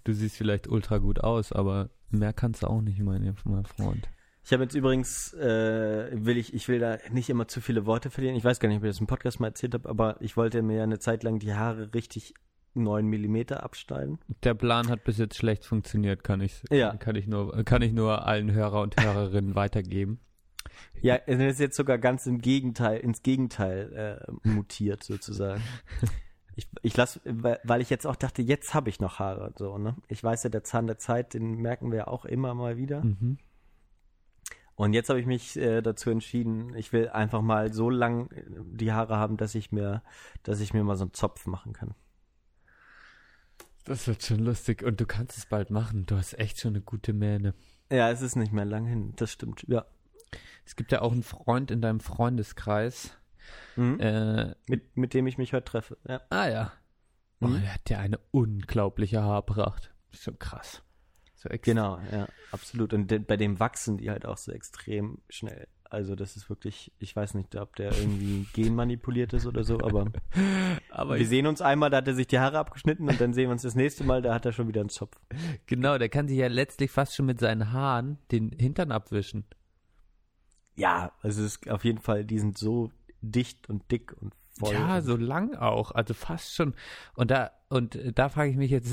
[0.05, 4.09] Du siehst vielleicht ultra gut aus, aber mehr kannst du auch nicht, mein, mein Freund.
[4.44, 8.09] Ich habe jetzt übrigens, äh, will ich, ich will da nicht immer zu viele Worte
[8.09, 8.36] verlieren.
[8.36, 10.62] Ich weiß gar nicht, ob ich das im Podcast mal erzählt habe, aber ich wollte
[10.62, 12.32] mir ja eine Zeit lang die Haare richtig
[12.77, 14.19] 9 Millimeter abschneiden.
[14.43, 16.94] Der Plan hat bis jetzt schlecht funktioniert, kann ich, Ja.
[16.97, 20.20] kann ich nur, kann ich nur allen Hörer und Hörerinnen weitergeben.
[21.01, 25.62] Ja, es ist jetzt sogar ganz im Gegenteil, ins Gegenteil äh, mutiert sozusagen.
[26.59, 29.77] Ich, ich lass, weil weil ich jetzt auch dachte, jetzt habe ich noch Haare, so,
[29.77, 29.94] ne?
[30.09, 33.05] Ich weiß ja, der Zahn der Zeit, den merken wir ja auch immer mal wieder.
[33.05, 33.36] Mhm.
[34.74, 38.43] Und jetzt habe ich mich äh, dazu entschieden, ich will einfach mal so lang äh,
[38.73, 40.03] die Haare haben, dass ich mir,
[40.44, 41.94] dass ich mir mal so einen Zopf machen kann.
[43.86, 46.06] Das wird schon lustig und du kannst es bald machen.
[46.06, 47.54] Du hast echt schon eine gute Mähne.
[47.90, 49.64] Ja, es ist nicht mehr lang hin, das stimmt.
[49.68, 49.86] Ja.
[50.64, 53.16] Es gibt ja auch einen Freund in deinem Freundeskreis.
[53.76, 54.00] Mhm.
[54.00, 55.96] Äh, Mit, mit dem ich mich heute treffe.
[56.08, 56.20] Ja.
[56.30, 56.72] ah ja.
[57.40, 57.60] Oh, Mhm.
[57.60, 59.94] der hat ja eine unglaubliche Haarpracht.
[60.10, 60.82] So krass.
[61.36, 61.76] So extrem.
[61.76, 62.92] Genau, ja, absolut.
[62.92, 65.68] Und de, bei dem wachsen die halt auch so extrem schnell.
[65.90, 70.06] Also das ist wirklich, ich weiß nicht, ob der irgendwie genmanipuliert ist oder so, aber
[70.90, 73.48] Aber wir sehen uns einmal, da hat er sich die Haare abgeschnitten und dann sehen
[73.48, 75.16] wir uns das nächste Mal, da hat er schon wieder einen Zopf.
[75.66, 79.44] genau, der kann sich ja letztlich fast schon mit seinen Haaren den Hintern abwischen.
[80.76, 82.90] Ja, also es ist auf jeden Fall, die sind so
[83.22, 84.74] dicht und dick und voll.
[84.74, 86.74] Ja, und- so lang auch, also fast schon.
[87.14, 88.92] Und da und da frage ich mich jetzt,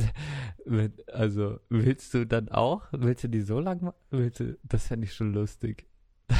[1.12, 5.14] also willst du dann auch, willst du die so lang, willst du, das fände ich
[5.14, 5.88] schon lustig.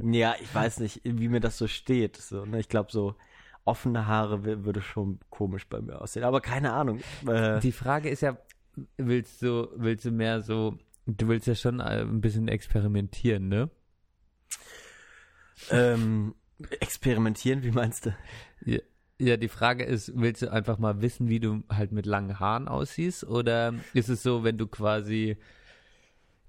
[0.00, 2.16] Ja, ich weiß nicht, wie mir das so steht.
[2.16, 2.60] So, ne?
[2.60, 3.16] Ich glaube, so
[3.64, 6.22] offene Haare wür- würde schon komisch bei mir aussehen.
[6.22, 7.00] Aber keine Ahnung.
[7.26, 8.38] Äh, Die Frage ist ja,
[8.96, 13.70] willst du, willst du mehr so, du willst ja schon äh, ein bisschen experimentieren, ne?
[15.70, 16.34] ähm,
[16.80, 18.16] experimentieren, wie meinst du?
[18.64, 18.78] Ja,
[19.20, 22.68] ja, die Frage ist, willst du einfach mal wissen, wie du halt mit langen Haaren
[22.68, 23.24] aussiehst?
[23.24, 25.36] Oder ist es so, wenn du quasi,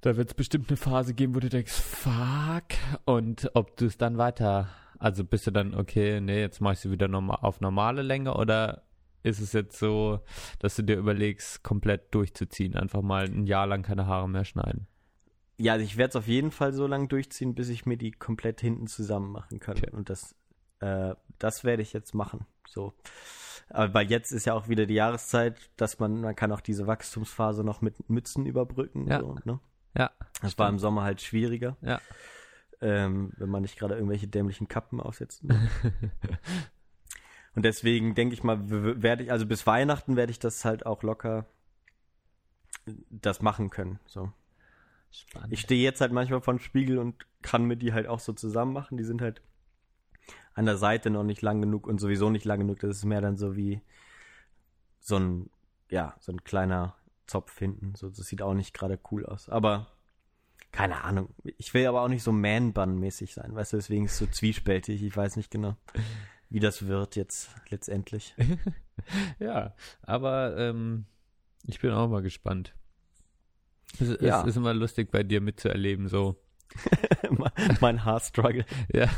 [0.02, 3.98] da wird es bestimmt eine Phase geben, wo du denkst, fuck, und ob du es
[3.98, 7.62] dann weiter, also bist du dann, okay, nee, jetzt mach ich sie wieder normal, auf
[7.62, 8.84] normale Länge oder
[9.24, 10.22] ist es jetzt so,
[10.60, 14.88] dass du dir überlegst, komplett durchzuziehen, einfach mal ein Jahr lang keine Haare mehr schneiden?
[15.58, 18.12] Ja, also ich werde es auf jeden Fall so lange durchziehen, bis ich mir die
[18.12, 19.78] komplett hinten zusammen machen kann.
[19.78, 19.92] Okay.
[19.92, 20.34] Und das,
[20.80, 22.46] äh, das werde ich jetzt machen.
[22.66, 22.94] So.
[23.70, 26.88] Aber weil jetzt ist ja auch wieder die Jahreszeit, dass man, man kann auch diese
[26.88, 29.08] Wachstumsphase noch mit Mützen überbrücken.
[29.08, 29.20] Ja.
[29.20, 29.60] So, ne?
[29.98, 30.12] Ja,
[30.42, 32.00] Das war im Sommer halt schwieriger, ja.
[32.82, 35.44] ähm, wenn man nicht gerade irgendwelche dämlichen Kappen aufsetzt.
[37.56, 41.04] Und deswegen denke ich mal, werde ich, also bis Weihnachten werde ich das halt auch
[41.04, 41.48] locker
[43.10, 44.00] das machen können.
[44.06, 44.32] So.
[45.12, 45.52] Spannend.
[45.52, 48.34] Ich stehe jetzt halt manchmal vor dem Spiegel und kann mir die halt auch so
[48.34, 48.98] zusammen machen.
[48.98, 49.42] Die sind halt
[50.54, 52.80] an der Seite noch nicht lang genug und sowieso nicht lang genug.
[52.80, 53.82] Das ist mehr dann so wie
[55.00, 55.50] so ein,
[55.90, 56.96] ja, so ein kleiner
[57.30, 57.96] Zopf hinten.
[57.96, 59.50] So, das sieht auch nicht gerade cool aus.
[59.50, 59.88] Aber
[60.72, 61.30] keine Ahnung.
[61.58, 65.02] Ich will aber auch nicht so Man-Bun-mäßig sein, weißt du, deswegen ist es so zwiespältig.
[65.04, 65.76] Ich weiß nicht genau,
[66.50, 68.36] wie das wird jetzt letztendlich.
[69.40, 71.06] Ja, aber ähm,
[71.66, 72.76] ich bin auch mal gespannt.
[73.98, 74.42] Es, Ja.
[74.42, 76.36] es ist immer lustig bei dir mitzuerleben, so.
[77.80, 78.66] mein Haarstruggle.
[78.94, 79.10] Ja,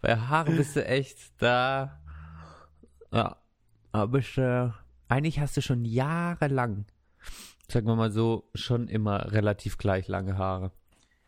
[0.00, 2.00] bei Haaren bist du echt da.
[3.12, 3.36] Ja,
[3.92, 4.70] aber ich, äh,
[5.08, 6.86] eigentlich hast du schon jahrelang,
[7.68, 10.70] sagen wir mal so, schon immer relativ gleich lange Haare.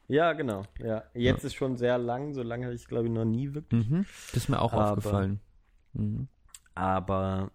[0.08, 0.62] Ja, genau.
[0.78, 1.02] Ja.
[1.14, 3.88] Jetzt ist schon sehr lang, so lange habe ich glaube ich noch nie wirklich.
[3.88, 4.06] Mhm.
[4.32, 5.40] Das ist mir auch Aber- aufgefallen.
[5.94, 6.28] Mhm.
[6.74, 7.50] Aber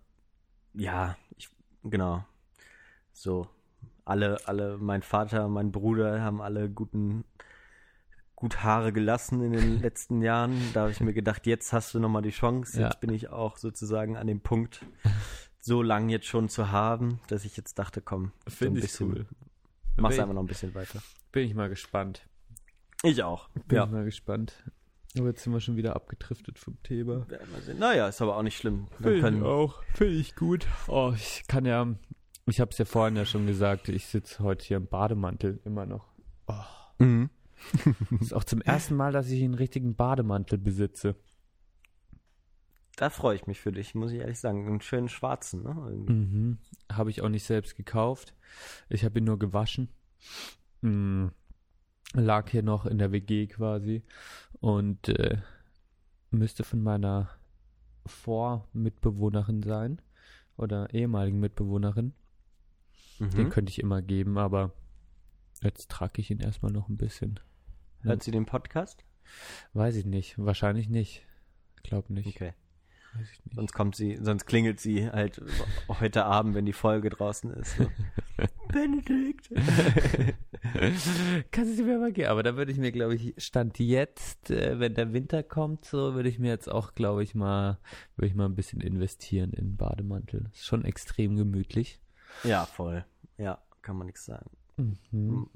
[0.73, 1.49] ja, ich,
[1.84, 2.23] genau.
[3.13, 3.47] So,
[4.03, 7.23] alle, alle, mein Vater, mein Bruder haben alle guten,
[8.35, 10.59] gut Haare gelassen in den letzten Jahren.
[10.73, 12.81] Da habe ich mir gedacht, jetzt hast du nochmal die Chance.
[12.81, 12.88] Ja.
[12.88, 14.84] Jetzt bin ich auch sozusagen an dem Punkt,
[15.61, 19.11] so lang jetzt schon zu haben, dass ich jetzt dachte, komm, so Finde ich bisschen,
[19.11, 19.25] cool.
[19.97, 21.01] mach's Bin- einfach noch ein bisschen weiter.
[21.31, 22.27] Bin ich mal gespannt.
[23.03, 23.47] Ich auch.
[23.67, 23.85] Bin Ja.
[23.85, 24.53] ich mal gespannt.
[25.17, 27.25] Aber jetzt sind wir schon wieder abgedriftet vom Thema.
[27.77, 28.88] Naja, ist aber auch nicht schlimm.
[29.01, 29.83] Finde ich auch.
[29.93, 30.65] Finde ich gut.
[30.88, 31.88] Oh, ich kann ja,
[32.47, 35.85] ich habe es ja vorhin ja schon gesagt, ich sitze heute hier im Bademantel immer
[35.85, 36.05] noch.
[36.99, 37.29] Mhm.
[38.11, 41.15] Das ist auch zum ersten Mal, dass ich einen richtigen Bademantel besitze.
[42.97, 44.68] Da freue ich mich für dich, muss ich ehrlich sagen.
[44.68, 45.73] Einen schönen schwarzen, ne?
[45.73, 46.57] Mhm.
[46.91, 48.34] Habe ich auch nicht selbst gekauft.
[48.89, 49.89] Ich habe ihn nur gewaschen.
[50.81, 51.27] Mm.
[52.13, 54.03] Lag hier noch in der WG quasi
[54.59, 55.38] und äh,
[56.30, 57.30] müsste von meiner
[58.05, 60.01] Vormitbewohnerin sein
[60.57, 62.13] oder ehemaligen Mitbewohnerin.
[63.19, 63.49] Den Mhm.
[63.49, 64.73] könnte ich immer geben, aber
[65.61, 67.39] jetzt trage ich ihn erstmal noch ein bisschen.
[68.01, 69.05] Hört sie den Podcast?
[69.73, 70.38] Weiß ich nicht.
[70.38, 71.26] Wahrscheinlich nicht.
[71.84, 72.27] Glaub nicht.
[72.35, 72.53] Okay.
[73.13, 73.55] Weiß ich nicht.
[73.55, 75.41] Sonst kommt sie, sonst klingelt sie halt
[75.99, 77.77] heute Abend, wenn die Folge draußen ist.
[77.77, 77.88] So.
[78.71, 79.49] Benedikt!
[81.51, 82.29] Kannst du sie mir mal geben?
[82.29, 86.13] Aber da würde ich mir, glaube ich, Stand jetzt, äh, wenn der Winter kommt, so
[86.13, 87.79] würde ich mir jetzt auch, glaube ich, mal,
[88.15, 90.49] würde ich mal ein bisschen investieren in einen Bademantel.
[90.53, 91.99] Ist schon extrem gemütlich.
[92.43, 93.05] ja, voll.
[93.38, 94.49] Ja, kann man nichts sagen.
[94.77, 95.49] Mhm.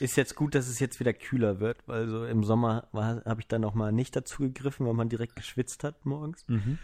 [0.00, 3.46] Ist jetzt gut, dass es jetzt wieder kühler wird, weil so im Sommer habe ich
[3.48, 6.44] dann noch mal nicht dazu gegriffen, weil man direkt geschwitzt hat morgens.
[6.48, 6.78] Mhm.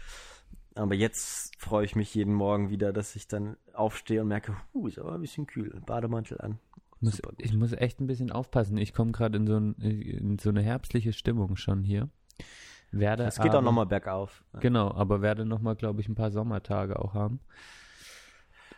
[0.75, 4.87] Aber jetzt freue ich mich jeden Morgen wieder, dass ich dann aufstehe und merke, huh,
[4.87, 5.81] ist aber ein bisschen kühl.
[5.85, 6.59] Bademantel an.
[7.01, 8.77] Muss, ich muss echt ein bisschen aufpassen.
[8.77, 12.07] Ich komme gerade in, so ein, in so eine herbstliche Stimmung schon hier.
[12.91, 14.43] Werde Es geht auch aber- noch mal bergauf.
[14.59, 17.39] Genau, aber werde nochmal, glaube ich, ein paar Sommertage auch haben.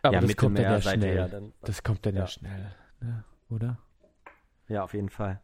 [0.01, 1.15] Aber ja, das kommt dann ja seid ihr schnell.
[1.17, 1.53] ja dann.
[1.61, 2.27] das kommt dann ja, Ja.
[2.27, 3.23] schnell, ne?
[3.49, 3.77] oder?
[4.73, 5.39] Ja, auf jeden Fall.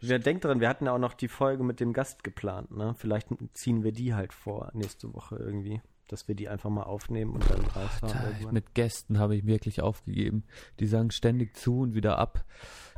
[0.00, 2.94] Ja, denkt dran, wir hatten ja auch noch die Folge mit dem Gast geplant, ne?
[2.98, 7.32] Vielleicht ziehen wir die halt vor nächste Woche irgendwie, dass wir die einfach mal aufnehmen
[7.32, 8.52] und dann raushauen.
[8.52, 10.44] Mit Gästen habe ich wirklich aufgegeben.
[10.78, 12.44] Die sagen ständig zu und wieder ab.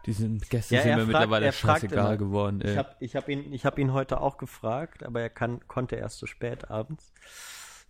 [0.06, 2.60] Die sind, Gäste Ja, sind mir fragt- mittlerweile er scheißegal geworden.
[2.62, 2.76] Ich Ey.
[2.76, 6.18] habe ich hab ihn, ich hab ihn heute auch gefragt, aber er kann, konnte erst
[6.18, 7.12] so spät abends.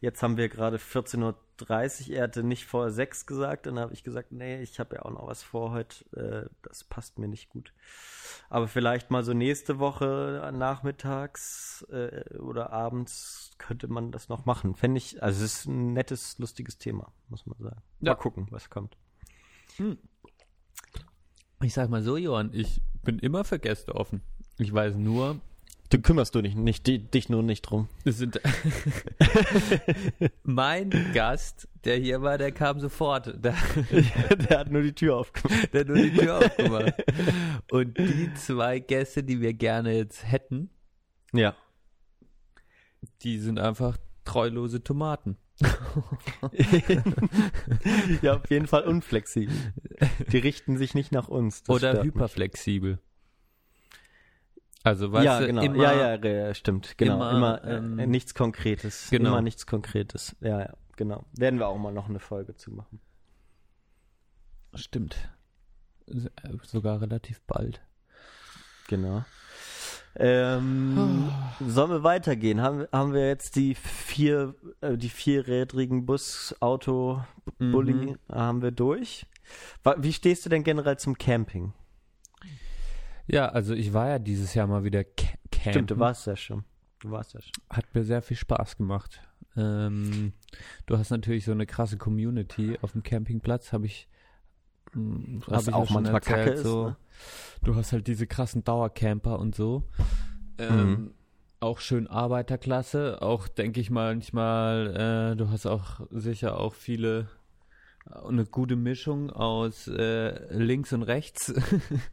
[0.01, 1.35] Jetzt haben wir gerade 14.30 Uhr.
[1.69, 3.67] Er hatte nicht vor sechs gesagt.
[3.67, 6.05] Dann habe ich gesagt, nee, ich habe ja auch noch was vor heute.
[6.17, 7.73] Äh, das passt mir nicht gut.
[8.49, 14.47] Aber vielleicht mal so nächste Woche äh, nachmittags äh, oder abends könnte man das noch
[14.47, 14.75] machen.
[14.75, 17.83] Fände ich, also es ist ein nettes, lustiges Thema, muss man sagen.
[18.01, 18.13] Ja.
[18.13, 18.97] Mal gucken, was kommt.
[21.63, 24.23] Ich sag mal so, Johann, ich bin immer für Gäste offen.
[24.59, 25.41] Ich weiß nur,
[25.91, 27.89] Du kümmerst du dich, nicht, dich nur nicht drum.
[30.45, 33.27] mein Gast, der hier war, der kam sofort.
[33.43, 33.55] Der,
[34.49, 35.75] Der hat nur die Tür aufgemacht.
[35.75, 36.95] der hat nur die Tür aufgemacht.
[37.73, 40.71] Und die zwei Gäste, die wir gerne jetzt hätten,
[41.33, 41.57] Ja.
[43.23, 45.37] die sind einfach treulose Tomaten.
[48.23, 49.55] ja, auf jeden Fall unflexibel.
[50.33, 51.63] Die richten sich nicht nach uns.
[51.69, 52.99] Oder stört mich.
[54.83, 55.63] Also, weißt ja, du, genau.
[55.63, 56.97] immer, ja, ja, ja, stimmt.
[56.97, 57.15] Genau.
[57.17, 59.09] immer, Immer, äh, ähm, nichts Konkretes.
[59.11, 59.31] genau.
[59.31, 60.35] Immer nichts Konkretes.
[60.41, 61.25] Ja, ja, genau.
[61.37, 63.01] Werden wir auch mal noch eine Folge zu machen.
[64.75, 65.17] Stimmt.
[66.07, 67.81] S- äh, Sogar relativ bald.
[68.89, 69.25] Genau.
[70.17, 71.31] Ähm,
[71.67, 72.63] sollen wir weitergehen?
[72.63, 77.23] Haben, haben wir jetzt die vier, äh, die vierrädrigen Bus, Auto,
[77.59, 78.19] Bulli Mhm.
[78.31, 79.27] haben wir durch?
[79.99, 81.73] Wie stehst du denn generell zum Camping?
[83.31, 85.71] Ja, also ich war ja dieses Jahr mal wieder ca campen.
[85.73, 86.65] Stimmt, du warst ja schon.
[87.01, 87.53] Du warst ja schon.
[87.71, 89.21] Hat mir sehr viel Spaß gemacht.
[89.57, 90.33] Ähm,
[90.87, 94.09] du hast natürlich so eine krasse Community auf dem Campingplatz, habe ich,
[94.95, 94.97] hab
[95.47, 96.87] Was ich auch manchmal erzählt, Kacke ist, so.
[96.89, 96.97] ne?
[97.63, 99.85] Du hast halt diese krassen Dauercamper und so.
[100.59, 101.15] Ähm, Mhm.
[101.63, 107.29] Auch schön Arbeiterklasse, auch denke ich manchmal, äh, du hast auch sicher auch viele
[108.07, 111.53] eine gute Mischung aus äh, links und rechts.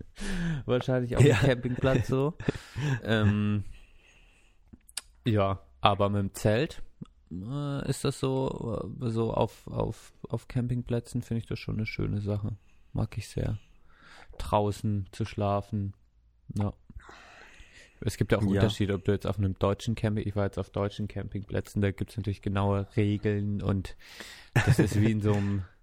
[0.66, 1.36] Wahrscheinlich auf Ja.
[1.38, 2.34] dem Campingplatz so.
[3.04, 3.64] ähm,
[5.26, 6.82] ja, aber mit dem Zelt
[7.32, 11.86] äh, ist das so, äh, so auf, auf, auf Campingplätzen finde ich das schon eine
[11.86, 12.58] schöne Sache.
[12.94, 13.58] Mag ich sehr.
[14.38, 15.94] Draußen zu schlafen.
[16.58, 16.74] Ja.
[18.02, 18.48] Es gibt ja auch Ja.
[18.50, 21.92] Unterschied, ob du jetzt auf einem deutschen Camping, ich war jetzt auf deutschen Campingplätzen, da
[21.92, 23.96] gibt es natürlich genaue Regeln und
[24.54, 25.64] das ist wie in so einem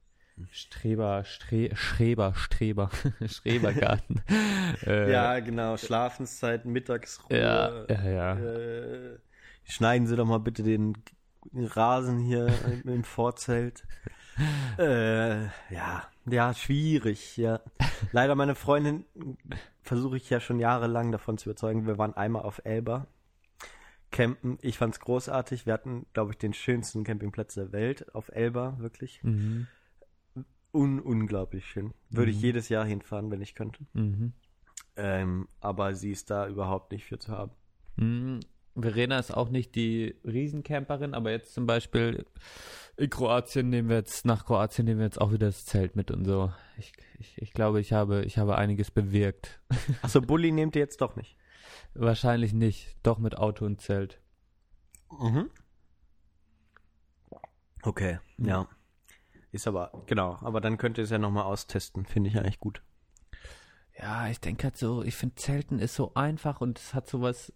[0.51, 2.91] Streber, Stre Schreber, Streber,
[3.27, 4.23] Schrebergarten.
[4.87, 5.77] äh, Ja, genau.
[5.77, 7.39] Schlafenszeit, Mittagsruhe.
[7.39, 8.39] Ja, ja, ja.
[8.39, 9.19] Äh,
[9.65, 10.95] schneiden Sie doch mal bitte den
[11.55, 12.53] Rasen hier
[12.85, 13.85] im- Vorzelt.
[14.79, 17.61] Äh, ja, ja, schwierig, ja.
[18.11, 19.05] Leider meine Freundin
[19.83, 21.87] versuche ich ja schon jahrelang davon zu überzeugen.
[21.87, 23.07] Wir waren einmal auf Elba
[24.11, 24.59] campen.
[24.61, 25.67] Ich fand's großartig.
[25.67, 29.21] Wir hatten, glaube ich, den schönsten Campingplatz der Welt auf Elba, wirklich.
[29.23, 29.69] Mhm,
[30.75, 31.95] Un unglaublich schön.
[32.11, 33.87] Würde ich jedes Jahr hinfahren, wenn ich könnte.
[33.93, 34.33] mhm.
[34.97, 37.53] Ähm, aber sie ist da überhaupt nicht für zu haben.
[37.97, 38.41] Mhm.
[38.77, 42.27] Verena ist auch nicht die Riesencamperin, aber jetzt zum Beispiel
[42.97, 46.11] in Kroatien nehmen wir jetzt, nach Kroatien nehmen wir jetzt auch wieder das Zelt mit
[46.11, 46.53] und so.
[46.77, 49.61] Ich, ich, ich glaube, ich habe, ich habe einiges bewirkt.
[50.03, 51.37] Achso, Bulli nehmt ihr jetzt doch nicht.
[51.95, 52.97] Wahrscheinlich nicht.
[53.03, 54.21] Doch mit Auto und Zelt.
[55.11, 55.51] Mhm.
[57.83, 58.69] Okay, ja.
[59.55, 62.07] Ist aber, genau, aber dann könnt ihr es ja nochmal austesten.
[62.07, 62.83] Finde ich eigentlich gut.
[63.97, 67.21] Ja, ich denke halt so, ich finde Zelten ist so einfach und es hat so
[67.21, 67.53] was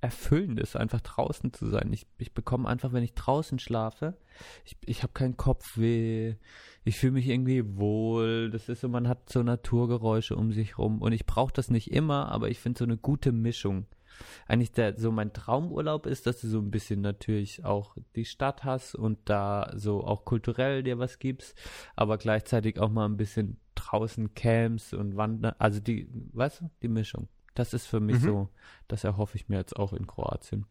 [0.00, 1.92] Erfüllendes, einfach draußen zu sein.
[1.92, 4.16] Ich, ich bekomme einfach, wenn ich draußen schlafe,
[4.64, 6.36] ich, ich habe keinen Kopfweh,
[6.84, 8.48] ich fühle mich irgendwie wohl.
[8.48, 11.90] Das ist so, man hat so Naturgeräusche um sich rum und ich brauche das nicht
[11.90, 13.86] immer, aber ich finde so eine gute Mischung.
[14.46, 18.64] Eigentlich der, so mein Traumurlaub ist, dass du so ein bisschen natürlich auch die Stadt
[18.64, 21.58] hast und da so auch kulturell dir was gibst,
[21.96, 26.88] aber gleichzeitig auch mal ein bisschen draußen camps und wandern, also die, weißt du, die
[26.88, 27.28] Mischung.
[27.54, 28.26] Das ist für mich Mhm.
[28.26, 28.48] so,
[28.88, 30.66] das erhoffe ich mir jetzt auch in Kroatien.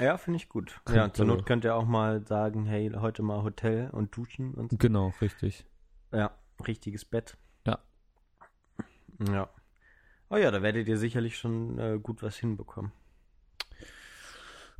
[0.00, 0.80] Ja, finde ich gut.
[0.84, 4.54] Könnte- ja, zur Not könnt ihr auch mal sagen, hey, heute mal Hotel und duschen
[4.54, 4.76] und so.
[4.78, 5.64] Genau, richtig.
[6.12, 6.32] Ja,
[6.66, 7.36] richtiges Bett.
[7.66, 7.78] Ja.
[9.28, 9.48] Ja.
[10.30, 12.92] Oh ja, da werdet ihr sicherlich schon äh, gut was hinbekommen.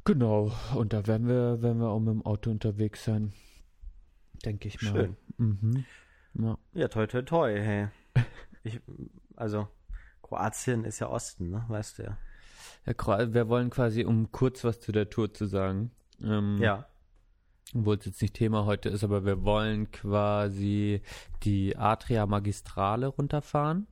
[0.05, 3.33] Genau, und da werden wir, werden wir auch mit dem Auto unterwegs sein.
[4.45, 4.93] Denke ich mal.
[4.93, 5.17] Schön.
[5.37, 5.85] Mhm.
[6.35, 6.59] Ja.
[6.73, 7.89] Ja, toi, toi, toi, hey.
[8.63, 8.79] Ich,
[9.37, 9.69] also,
[10.23, 11.65] Kroatien ist ja Osten, ne?
[11.69, 12.19] Weißt du ja.
[12.87, 15.91] Ja, wir wollen quasi, um kurz was zu der Tour zu sagen,
[16.23, 16.87] ähm, Ja.
[17.75, 21.03] obwohl es jetzt nicht Thema heute ist, aber wir wollen quasi
[21.43, 23.87] die Adria Magistrale runterfahren.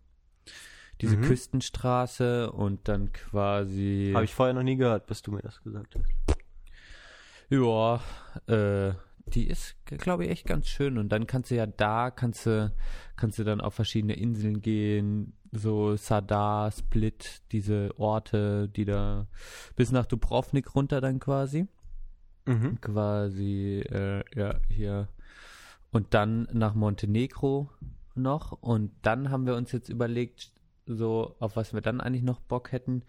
[1.00, 1.22] Diese Mhm.
[1.22, 4.10] Küstenstraße und dann quasi.
[4.14, 6.38] Habe ich vorher noch nie gehört, bis du mir das gesagt hast.
[7.50, 8.00] Ja,
[8.46, 8.92] äh,
[9.26, 10.98] die ist, glaube ich, echt ganz schön.
[10.98, 12.72] Und dann kannst du ja da, kannst du,
[13.16, 19.26] kannst du dann auf verschiedene Inseln gehen, so Sadar, Split, diese Orte, die da
[19.76, 21.66] bis nach Dubrovnik runter dann quasi.
[22.46, 22.80] Mhm.
[22.80, 25.08] Quasi, äh, ja, hier.
[25.90, 27.70] Und dann nach Montenegro
[28.14, 28.52] noch.
[28.52, 30.52] Und dann haben wir uns jetzt überlegt,
[30.88, 33.02] so, auf was wir dann eigentlich noch Bock hätten.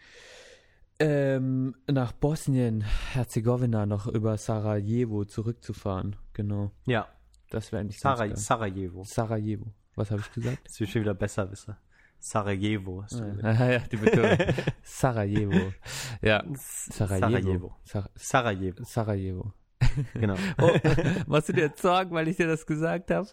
[1.00, 2.82] Ähm, nach Bosnien,
[3.14, 6.18] Herzegowina noch über Sarajevo zurückzufahren.
[6.34, 6.72] Genau.
[6.86, 7.08] Ja,
[7.50, 8.36] Das wäre eigentlich Saraj.
[8.36, 9.04] Sarajevo.
[9.04, 9.74] Sarajevo.
[9.96, 10.60] Was habe ich gesagt?
[10.66, 11.76] Das ist schon wieder besser wissen.
[12.20, 13.06] Sarajevo.
[13.42, 14.38] Ah, ja, die Betonung.
[14.84, 15.74] Sarajevo.
[16.22, 17.30] Ja, Sarajevo.
[17.30, 17.76] Sarajevo.
[17.86, 19.54] Sar Sarajevo, Sarajevo.
[20.14, 20.36] genau.
[20.62, 20.72] Oh,
[21.28, 23.28] machst du dir jetzt Sorgen, weil ich dir das gesagt habe?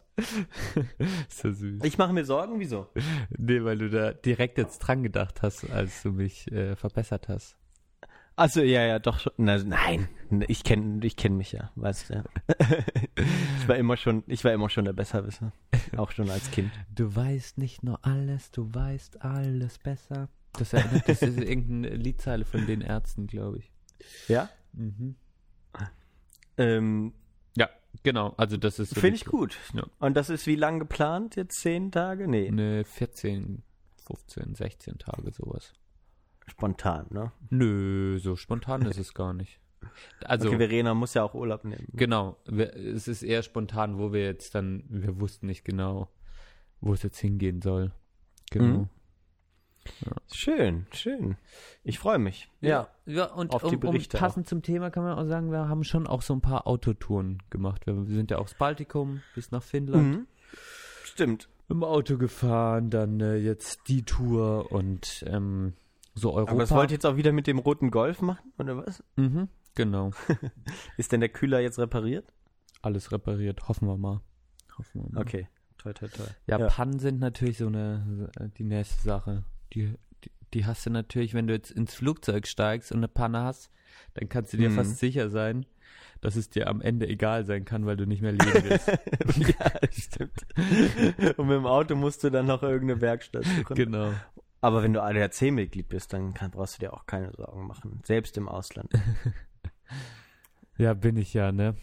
[1.28, 1.82] so süß.
[1.84, 2.88] Ich mache mir Sorgen, wieso?
[3.36, 7.56] Nee, weil du da direkt jetzt dran gedacht hast, als du mich äh, verbessert hast.
[8.38, 9.32] Also ja, ja, doch schon.
[9.38, 10.08] Na, nein,
[10.46, 12.14] ich kenne ich kenn mich ja, weißt du.
[12.14, 12.24] Ja.
[13.58, 15.52] ich war immer schon, ich war immer schon der Besserwisser,
[15.96, 16.70] auch schon als Kind.
[16.94, 20.28] Du weißt nicht nur alles, du weißt alles besser.
[20.58, 23.72] Das, das ist irgendeine Liedzeile von den Ärzten, glaube ich.
[24.28, 24.50] Ja?
[24.72, 25.16] Mhm.
[26.58, 27.12] Ähm,
[27.56, 27.68] Ja,
[28.02, 28.34] genau.
[28.36, 29.56] Also das ist Finde ich gut.
[29.74, 29.84] Ja.
[29.98, 31.36] Und das ist wie lang geplant?
[31.36, 32.28] Jetzt zehn Tage?
[32.28, 33.62] Nee, Eine 14,
[34.06, 35.72] 15, 16 Tage sowas.
[36.46, 37.32] spontan, ne?
[37.50, 39.60] Nö, so spontan ist es gar nicht.
[40.24, 41.86] Also okay, Verena muss ja auch Urlaub nehmen.
[41.92, 46.08] Genau, es ist eher spontan, wo wir jetzt dann, wir wussten nicht genau,
[46.80, 47.92] wo es jetzt hingehen soll.
[48.50, 48.78] Genau.
[48.78, 48.88] Mhm.
[50.32, 51.36] Schön, schön.
[51.84, 52.50] Ich freue mich.
[52.60, 52.88] Ja.
[53.06, 55.68] ja und Auf die um, um, Berichte passend zum Thema kann man auch sagen, wir
[55.68, 57.86] haben schon auch so ein paar Autotouren gemacht.
[57.86, 60.26] Wir sind ja aufs Baltikum bis nach Finnland Mhm.
[61.04, 61.48] Stimmt.
[61.68, 65.72] im Auto gefahren, dann äh, jetzt die Tour und ähm,
[66.14, 66.52] so Europa.
[66.52, 69.02] Aber das wollt ihr jetzt auch wieder mit dem roten Golf machen, oder was?
[69.16, 70.10] mhm, genau,
[70.96, 72.32] Ist denn der Kühler jetzt repariert?
[72.82, 74.20] alles repariert, hoffen wir mal.
[74.78, 75.20] Hoffen wir mal.
[75.22, 75.48] Okay.
[75.78, 76.26] Toi, toi, toi.
[76.46, 76.66] Ja, Ja.
[76.68, 79.42] Pannen sind natürlich so eine die nächste Sache.
[79.74, 79.94] Die,
[80.24, 83.70] die, die hast du natürlich, wenn du jetzt ins Flugzeug steigst und eine Panne hast,
[84.14, 84.74] dann kannst du dir Mhm.
[84.76, 85.66] fast sicher sein,
[86.20, 88.88] dass es dir am Ende egal sein kann, weil du nicht mehr leben willst.
[89.58, 90.46] ja, stimmt.
[91.36, 93.74] Und mit dem Auto musst du dann noch irgendeine Werkstatt suchen.
[93.74, 94.12] genau.
[94.62, 98.00] Aber wenn du ADAC-Mitglied bist, dann kann, brauchst du dir auch keine Sorgen machen.
[98.04, 98.90] Selbst im Ausland.
[100.78, 101.74] Ja, bin ich ja, ne?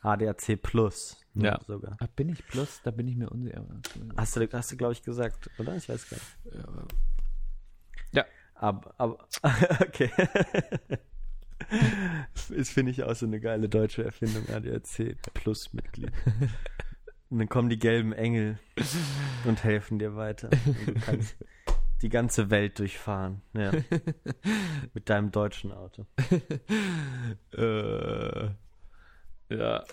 [0.00, 1.20] ADAC Plus.
[1.34, 1.60] Ja.
[1.66, 1.96] Sogar.
[2.00, 2.80] Ah, bin ich plus?
[2.82, 3.64] Da bin ich mir unsicher.
[4.16, 5.76] Hast du, hast du glaube ich, gesagt, oder?
[5.76, 6.66] Ich weiß gar nicht.
[8.58, 9.18] Aber, aber
[9.80, 10.10] okay.
[12.56, 16.12] Das finde ich auch so eine geile deutsche Erfindung, ADAC Plus Mitglied.
[17.30, 18.58] Und dann kommen die gelben Engel
[19.44, 20.48] und helfen dir weiter.
[20.66, 21.36] Und du kannst
[22.02, 23.42] die ganze Welt durchfahren.
[23.52, 23.72] Ja.
[24.94, 26.06] Mit deinem deutschen Auto.
[27.54, 28.44] Äh,
[29.50, 29.84] ja.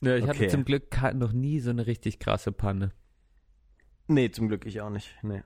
[0.00, 0.48] Ja, ich hatte Okay.
[0.48, 2.90] zum Glück noch nie so eine richtig krasse Panne.
[4.08, 5.14] Nee, zum Glück ich auch nicht.
[5.22, 5.42] Nee.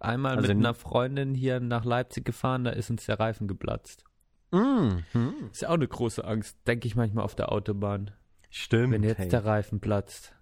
[0.00, 4.04] Einmal Also mit einer Freundin hier nach Leipzig gefahren, da ist uns der Reifen geplatzt.
[4.52, 5.04] Mhm.
[5.50, 8.12] Ist ja auch eine große Angst, denke ich manchmal auf der Autobahn.
[8.50, 8.92] Stimmt.
[8.92, 9.28] Wenn jetzt hey.
[9.28, 10.34] der Reifen platzt.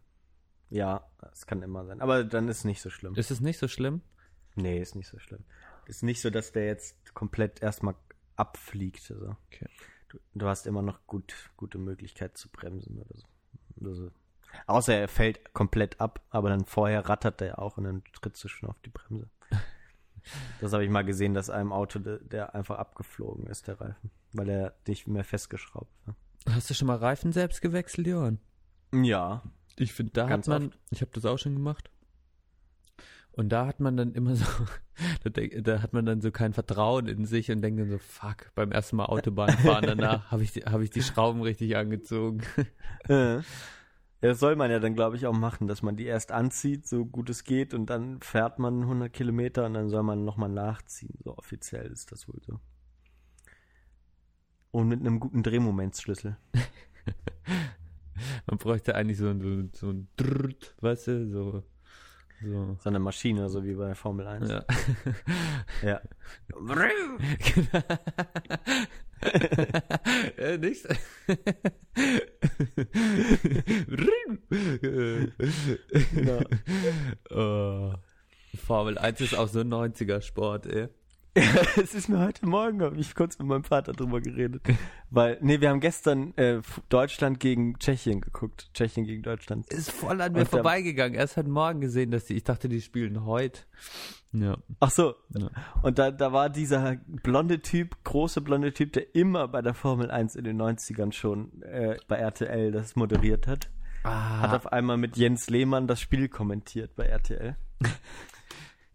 [0.71, 2.01] Ja, das kann immer sein.
[2.01, 3.15] Aber dann ist nicht so schlimm.
[3.15, 4.03] Ist es nicht so schlimm?
[4.57, 5.45] Nee, ist nicht so schlimm.
[5.87, 7.95] Ist nicht so, dass der jetzt komplett erstmal
[8.37, 9.11] abfliegt.
[9.11, 9.37] Also.
[9.47, 9.69] Okay.
[10.09, 13.27] Du, du hast immer noch gut, gute Möglichkeit zu bremsen oder so.
[13.81, 14.11] Oder so.
[14.67, 18.49] Außer er fällt komplett ab, aber dann vorher rattert er auch und dann trittst du
[18.49, 19.29] schon auf die Bremse.
[20.61, 24.11] Das habe ich mal gesehen, dass einem Auto, der, der einfach abgeflogen ist, der Reifen,
[24.33, 26.17] weil er nicht mehr festgeschraubt war.
[26.55, 28.39] Hast du schon mal Reifen selbst gewechselt, Johann?
[28.95, 29.43] Ja.
[29.77, 31.91] Ich finde, da Ganz hat man, ich habe das auch schon gemacht.
[33.33, 34.45] Und da hat man dann immer so,
[35.25, 37.99] da, denk, da hat man dann so kein Vertrauen in sich und denkt dann so,
[37.99, 41.77] fuck, beim ersten Mal Autobahn fahren danach habe ich, die- hab ich die Schrauben richtig
[41.77, 42.43] angezogen.
[44.25, 47.05] Das soll man ja dann, glaube ich, auch machen, dass man die erst anzieht, so
[47.05, 51.19] gut es geht, und dann fährt man 100 Kilometer und dann soll man nochmal nachziehen.
[51.23, 52.59] So offiziell ist das wohl so.
[54.71, 56.39] Und mit einem guten Drehmomentsschlüssel.
[58.47, 61.63] Man bräuchte eigentlich so, so, so ein Drrrt, weißt du, so,
[62.45, 62.77] so.
[62.81, 64.51] So eine Maschine, so wie bei Formel 1.
[64.51, 64.65] Ja.
[65.83, 66.01] Ja.
[70.37, 70.87] äh, nichts.
[76.15, 76.41] Genau.
[77.31, 77.93] oh.
[78.57, 80.89] Formel 1 ist auch so ein 90er Sport, ey.
[81.77, 84.63] Es ist mir heute Morgen, habe ich kurz mit meinem Vater drüber geredet.
[85.11, 88.71] Weil, nee, wir haben gestern äh, Deutschland gegen Tschechien geguckt.
[88.73, 89.67] Tschechien gegen Deutschland.
[89.73, 91.15] Ist voll an mir Und vorbeigegangen.
[91.19, 93.63] Erst heute Morgen gesehen, dass die, ich dachte, die spielen heute.
[94.33, 94.57] Ja.
[94.81, 95.15] Ach so.
[95.31, 95.51] Ja.
[95.83, 100.11] Und da, da war dieser blonde Typ, große blonde Typ, der immer bei der Formel
[100.13, 103.69] 1 in den 90ern schon äh, bei RTL das moderiert hat.
[104.05, 107.57] Hat Ah, auf einmal mit Jens Lehmann das Spiel kommentiert bei RTL.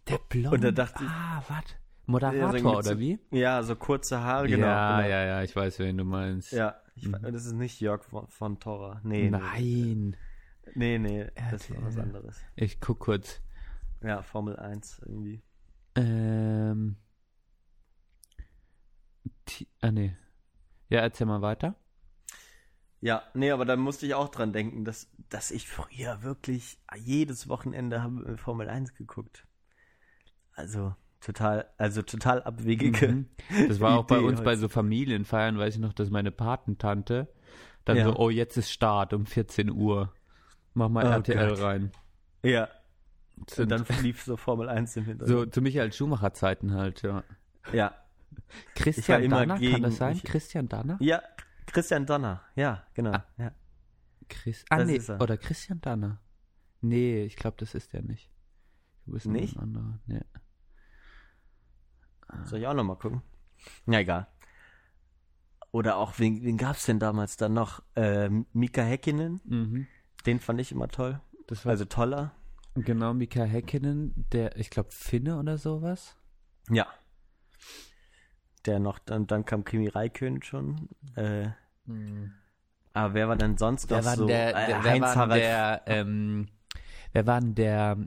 [0.08, 0.50] der Blonde.
[0.52, 1.64] Und da dachte ich- ah, was?
[2.10, 3.20] Ja, so Moderator, oder wie?
[3.32, 4.66] Ja, so kurze Haare, genau.
[4.66, 5.10] ja, genau.
[5.10, 6.52] ja, ja, ich weiß, wen du meinst.
[6.52, 9.00] Ja, ich, we- das ist nicht Jörg von, von Torra.
[9.04, 10.16] Nee, Nein.
[10.74, 12.02] nee, nee, das war was RTL.
[12.02, 12.40] anderes.
[12.56, 13.42] Ich guck kurz.
[14.02, 15.42] Ja, Formel 1 irgendwie.
[15.96, 16.96] Ähm.
[19.46, 20.16] Ti- Ah, nee.
[20.90, 21.76] Ja, erzähl mal weiter.
[23.02, 27.48] Ja, nee, aber da musste ich auch dran denken, dass, dass ich früher wirklich jedes
[27.48, 29.46] Wochenende habe Formel 1 geguckt.
[30.54, 33.08] Also total, also total abwegige.
[33.10, 33.26] Mhm.
[33.68, 34.62] Das war auch bei uns bei heute.
[34.62, 37.28] so Familienfeiern, weiß ich noch, dass meine Patentante
[37.86, 38.06] dann Ja.
[38.06, 40.14] so, oh, jetzt ist Start um 14 Uhr.
[40.74, 41.62] Mach mal Oh RTL Gott.
[41.62, 41.92] rein.
[42.44, 42.70] Ja,
[43.36, 45.54] Und und dann lief so Formel 1 im so Hintergrund.
[45.54, 47.24] zu Michael Schumacher Zeiten halt, ja.
[47.74, 47.94] Ja,
[48.76, 50.16] Christian Danner, kann gegen- das sein?
[50.16, 50.98] ich- Christian Danner?
[51.02, 51.22] ja,
[51.66, 53.12] Christian Donner, ja, genau.
[53.12, 53.26] Ah.
[53.38, 53.52] Ja.
[54.30, 55.20] Chris ah, nee, er.
[55.22, 56.20] oder Christian Danner.
[56.82, 58.30] Nee, ich glaube, das ist der nicht.
[59.06, 59.56] Du bist Nicht?
[59.58, 60.00] ein anderer.
[60.06, 60.22] Nee.
[62.44, 63.22] Soll ich auch nochmal gucken?
[63.88, 64.28] Ja, egal.
[65.72, 67.84] Oder auch, wen, wen gab's denn damals dann noch?
[67.96, 69.88] Ähm, Mika Häkkinen, Mhm.
[70.26, 71.20] den fand ich immer toll.
[71.48, 72.32] Das war Also toller.
[72.76, 76.16] genau Mika Häkkinen, der, ich glaube, Finne oder sowas.
[76.70, 76.88] Ja.
[78.66, 80.90] Der noch, dann, dann kam Kimi Räikkönen schon.
[81.16, 81.50] Äh,
[82.94, 84.28] aber wer war denn sonst Wer noch war so?
[84.28, 86.48] denn der, Äh, der, wer war der, ähm,
[87.14, 87.98] wer war denn der,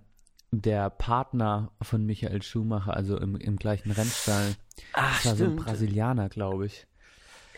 [0.52, 4.54] der Partner von Michael Schumacher, also im, im gleichen Rennstall?
[4.92, 5.64] Ach, Das war so ein stimmt.
[5.66, 6.86] Brasilianer, glaube ich.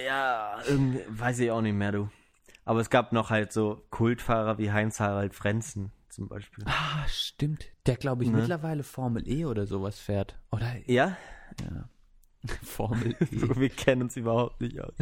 [0.04, 2.08] Ja, irgendwie, weiß ich auch nicht mehr, du.
[2.64, 6.64] Aber es gab noch halt so Kultfahrer wie Heinz-Harald Frenzen zum Beispiel.
[6.66, 7.66] Ah, stimmt.
[7.86, 8.38] Der, glaube ich, Ne?
[8.38, 10.36] mittlerweile Formel E oder sowas fährt.
[10.50, 11.16] Oder Ja?
[12.62, 13.16] Formel E.
[13.30, 14.92] Wir kennen uns überhaupt nicht aus.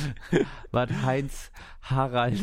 [0.70, 1.50] War Heinz
[1.82, 2.40] Harald.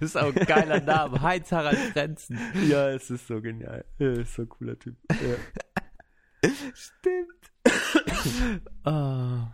[0.00, 1.20] Das ist auch ein geiler Name.
[1.22, 2.38] Heinz Harald Frenzen.
[2.68, 3.84] ja, es ist so genial.
[3.98, 4.96] Er ist so ein cooler Typ.
[5.10, 6.50] Ja.
[6.74, 7.52] Stimmt.
[8.84, 9.52] Ah.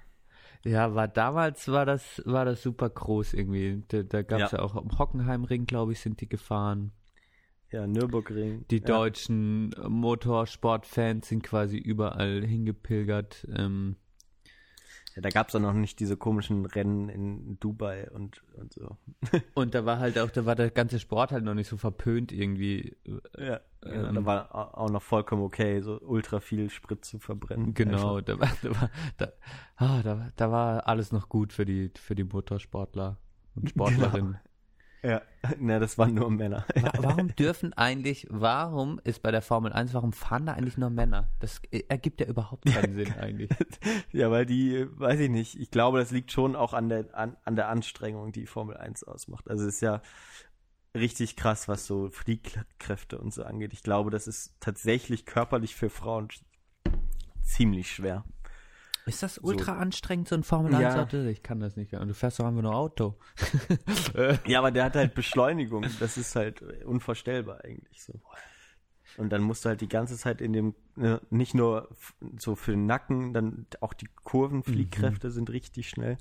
[0.64, 3.82] Ja, war damals war das war das super groß irgendwie.
[3.88, 4.58] Da, da gab es ja.
[4.58, 4.64] Ja.
[4.64, 6.92] auch am Hockenheimring, glaube ich, sind die gefahren.
[7.70, 8.64] ja, Nürburgring.
[8.70, 8.84] Die ja.
[8.84, 13.46] deutschen Motorsportfans sind quasi überall hingepilgert.
[13.54, 13.96] Ähm,
[15.14, 18.96] Ja, da gab es auch noch nicht diese komischen Rennen in Dubai und, und so.
[19.54, 22.32] Und da war halt auch, da war der ganze Sport halt noch nicht so verpönt
[22.32, 22.96] irgendwie.
[23.38, 24.14] Ja, genau, Ähm.
[24.14, 27.74] da war au- auch noch vollkommen okay, so ultra viel Sprit zu verbrennen.
[27.74, 29.32] Genau, da war, da war, da,
[29.76, 33.18] ah, da, da war alles noch gut für die, für die Motorsportler
[33.54, 34.38] und Sportlerinnen.
[35.04, 35.20] Ja,
[35.58, 36.64] na, das waren nur Männer.
[36.74, 40.90] Wa- Warum dürfen eigentlich, warum ist bei der Formel 1, warum fahren da eigentlich nur
[40.90, 41.28] Männer?
[41.40, 43.50] Das ergibt ja überhaupt keinen Sinn eigentlich.
[44.12, 47.36] Ja, weil die, weiß ich nicht, ich glaube, das liegt schon auch an der, an,
[47.44, 49.50] an der Anstrengung, die Formel 1 ausmacht.
[49.50, 50.02] Also es ist ja
[50.96, 53.72] richtig krass, was so Fliehkräfte und so angeht.
[53.72, 56.28] Ich glaube, das ist tatsächlich körperlich für Frauen
[57.42, 58.24] ziemlich schwer.
[59.04, 61.02] Ist das ultra anstrengend, so ein Formel 1 Ja.
[61.02, 61.16] Auto?
[61.24, 61.92] Ich kann das nicht.
[61.94, 63.16] Und du fährst doch einfach nur Auto.
[64.46, 65.84] Ja, aber der hat halt Beschleunigung.
[65.98, 68.20] Das ist halt unvorstellbar eigentlich so.
[69.18, 71.88] Und dann musst du halt die ganze Zeit in dem, ne, nicht nur
[72.38, 76.16] so für den Nacken, dann auch die Kurvenfliehkräfte sind richtig schnell.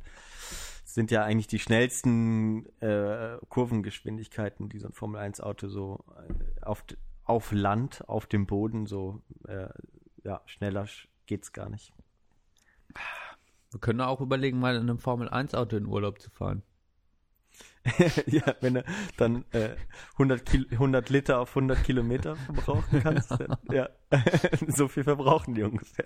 [0.84, 6.04] Das sind ja eigentlich die schnellsten äh, Kurvengeschwindigkeiten, die so ein Formel 1 Auto so
[6.18, 6.84] äh, auf,
[7.24, 9.70] auf Land, auf dem Boden so, äh,
[10.24, 11.94] ja, schneller sch- geht's gar nicht.
[13.72, 16.64] Wir können auch überlegen, mal in einem Formel 1 Auto in Urlaub zu fahren.
[18.28, 18.84] ja, wenn du
[19.18, 19.76] dann äh,
[20.14, 23.90] 100, Kil 100 Liter auf 100 Kilometer verbrauchen kannst, dann, ja,
[24.68, 26.06] so viel verbrauchen die ungefähr.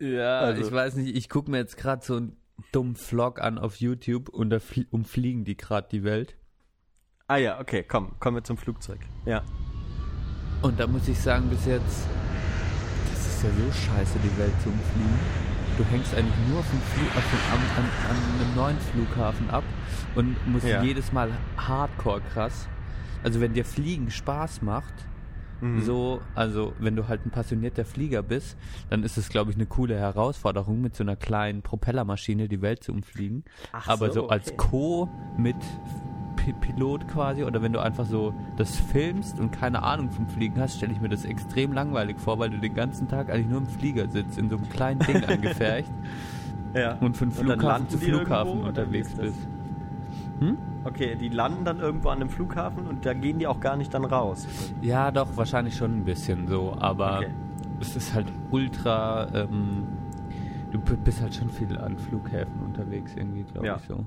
[0.00, 2.36] Ja, Also- ich weiß nicht, ich gucke mir jetzt gerade so einen
[2.72, 6.36] dummen Vlog an auf YouTube und da flie- umfliegen die gerade die Welt.
[7.30, 9.00] Ah ja, okay, komm, kommen wir zum Flugzeug.
[9.26, 9.42] Ja.
[10.62, 12.06] Und da muss ich sagen, bis jetzt,
[13.10, 15.18] das ist ja so scheiße, die Welt zu umfliegen.
[15.76, 19.62] Du hängst eigentlich nur vom Flie auf dem, an, an, an einem neuen Flughafen ab
[20.14, 20.82] und musst Ja.
[20.82, 22.66] jedes Mal hardcore krass.
[23.22, 24.94] Also wenn dir Fliegen Spaß macht,
[25.60, 25.82] Mhm.
[25.82, 28.56] so, also wenn du halt ein passionierter Flieger bist,
[28.90, 32.84] dann ist es, glaube ich, eine coole Herausforderung, mit so einer kleinen Propellermaschine die Welt
[32.84, 33.44] zu umfliegen.
[33.72, 34.56] Ach Aber so, so, als okay.
[34.56, 35.56] Co mit
[36.38, 40.60] P Pilot quasi oder wenn du einfach so das filmst und keine Ahnung vom Fliegen
[40.60, 43.58] hast, stelle ich mir das extrem langweilig vor, weil du den ganzen Tag eigentlich nur
[43.58, 45.90] im Flieger sitzt, in so einem kleinen Ding angefercht
[46.74, 46.94] ja.
[47.00, 49.48] und von Flughafen landen zu Flughafen irgendwo, unterwegs bist.
[50.84, 53.92] Okay, die landen dann irgendwo an dem Flughafen und da gehen die auch gar nicht
[53.92, 54.46] dann raus.
[54.80, 57.28] Ja, doch, wahrscheinlich schon ein bisschen so, aber Okay.
[57.80, 59.84] es ist halt ultra, ähm,
[60.70, 63.76] du bist halt schon viel an Flughäfen unterwegs irgendwie, glaube Ja.
[63.76, 64.04] ich so.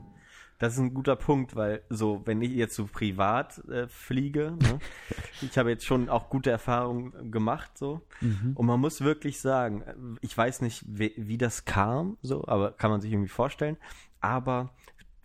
[0.61, 4.77] Das ist ein guter Punkt, weil so, wenn ich jetzt so privat äh, fliege, ne,
[5.41, 8.01] ich habe jetzt schon auch gute Erfahrungen gemacht, so.
[8.53, 12.73] Und man muss wirklich sagen, äh, ich weiß nicht, wie, wie das kam, so, aber
[12.73, 13.75] kann man sich irgendwie vorstellen.
[14.19, 14.69] Aber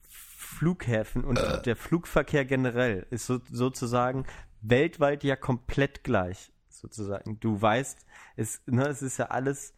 [0.09, 4.25] Flughäfen und der Flugverkehr generell ist so, sozusagen
[4.63, 7.39] weltweit ja komplett gleich, sozusagen.
[7.41, 8.07] Du weißt,
[8.37, 9.75] es, ne, es ist ja alles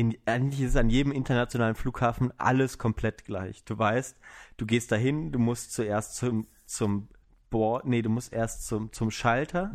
[0.00, 3.64] in, eigentlich ist an jedem internationalen Flughafen alles komplett gleich.
[3.64, 4.16] Du weißt,
[4.56, 7.08] du gehst dahin, du musst zuerst zum, zum
[7.50, 9.70] Board, nee, du musst erst zum, zum Schalter,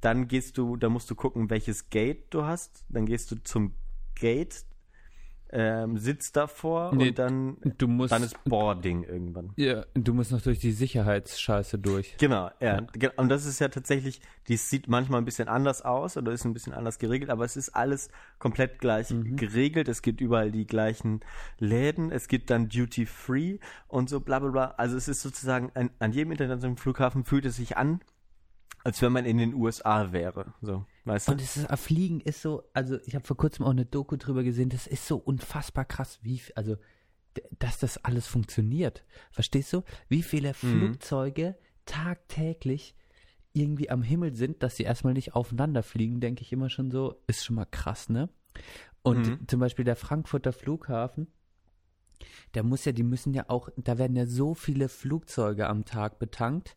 [0.00, 3.76] dann gehst du, da musst du gucken, welches Gate du hast, dann gehst du zum
[4.16, 4.64] Gate,
[5.56, 9.52] ähm, sitzt davor Nee, und dann, Du musst, dann ist Boarding irgendwann.
[9.56, 12.16] ja, du musst noch durch die Sicherheitsscheiße durch.
[12.18, 12.80] Genau, ja.
[12.92, 16.44] Ge- Und das ist ja tatsächlich, die sieht manchmal ein bisschen anders aus oder ist
[16.44, 18.08] ein bisschen anders geregelt, aber es ist alles
[18.38, 19.88] komplett gleich geregelt.
[19.88, 21.20] Es gibt überall die gleichen
[21.58, 23.58] Läden, es gibt dann Duty Free
[23.88, 24.64] und so bla bla bla.
[24.76, 28.00] Also es ist sozusagen, an, an jedem internationalen Flughafen fühlt es sich an,
[28.84, 30.52] als wenn man in den USA wäre.
[30.60, 31.32] So, weißt du?
[31.32, 34.44] Und ist, äh, Fliegen ist so, also ich habe vor kurzem auch eine Doku drüber
[34.44, 36.76] gesehen, das ist so unfassbar krass, wie, also,
[37.58, 39.04] dass das alles funktioniert.
[39.32, 39.82] Verstehst du?
[40.08, 42.94] Wie viele Flugzeuge tagtäglich
[43.52, 47.22] irgendwie am Himmel sind, dass sie erstmal nicht aufeinander fliegen, denke ich immer schon so,
[47.26, 48.28] ist schon mal krass, ne?
[49.02, 51.26] Und zum Beispiel der Frankfurter Flughafen,
[52.54, 56.18] der muss ja, die müssen ja auch, da werden ja so viele Flugzeuge am Tag
[56.18, 56.76] betankt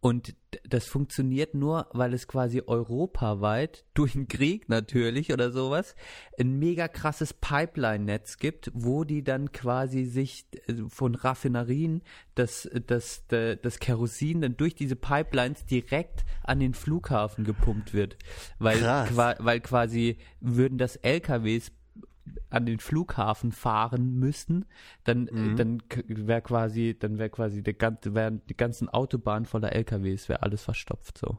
[0.00, 0.36] und
[0.68, 5.96] das funktioniert nur, weil es quasi europaweit durch den Krieg natürlich oder sowas
[6.38, 12.02] ein mega krasses Pipeline-Netz gibt, wo die dann quasi sich äh, von Raffinerien
[12.36, 18.16] das, das, das, Kerosin dann durch diese Pipelines direkt an den Flughafen gepumpt wird.
[18.60, 21.72] Weil, qua, weil quasi würden das LKWs
[22.50, 24.64] an den Flughafen fahren müssten,
[25.04, 25.52] dann Mhm.
[25.52, 30.28] äh, dann wäre quasi dann wäre quasi der ganze wären die ganzen Autobahnen voller LKWs
[30.28, 31.38] wäre alles verstopft so.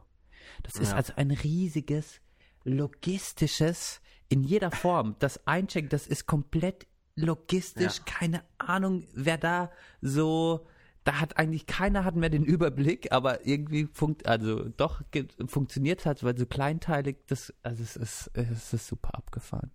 [0.62, 0.96] Das ist Ja.
[0.96, 2.20] also ein riesiges
[2.64, 5.16] logistisches in jeder Form.
[5.18, 6.86] Das Einchecken, das ist komplett
[7.16, 7.98] logistisch.
[7.98, 8.04] Ja.
[8.06, 10.66] Keine Ahnung, wer da so
[11.04, 15.00] da hat eigentlich keiner hat mehr den Überblick, aber irgendwie funkt, also doch
[15.46, 19.70] funktioniert hat, weil so kleinteilig, das, also es ist, es ist super abgefahren.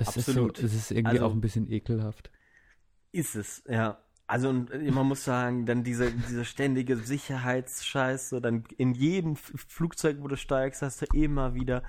[0.00, 0.56] Das Absolut.
[0.56, 2.30] ist so, das ist irgendwie Also- auch ein bisschen ekelhaft.
[3.12, 3.98] Ist es, ja.
[4.26, 10.18] Also und man muss sagen, dann diese, diese ständige Sicherheitsscheiß, so dann in jedem Flugzeug,
[10.20, 11.82] wo du steigst, hast du immer wieder,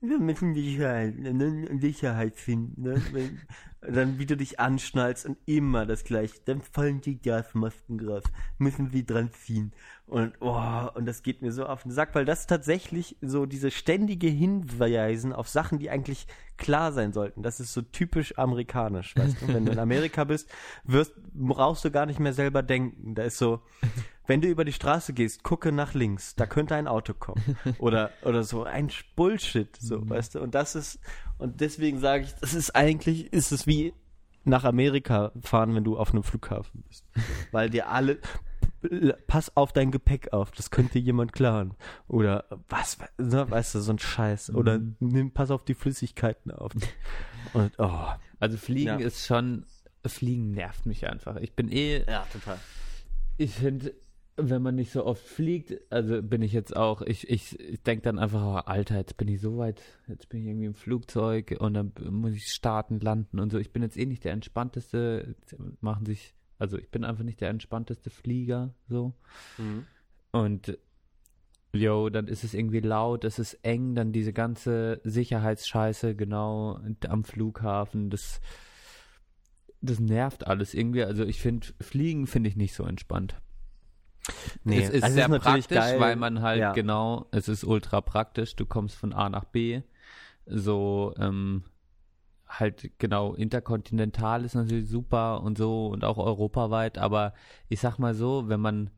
[0.00, 3.02] wir müssen Sicherheit, ne, Sicherheit finden, ne?
[3.12, 3.40] Wenn-
[3.88, 8.24] Dann wie du dich anschnallst und immer das gleiche, dann fallen die Gasmasken raus,
[8.58, 9.72] müssen sie dran ziehen.
[10.06, 13.70] Und oh, und das geht mir so auf den Sack, weil das tatsächlich so diese
[13.70, 17.44] ständige Hinweisen auf Sachen, die eigentlich klar sein sollten.
[17.44, 19.48] Das ist so typisch amerikanisch, weißt du?
[19.54, 20.50] Wenn du in Amerika bist,
[20.82, 23.14] wirst, brauchst du gar nicht mehr selber denken.
[23.14, 23.62] Da ist so,
[24.26, 27.56] wenn du über die Straße gehst, gucke nach links, da könnte ein Auto kommen.
[27.78, 30.40] Oder, oder so ein Bullshit, so, weißt du?
[30.40, 30.98] Und das ist,
[31.38, 33.92] und deswegen sage ich, das ist eigentlich, ist es wie
[34.44, 37.04] nach Amerika fahren, wenn du auf einem Flughafen bist.
[37.52, 38.18] Weil dir alle,
[39.26, 41.74] pass auf dein Gepäck auf, das könnte jemand klauen.
[42.08, 44.54] Oder was, ne, weißt du, so ein Scheiß.
[44.54, 46.72] Oder nimm, pass auf die Flüssigkeiten auf.
[47.52, 48.06] Und, oh.
[48.38, 49.06] Also Fliegen Ja.
[49.06, 49.66] ist schon,
[50.04, 51.36] Fliegen nervt mich einfach.
[51.36, 52.58] Ich bin eh, Ja, total.
[53.38, 53.92] ich finde,
[54.36, 58.02] wenn man nicht so oft fliegt, also bin ich jetzt auch, ich, ich, ich denke
[58.02, 61.56] dann einfach, oh, Alter, jetzt bin ich so weit, jetzt bin ich irgendwie im Flugzeug
[61.58, 63.58] und dann muss ich starten, landen und so.
[63.58, 65.36] Ich bin jetzt eh nicht der entspannteste,
[65.80, 69.14] machen sich, also ich bin einfach nicht der entspannteste Flieger, so.
[69.56, 69.86] Mhm.
[70.32, 70.78] Und
[71.72, 77.24] yo, dann ist es irgendwie laut, es ist eng, dann diese ganze Sicherheitsscheiße genau am
[77.24, 78.40] Flughafen, das
[79.82, 81.04] das nervt alles irgendwie.
[81.04, 83.36] Also ich finde, Fliegen finde ich nicht so entspannt.
[84.64, 86.00] Nee, es ist also sehr natürlich praktisch, geil.
[86.00, 86.72] weil man halt Ja.
[86.72, 89.82] genau, es ist ultra praktisch, du kommst von A nach B,
[90.46, 91.64] so ähm,
[92.48, 97.34] halt genau interkontinental ist natürlich super und so und auch europaweit, aber
[97.68, 98.90] ich sag mal so, wenn man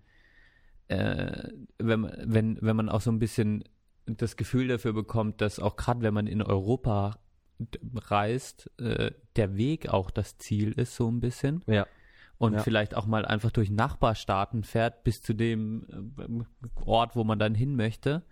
[0.89, 1.49] äh,
[1.79, 3.65] wenn, man- wenn, wenn man auch so ein bisschen
[4.07, 7.19] das Gefühl dafür bekommt, dass auch gerade wenn man in Europa
[7.95, 11.63] reist, äh, der Weg auch das Ziel ist, so ein bisschen.
[11.67, 11.87] Ja.
[12.39, 12.61] Und Ja.
[12.61, 15.87] vielleicht auch mal einfach durch Nachbarstaaten fährt bis zu dem
[16.19, 18.23] äh, Ort, wo man dann hin möchte.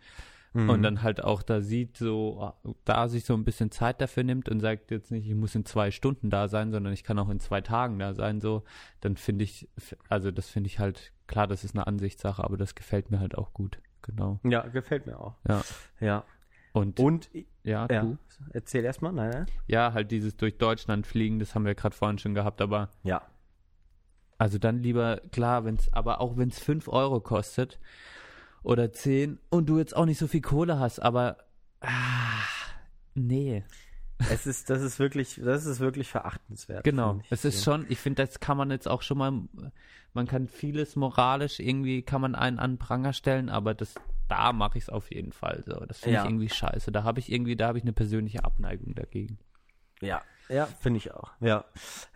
[0.53, 0.71] Mhm.
[0.71, 2.53] Und dann halt auch da sieht, so,
[2.85, 5.67] da sich so ein bisschen Zeit dafür nimmt und sagt jetzt nicht, ich muss in
[5.67, 8.63] zwei Stunden da sein, sondern ich kann auch in zwei Tagen da sein, so,
[9.01, 9.69] dann finde ich,
[10.09, 13.37] also das finde ich halt, klar, das ist eine Ansichtssache, aber das gefällt mir halt
[13.37, 13.81] auch gut.
[14.03, 14.39] Genau.
[14.45, 15.35] Ja, gefällt mir auch.
[15.49, 15.63] Ja.
[16.01, 16.25] Ja.
[16.73, 17.29] Und, Und,
[17.65, 18.19] ja, ja, du?
[18.53, 19.47] erzähl erstmal, nein, nein.
[19.67, 23.21] Ja, halt dieses durch Deutschland fliegen, das haben wir gerade vorhin schon gehabt, aber Ja.
[24.39, 27.79] Also dann lieber, klar, wenn's, aber auch wenn es 5 Euro kostet
[28.63, 31.39] oder 10 und du jetzt auch nicht so viel Kohle hast, aber
[31.81, 32.43] ah,
[33.15, 33.65] nee.
[34.31, 36.85] Es ist, das ist wirklich, das ist wirklich verachtenswert.
[36.85, 37.21] Genau.
[37.29, 39.33] Es ist schon, ich finde, das kann man jetzt auch schon mal,
[40.15, 43.95] man kann vieles moralisch irgendwie, kann man einen an Pranger stellen, aber das,
[44.29, 45.75] da mache ich es auf jeden Fall so.
[45.87, 46.23] Das finde Ja.
[46.25, 46.93] ich irgendwie scheiße.
[46.93, 49.39] Da habe ich irgendwie, da habe ich eine persönliche Abneigung dagegen.
[50.01, 51.33] Ja, ja, finde ich auch.
[51.41, 51.65] Ja,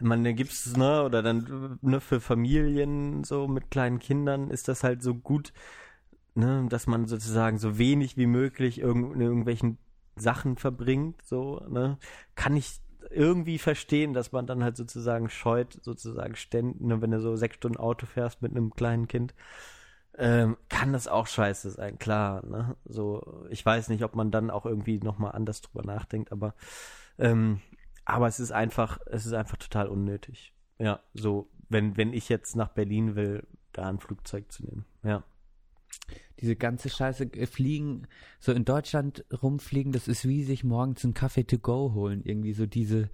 [0.00, 4.84] man da gibt's ne oder dann ne für Familien so mit kleinen Kindern ist das
[4.84, 5.52] halt so gut,
[6.34, 9.78] ne, dass man sozusagen so wenig wie möglich irgend, in irgendwelchen
[10.16, 11.98] Sachen verbringt, so ne,
[12.34, 12.80] kann ich
[13.10, 17.56] irgendwie verstehen, dass man dann halt sozusagen scheut, sozusagen ständig, ne, wenn du so sechs
[17.56, 19.34] Stunden Auto fährst mit einem kleinen Kind.
[20.18, 22.76] Ähm, kann das auch scheiße sein, klar, ne?
[22.84, 26.54] So, ich weiß nicht, ob man dann auch irgendwie nochmal anders drüber nachdenkt, aber
[27.18, 27.60] ähm,
[28.12, 30.52] aber es ist einfach, es ist einfach total unnötig.
[30.78, 34.84] Ja, so, wenn, wenn ich jetzt nach Berlin will, da ein Flugzeug zu nehmen.
[35.02, 35.22] Ja.
[36.40, 38.06] Diese ganze Scheiße äh, fliegen,
[38.38, 42.22] so in Deutschland rumfliegen, das ist wie sich morgens einen Kaffee to go holen.
[42.24, 43.10] Irgendwie so diese,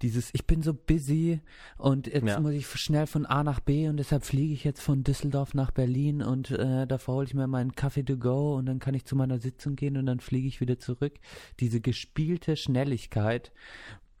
[0.00, 1.40] dieses, ich bin so busy
[1.76, 2.40] und jetzt Ja.
[2.40, 5.72] muss ich schnell von A nach B und deshalb fliege ich jetzt von Düsseldorf nach
[5.72, 9.04] Berlin und äh, davor hole ich mir meinen Kaffee to go und dann kann ich
[9.04, 11.14] zu meiner Sitzung gehen und dann fliege ich wieder zurück.
[11.60, 13.52] Diese gespielte Schnelligkeit,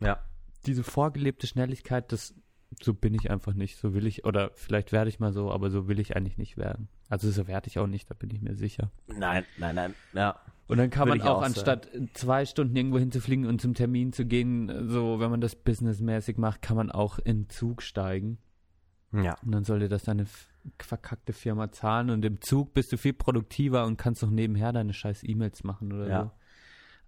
[0.00, 0.18] Ja.
[0.66, 2.34] diese vorgelebte Schnelligkeit, das
[2.82, 5.70] so bin ich einfach nicht, so will ich, oder vielleicht werde ich mal so, aber
[5.70, 6.88] so will ich eigentlich nicht werden.
[7.08, 8.90] Also so werde ich auch nicht, da bin ich mir sicher.
[9.06, 9.94] Nein, nein, nein.
[10.12, 10.40] Ja.
[10.66, 14.12] Und dann kann Würde man auch, auch anstatt zwei Stunden irgendwo hinzufliegen und zum Termin
[14.12, 18.38] zu gehen, so wenn man das businessmäßig macht, kann man auch in den Zug steigen.
[19.12, 19.36] Ja.
[19.44, 20.24] Und dann soll dir das deine
[20.80, 24.94] verkackte Firma zahlen und im Zug bist du viel produktiver und kannst noch nebenher deine
[24.94, 26.22] scheiß E-Mails machen oder Ja.
[26.24, 26.30] so.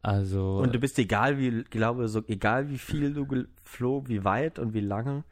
[0.02, 4.58] Also Und du bist egal wie, glaube so, egal wie viel du geflogen, wie weit
[4.58, 5.24] und wie lange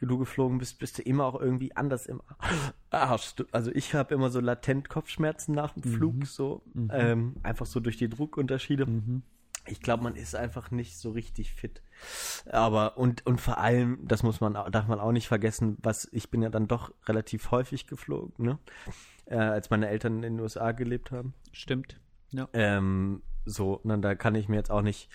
[0.00, 2.20] du geflogen bist, bist du immer auch irgendwie anders im
[2.90, 3.34] Arsch.
[3.34, 7.80] Du- Also ich habe immer so latent Kopfschmerzen nach dem Flug, so ähm, einfach so
[7.80, 8.86] durch die Druckunterschiede.
[8.86, 9.22] mhm.
[9.66, 11.82] ich glaube, man ist einfach nicht so richtig fit.
[12.50, 16.30] Aber und und vor allem, das muss man darf man auch nicht vergessen, was ich
[16.30, 18.58] bin ja dann doch relativ häufig geflogen, ne?
[19.26, 21.34] Äh, als meine Eltern in den USA gelebt haben.
[21.52, 21.98] Stimmt.
[22.30, 22.48] Ja.
[22.52, 25.08] Ähm, so, na, da kann ich mir jetzt auch nicht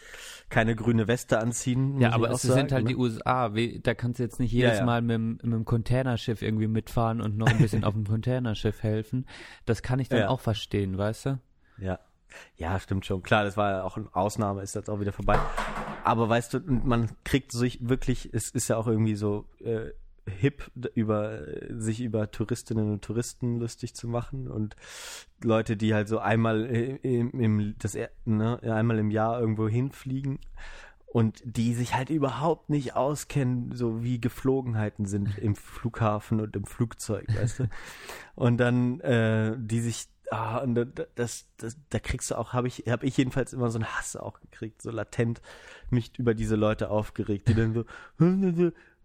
[0.49, 1.99] keine grüne Weste anziehen.
[2.01, 2.89] Ja, aber es sagen, sind halt ne?
[2.89, 3.49] die USA.
[3.81, 4.85] Da kannst du jetzt nicht jedes ja.
[4.85, 8.83] Mal mit, dem- mit dem Containerschiff irgendwie mitfahren und noch ein bisschen auf dem Containerschiff
[8.83, 9.25] helfen.
[9.65, 10.29] Das kann ich dann Ja.
[10.29, 11.39] auch verstehen, weißt du?
[11.77, 11.99] Ja.
[12.57, 13.21] Ja, stimmt schon.
[13.21, 15.37] Klar, das war ja auch eine Ausnahme, ist jetzt auch wieder vorbei.
[16.03, 19.91] Aber weißt du, und man kriegt sich wirklich, es ist ja auch irgendwie so äh,
[20.27, 24.75] hip, über äh, sich über Touristinnen und Touristen lustig zu machen und
[25.43, 30.39] Leute, die halt so einmal im, im das ne, einmal im Jahr irgendwo hinfliegen
[31.05, 36.65] und die sich halt überhaupt nicht auskennen, so wie Geflogenheiten sind im Flughafen und im
[36.65, 37.69] Flugzeug, weißt du?
[38.35, 42.53] Und dann äh, die sich ah, und da- da- das, das da kriegst du auch
[42.53, 45.41] habe ich habe ich jedenfalls immer so einen Hass auch gekriegt, so latent
[45.91, 47.85] mich über diese Leute aufgeregt, die dann so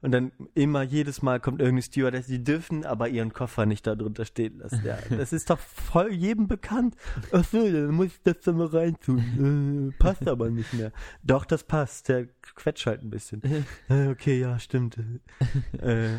[0.01, 3.95] und dann immer jedes Mal kommt irgendeine Stewardess, die dürfen aber ihren Koffer nicht da
[3.95, 4.83] drunter stehen lassen.
[4.85, 6.95] Ja, das ist doch voll jedem bekannt.
[7.33, 9.93] Ach so, dann muss ich das dann mal reintun.
[9.93, 10.93] Äh, passt aber nicht mehr.
[11.23, 12.09] Doch, das passt.
[12.09, 13.43] Der quetscht halt ein bisschen.
[13.89, 14.99] Äh, okay, ja, stimmt.
[15.81, 16.19] äh,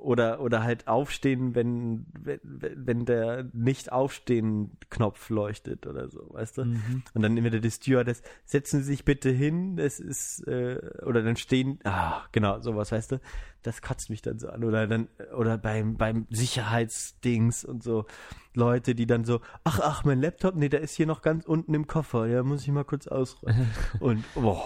[0.00, 6.64] oder, oder halt aufstehen, wenn, wenn, wenn der Nicht-Aufstehen-Knopf leuchtet oder so, weißt du?
[6.64, 7.02] Mhm.
[7.14, 11.36] Und dann immer der Stewardess, setzen Sie sich bitte hin, es ist, äh, oder dann
[11.36, 13.20] stehen, ah, genau, sowas, weißt du?
[13.62, 14.64] Das kotzt mich dann so an.
[14.64, 18.06] Oder dann, oder beim, beim Sicherheitsdings und so,
[18.54, 21.74] Leute, die dann so, ach, ach, mein Laptop, nee, der ist hier noch ganz unten
[21.74, 23.70] im Koffer, ja, muss ich mal kurz ausräumen.
[24.00, 24.62] und, boah.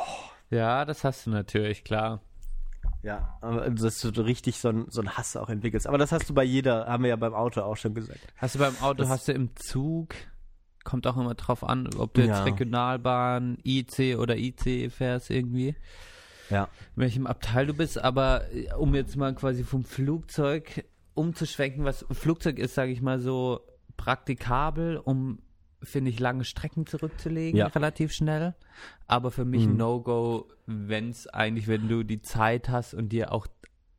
[0.51, 2.23] Ja, das hast du natürlich, klar.
[3.05, 3.39] Ja,
[3.71, 5.87] dass du richtig so ein, so ein Hass auch entwickelst.
[5.87, 8.19] Aber das hast du bei jeder, haben wir ja beim Auto auch schon gesagt.
[8.39, 10.15] Hast du beim Auto, Das- hast du im Zug,
[10.85, 12.43] kommt auch immer drauf an, ob du jetzt Ja.
[12.45, 15.77] Regionalbahn, IC oder IC fährst irgendwie,
[16.49, 16.65] Ja.
[16.97, 22.05] in welchem Abteil du bist, aber äh, um jetzt mal quasi vom Flugzeug umzuschwenken, was
[22.11, 23.61] Flugzeug ist, sage ich mal so,
[23.97, 25.39] praktikabel, um
[25.85, 27.67] finde ich lange Strecken zurückzulegen, Ja.
[27.69, 28.55] relativ schnell.
[29.07, 29.77] Aber für mich Mhm.
[29.77, 33.47] No-Go, wenn es eigentlich, wenn du die Zeit hast und dir auch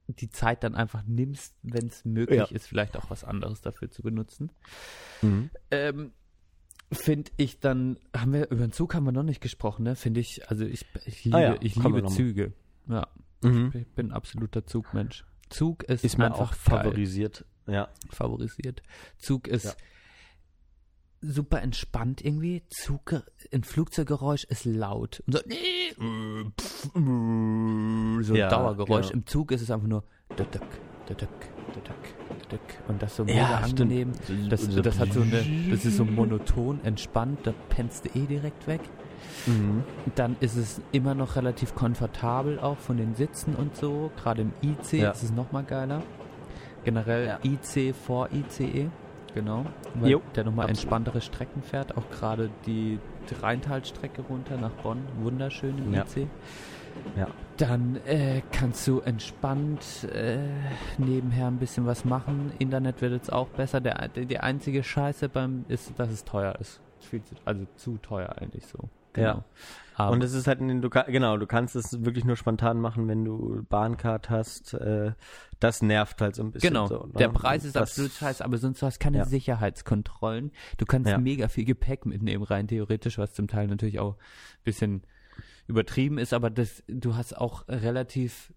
[0.07, 2.45] die Zeit dann einfach nimmst, wenn es möglich Ja.
[2.45, 4.51] ist, vielleicht auch was anderes dafür zu benutzen.
[5.21, 5.49] Mhm.
[5.71, 6.11] Ähm,
[6.91, 9.95] finde ich dann, haben wir, über den Zug haben wir noch nicht gesprochen, ne?
[9.95, 12.05] Finde ich, also ich, ich liebe, Ah ja, ich liebe.
[12.05, 12.53] Züge.
[12.87, 13.07] Ja,
[13.43, 13.71] Mhm.
[13.73, 15.25] ich bin ein absoluter Zugmensch.
[15.49, 17.45] Zug ist, Ist mir einfach auch geil, favorisiert.
[17.67, 17.89] Ja.
[18.09, 18.83] favorisiert.
[19.17, 19.75] Zug ist.
[21.27, 22.63] Super entspannt irgendwie.
[22.69, 23.21] Zug,
[23.53, 25.23] ein Flugzeuggeräusch ist laut.
[25.27, 25.41] Und so,
[28.23, 29.07] so Ja, ein Dauergeräusch.
[29.07, 29.13] genau.
[29.19, 30.03] Im Zug ist es einfach nur
[32.87, 33.81] und das so Ja, mega stimmt.
[33.81, 34.11] angenehm.
[34.49, 38.67] Das, das hat so eine, das ist so monoton, entspannt, da pennst du eh direkt
[38.67, 38.81] weg.
[39.47, 39.83] Mhm.
[40.15, 44.11] Dann ist es immer noch relativ komfortabel auch von den Sitzen und so.
[44.17, 45.11] Gerade im IC Ja.
[45.11, 46.01] ist es nochmal geiler.
[46.83, 47.39] Generell Ja.
[47.43, 48.89] IC vor ICE,
[49.35, 49.65] genau.
[49.95, 51.95] Weil Jo, der nochmal entspanntere Strecken fährt.
[51.95, 52.97] Auch gerade die
[53.41, 55.03] Rheintalstrecke runter nach Bonn.
[55.21, 56.01] Wunderschön im Ja.
[56.03, 56.27] IC.
[57.17, 57.27] Ja.
[57.57, 60.37] Dann äh, kannst du entspannt äh,
[60.97, 62.53] nebenher ein bisschen was machen.
[62.57, 63.81] Internet wird jetzt auch besser.
[63.81, 66.79] Der, die einzige Scheiße beim ist, dass es teuer ist.
[67.01, 68.89] Viel zu, also zu teuer eigentlich so.
[69.15, 69.27] Genau.
[69.27, 69.45] Ja.
[69.97, 73.07] Aber, Und es ist halt, ein- du genau, du kannst es wirklich nur spontan machen,
[73.07, 74.73] wenn du Bahncard hast.
[74.73, 75.13] Äh,
[75.61, 76.67] das nervt halt so ein bisschen.
[76.73, 77.13] Genau, so, ne?
[77.17, 79.25] der Preis ist Das- absolut scheiße, aber sonst du hast keine Ja.
[79.25, 80.51] Sicherheitskontrollen.
[80.77, 81.17] Du kannst Ja.
[81.17, 85.03] mega viel Gepäck mitnehmen, rein theoretisch, was zum Teil natürlich auch ein bisschen
[85.67, 88.53] übertrieben ist, aber das, du hast auch relativ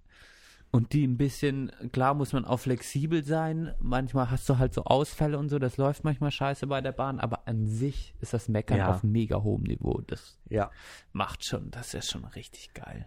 [0.70, 3.74] und die ein bisschen, klar muss man auch flexibel sein.
[3.81, 7.20] Manchmal hast du halt so Ausfälle und so, das läuft manchmal scheiße bei der Bahn,
[7.20, 8.90] aber an sich ist das Meckern Ja.
[8.90, 10.03] auf mega hohem Niveau.
[10.07, 10.70] Das Ja.
[11.12, 13.07] macht schon, das ist schon richtig geil.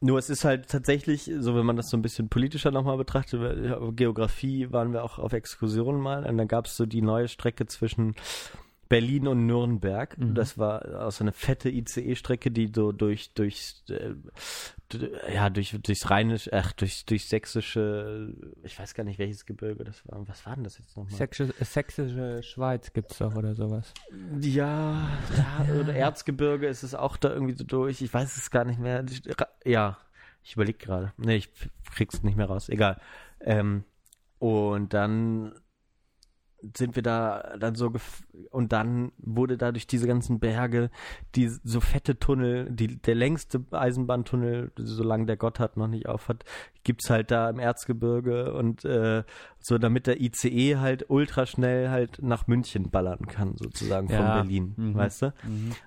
[0.00, 3.96] Nur es ist halt tatsächlich, so wenn man das so ein bisschen politischer nochmal betrachtet,
[3.96, 7.64] Geografie waren wir auch auf Exkursionen mal und dann gab es so die neue Strecke
[7.66, 8.14] zwischen
[8.88, 10.16] Berlin und Nürnberg.
[10.18, 10.34] Mhm.
[10.34, 14.14] Das war auch so eine fette ICE-Strecke, die so durch, durch, äh,
[15.32, 20.06] ja, durch, durchs Rheinisch, ach, durch, durch sächsische, ich weiß gar nicht welches Gebirge das
[20.06, 20.26] war.
[20.28, 21.14] Was war denn das jetzt nochmal?
[21.14, 23.92] Sächsische, sächsische Schweiz gibt's doch oder sowas.
[24.40, 28.02] Ja, da, oder Erzgebirge ist es auch da irgendwie so durch.
[28.02, 29.04] Ich weiß es gar nicht mehr.
[29.64, 29.98] Ja,
[30.42, 31.12] ich überlege gerade.
[31.16, 31.50] Nee, ich
[31.94, 32.68] krieg's nicht mehr raus.
[32.68, 33.00] Egal.
[33.40, 33.84] Ähm,
[34.38, 35.54] und dann
[36.76, 40.90] sind wir da dann so gef und dann wurde dadurch diese ganzen Berge,
[41.34, 46.44] die so fette Tunnel, die der längste Eisenbahntunnel, solange der Gotthard noch nicht auf hat,
[46.82, 49.24] gibt's halt da im Erzgebirge und äh,
[49.60, 54.34] so damit der ICE halt ultraschnell halt nach München ballern kann sozusagen von Ja.
[54.42, 54.94] Berlin, Mhm.
[54.94, 55.32] weißt du?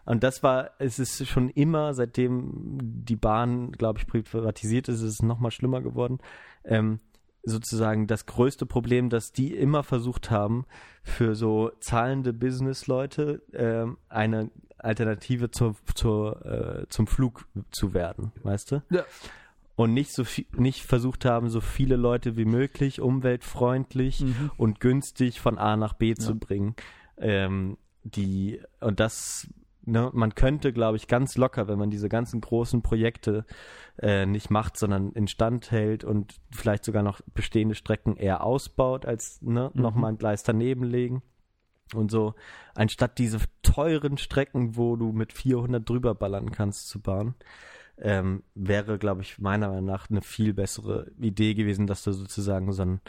[0.05, 5.13] Und das war, es ist schon immer, seitdem die Bahn, glaube ich, privatisiert ist, ist
[5.19, 6.19] es nochmal schlimmer geworden.
[6.63, 6.99] Ähm,
[7.47, 10.65] sozusagen das größte Problem, dass die immer versucht haben,
[11.03, 18.71] für so zahlende Business-Leute ähm, eine Alternative zur, zur, äh, zum Flug zu werden, weißt
[18.71, 18.83] du?
[18.89, 19.03] Ja.
[19.75, 24.51] Und nicht so viel, nicht versucht haben, so viele Leute wie möglich umweltfreundlich Mhm.
[24.57, 26.75] und günstig von A nach B zu bringen.
[27.17, 29.47] Ähm, die, und das,
[29.87, 33.45] ne, man könnte, glaube ich, ganz locker, wenn man diese ganzen großen Projekte
[33.99, 39.41] äh, nicht macht, sondern instand hält und vielleicht sogar noch bestehende Strecken eher ausbaut, als
[39.41, 39.81] ne, Mhm.
[39.81, 41.23] nochmal ein Gleis daneben legen.
[41.95, 42.35] Und so,
[42.75, 47.35] anstatt diese teuren Strecken, wo du mit 400 drüber ballern kannst, zu bauen,
[47.99, 52.71] ähm, wäre, glaube ich, meiner Meinung nach eine viel bessere Idee gewesen, dass du sozusagen
[52.73, 53.01] so, ein,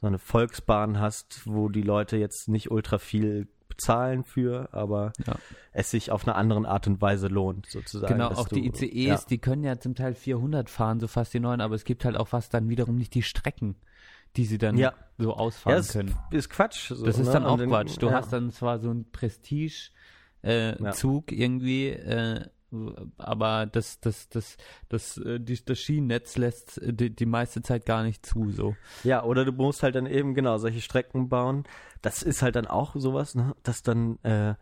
[0.00, 5.36] so eine Volksbahn hast, wo die Leute jetzt nicht ultra viel bezahlen für, aber Ja.
[5.72, 8.14] es sich auf eine andere Art und Weise lohnt, sozusagen.
[8.14, 9.20] Genau, auch du, die ICEs, ja.
[9.28, 12.16] die können ja zum Teil 400 fahren, so fast die neuen, aber es gibt halt
[12.16, 13.76] auch fast dann wiederum nicht die Strecken,
[14.36, 14.92] die sie dann Ja.
[15.18, 16.14] so Ja, ausfahren das können.
[16.30, 16.88] ist Quatsch.
[16.90, 17.32] So, Das ist ne?
[17.32, 17.96] dann auch Und Quatsch.
[18.00, 19.90] Du hast dann zwar so einen Prestige
[20.42, 20.74] äh,
[21.30, 22.46] irgendwie, äh,
[23.18, 24.56] aber das, das, das,
[24.88, 28.74] das, äh, die, das Schienennetz lässt äh, die, die meiste Zeit gar nicht zu, so.
[29.04, 31.64] Ja, oder du musst halt dann eben genau solche Strecken bauen.
[32.00, 33.54] Das ist halt dann auch sowas, ne?
[33.62, 34.54] Das dann äh,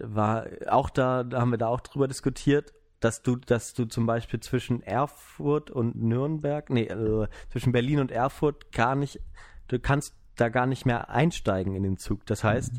[0.00, 4.06] war auch da, da haben wir da auch drüber diskutiert, dass du, dass du zum
[4.06, 9.20] Beispiel zwischen Erfurt und Nürnberg, nee, äh, zwischen Berlin und Erfurt gar nicht,
[9.68, 12.26] du kannst da gar nicht mehr einsteigen in den Zug.
[12.26, 12.72] Das heißt,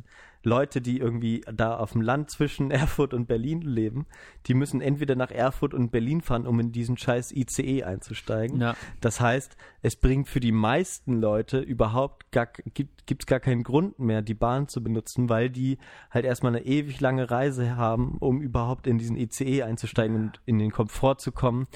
[0.47, 4.07] Leute, die irgendwie da auf dem Land zwischen Erfurt und Berlin leben,
[4.47, 8.61] die müssen entweder nach Erfurt und Berlin fahren, um in diesen scheiß ICE einzusteigen.
[8.61, 8.75] Ja.
[9.01, 13.99] Das heißt, es bringt für die meisten Leute überhaupt gar, gibt gibt's gar keinen Grund
[13.99, 15.77] mehr, die Bahn zu benutzen, weil die
[16.11, 20.59] halt erstmal eine ewig lange Reise haben, um überhaupt in diesen ICE einzusteigen und in
[20.59, 21.67] den Komfort zu kommen,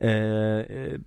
[0.00, 0.98] äh, äh,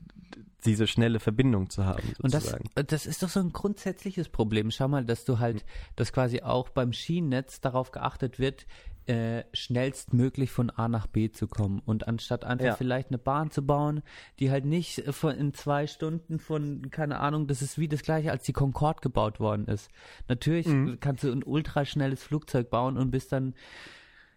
[0.65, 2.69] diese schnelle Verbindung zu haben, Und das, sozusagen.
[2.75, 4.71] äh, das ist doch so ein grundsätzliches Problem.
[4.71, 5.63] Schau mal, dass du halt,
[5.95, 8.65] dass quasi auch beim Schienennetz darauf geachtet wird,
[9.05, 11.81] äh, schnellstmöglich von A nach B zu kommen.
[11.85, 12.75] Und anstatt einfach Ja.
[12.75, 14.01] vielleicht eine Bahn zu bauen,
[14.39, 18.01] die halt nicht äh, von, in zwei Stunden von, keine Ahnung, das ist wie das
[18.03, 19.89] gleiche, als die Concorde gebaut worden ist.
[20.29, 20.99] Natürlich Mhm.
[21.01, 23.55] kannst du ein ultraschnelles Flugzeug bauen und bist dann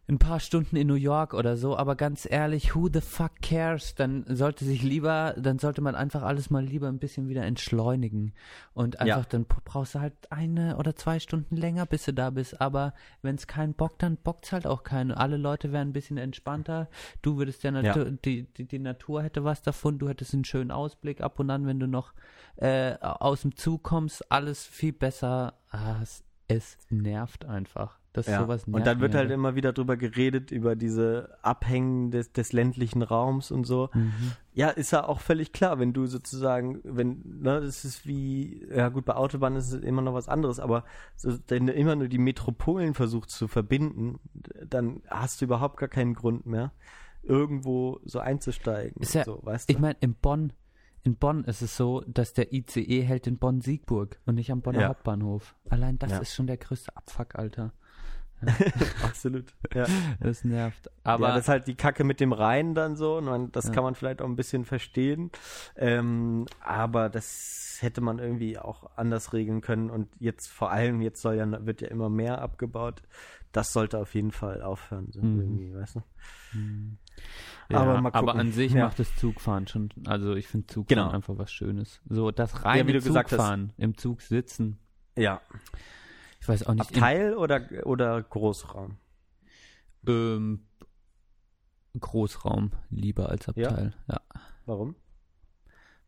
[0.08, 3.96] ein paar Stunden in New York oder so, aber ganz ehrlich, who the fuck cares?
[3.96, 8.32] Dann sollte sich lieber, dann sollte man einfach alles mal lieber ein bisschen wieder entschleunigen
[8.72, 9.26] und einfach, Ja.
[9.28, 13.34] dann brauchst du halt eine oder zwei Stunden länger, bis du da bist, aber wenn
[13.34, 15.10] es keinen Bock, dann bockt's halt auch keinen.
[15.10, 16.88] Alle Leute wären ein bisschen entspannter,
[17.22, 17.82] du würdest ja, Ja.
[17.82, 21.50] Natu Die, die, die Natur hätte was davon, du hättest einen schönen Ausblick ab und
[21.50, 22.12] an, wenn du noch
[22.56, 25.54] äh, aus dem Zug kommst, alles viel besser.
[25.70, 27.98] Ah, es, es nervt einfach.
[28.16, 28.40] Das Ja.
[28.40, 33.02] sowas Und dann wird halt immer wieder drüber geredet, über diese Abhängen des, des ländlichen
[33.02, 33.90] Raums und so.
[33.92, 34.32] Mhm.
[34.54, 38.88] Ja, ist ja auch völlig klar, wenn du sozusagen, wenn, ne, das ist wie, ja
[38.88, 40.84] gut, bei Autobahnen ist es immer noch was anderes, aber
[41.14, 44.18] so, wenn du immer nur die Metropolen versuchst zu verbinden,
[44.66, 46.72] dann hast du überhaupt gar keinen Grund mehr,
[47.22, 49.02] irgendwo so einzusteigen.
[49.02, 49.72] Ist ja, so, weißt du?
[49.74, 50.52] ich meine, in Bonn,
[51.02, 54.80] in Bonn ist es so, dass der ICE hält in Bonn-Siegburg und nicht am Bonner
[54.80, 54.88] Ja.
[54.88, 55.54] Hauptbahnhof.
[55.68, 56.18] Allein das Ja.
[56.20, 57.72] ist schon der größte Abfuck, Alter.
[59.02, 59.46] Absolut.
[59.74, 59.86] Ja.
[60.20, 60.90] Das nervt.
[61.04, 63.20] Aber ja, das ist halt die Kacke mit dem Rhein dann so.
[63.20, 63.72] Man, das Ja.
[63.72, 65.30] kann man vielleicht auch ein bisschen verstehen.
[65.76, 69.90] Ähm, aber das hätte man irgendwie auch anders regeln können.
[69.90, 73.02] Und jetzt vor allem, jetzt soll ja, wird ja immer mehr abgebaut.
[73.52, 75.08] Das sollte auf jeden Fall aufhören.
[75.12, 75.40] So Mhm.
[75.40, 76.02] irgendwie, weißt du?
[77.70, 78.84] ja, aber mal aber an sich Ja.
[78.84, 81.14] macht das Zugfahren schon, also ich finde Zugfahren Genau.
[81.14, 82.00] einfach was Schönes.
[82.08, 83.38] So das reine du gesagt hast.
[83.38, 84.78] Zugfahren, im Zug sitzen.
[85.16, 85.40] Ja.
[86.46, 86.90] Ich weiß auch nicht.
[86.94, 88.98] Abteil oder, oder Großraum?
[90.06, 90.60] ähm,
[91.98, 93.68] Großraum lieber als Ja?
[93.68, 93.94] Abteil.
[94.08, 94.20] ja.
[94.64, 94.94] Warum?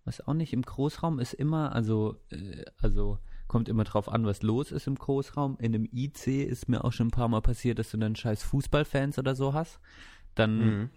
[0.05, 4.43] Was auch nicht im Großraum ist immer, also, äh, also kommt immer drauf an, was
[4.43, 5.57] los ist im Großraum.
[5.59, 8.43] In einem IC ist mir auch schon ein paar Mal passiert, dass du dann scheiß
[8.45, 9.81] Fußballfans oder so hast.
[10.37, 10.91] Dann,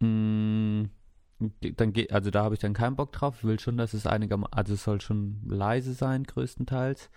[0.00, 0.88] Mhm.
[1.40, 3.36] mh, dann geht, also da habe ich dann keinen Bock drauf.
[3.38, 7.10] Ich will schon, dass es einigermaßen, also es soll schon leise sein, größtenteils.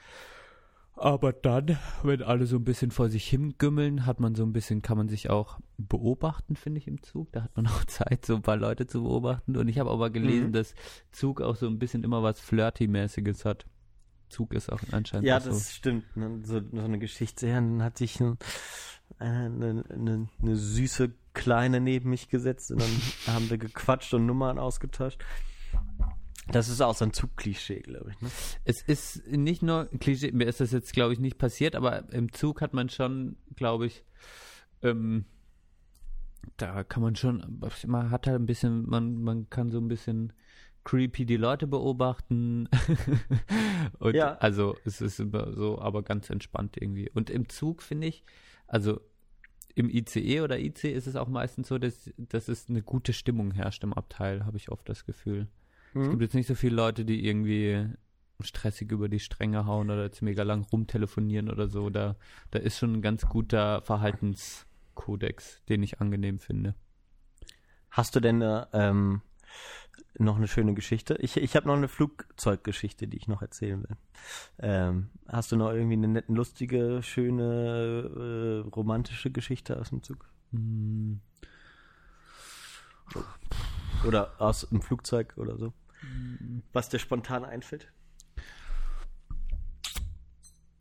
[1.02, 4.82] Aber dann, wenn alle so ein bisschen vor sich hingümmeln, hat man so ein bisschen,
[4.82, 7.32] kann man sich auch beobachten, finde ich, im Zug.
[7.32, 9.56] Da hat man auch Zeit, so ein paar Leute zu beobachten.
[9.56, 10.54] Und ich habe aber gelesen, Mhm.
[10.54, 10.74] dass
[11.12, 13.66] Zug auch so ein bisschen immer was Flirty-mäßiges hat.
[14.30, 15.74] Zug ist auch anscheinend Ja, auch das so.
[15.74, 16.16] stimmt.
[16.16, 16.42] Ne?
[16.44, 17.48] So, so eine Geschichte.
[17.48, 18.38] Ja, dann hat sich ein,
[19.20, 22.90] äh, eine, eine, eine süße Kleine neben mich gesetzt und dann
[23.36, 25.20] haben wir gequatscht und Nummern ausgetauscht.
[26.52, 28.22] Das ist auch so ein Zugklischee, glaube ich.
[28.22, 28.30] Ne?
[28.66, 32.32] Es ist nicht nur Klischee, mir ist das jetzt, glaube ich, nicht passiert, aber im
[32.32, 34.04] Zug hat man schon, glaube ich,
[34.82, 35.26] ähm,
[36.58, 40.34] da kann man schon, man hat halt ein bisschen, man, man kann so ein bisschen
[40.84, 42.68] creepy die Leute beobachten.
[44.00, 44.36] Und Ja.
[44.38, 47.10] also es ist immer so, aber ganz entspannt irgendwie.
[47.12, 48.24] Und im Zug finde ich,
[48.68, 49.02] also
[49.76, 53.52] im ICE oder IC ist es auch meistens so, dass, dass es eine gute Stimmung
[53.52, 55.48] herrscht im Abteil, habe ich oft das Gefühl.
[55.94, 56.10] Es Mhm.
[56.10, 57.88] gibt jetzt nicht so viele Leute, die irgendwie
[58.42, 61.90] stressig über die Stränge hauen oder jetzt mega lang rumtelefonieren oder so.
[61.90, 62.16] Da,
[62.52, 66.76] da ist schon ein ganz guter Verhaltenskodex, den ich angenehm finde.
[67.90, 69.22] Hast du denn äh, ähm,
[70.18, 71.16] noch eine schöne Geschichte?
[71.20, 73.98] Ich, ich habe noch eine Flugzeuggeschichte, die ich noch erzählen will.
[74.60, 80.26] Ähm, hast du noch irgendwie eine nette, lustige, schöne, äh, romantische Geschichte aus dem Zug?
[80.52, 81.20] Hm,
[84.08, 85.74] Oder aus dem Flugzeug oder so?
[86.74, 87.92] Was dir spontan einfällt?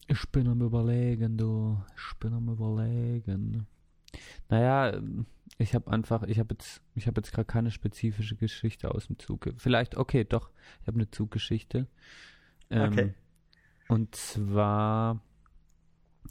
[0.06, 1.82] Ich bin am überlegen, du.
[1.96, 3.66] Ich bin am überlegen.
[4.48, 5.00] Naja,
[5.58, 9.18] ich habe einfach, ich habe jetzt, ich habe jetzt gerade keine spezifische Geschichte aus dem
[9.18, 9.52] Zug.
[9.56, 10.50] Vielleicht, okay, doch,
[10.80, 11.86] ich habe eine Zuggeschichte.
[12.70, 13.14] Ähm, Okay.
[13.88, 15.22] Und zwar,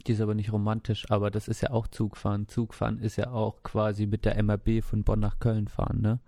[0.06, 2.48] die ist aber nicht romantisch, aber das ist ja auch Zugfahren.
[2.48, 6.20] Zugfahren ist ja auch quasi mit der MRB von Bonn nach Köln fahren, ne?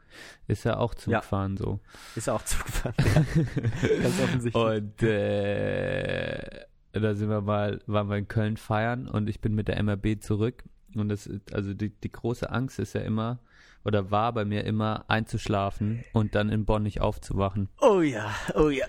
[0.49, 1.21] Ist ja auch Ja.
[1.21, 1.81] Zugfahren so.
[2.17, 2.95] Ist auch Zugfahren.
[2.99, 3.25] ja.
[4.03, 4.55] Ganz offensichtlich.
[4.55, 9.69] Und äh, da sind wir mal, waren wir in Köln feiern und ich bin mit
[9.69, 10.65] der MRB zurück.
[10.97, 13.39] Und das ist, also die, die große Angst ist ja immer,
[13.85, 17.69] oder war bei mir immer, einzuschlafen und dann in Bonn nicht aufzuwachen.
[17.81, 18.87] Oh ja, oh ja.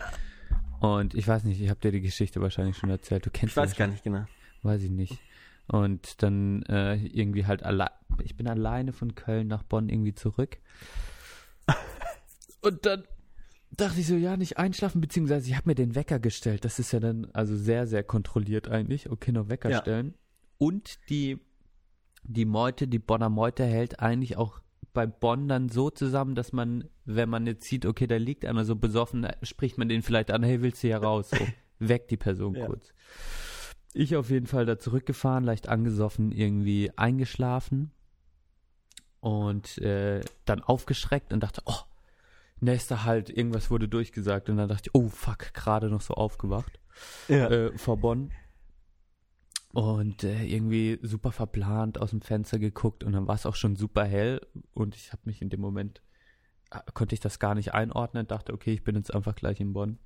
[0.79, 3.23] Und ich weiß nicht, ich habe dir die Geschichte wahrscheinlich schon erzählt.
[3.25, 4.25] Du kennst Ich weiß gar nicht genau.
[4.63, 5.17] Weiß ich nicht.
[5.67, 7.89] Und dann äh, irgendwie halt allein,
[8.23, 10.57] ich bin alleine von Köln nach Bonn irgendwie zurück.
[12.61, 13.03] Und dann
[13.71, 16.65] dachte ich so, ja, nicht einschlafen, beziehungsweise ich habe mir den Wecker gestellt.
[16.65, 19.09] Das ist ja dann also sehr, sehr kontrolliert eigentlich.
[19.09, 19.81] Okay, noch Wecker Ja.
[19.81, 20.13] stellen.
[20.57, 21.39] Und die,
[22.23, 24.59] die Meute, die Bonner Meute hält eigentlich auch
[24.93, 28.65] bei Bonn dann so zusammen, dass man, wenn man jetzt sieht, okay, da liegt einer
[28.65, 31.29] so besoffen, spricht man den vielleicht an, hey, willst du hier raus?
[31.29, 31.47] So,
[31.79, 32.67] weckt die Person Ja.
[32.67, 32.93] kurz.
[33.93, 37.91] Ich auf jeden Fall da zurückgefahren, leicht angesoffen, irgendwie eingeschlafen
[39.19, 41.79] und äh, dann aufgeschreckt und dachte, oh,
[42.59, 46.79] nächster Halt, irgendwas wurde durchgesagt und dann dachte ich, oh fuck, gerade noch so aufgewacht
[47.27, 47.49] Ja.
[47.49, 48.31] äh, vor Bonn
[49.73, 53.75] und äh, irgendwie super verplant aus dem Fenster geguckt und dann war es auch schon
[53.75, 54.41] super hell
[54.73, 56.01] und ich habe mich in dem Moment
[56.93, 59.99] konnte ich das gar nicht einordnen, dachte, okay, ich bin jetzt einfach gleich in Bonn.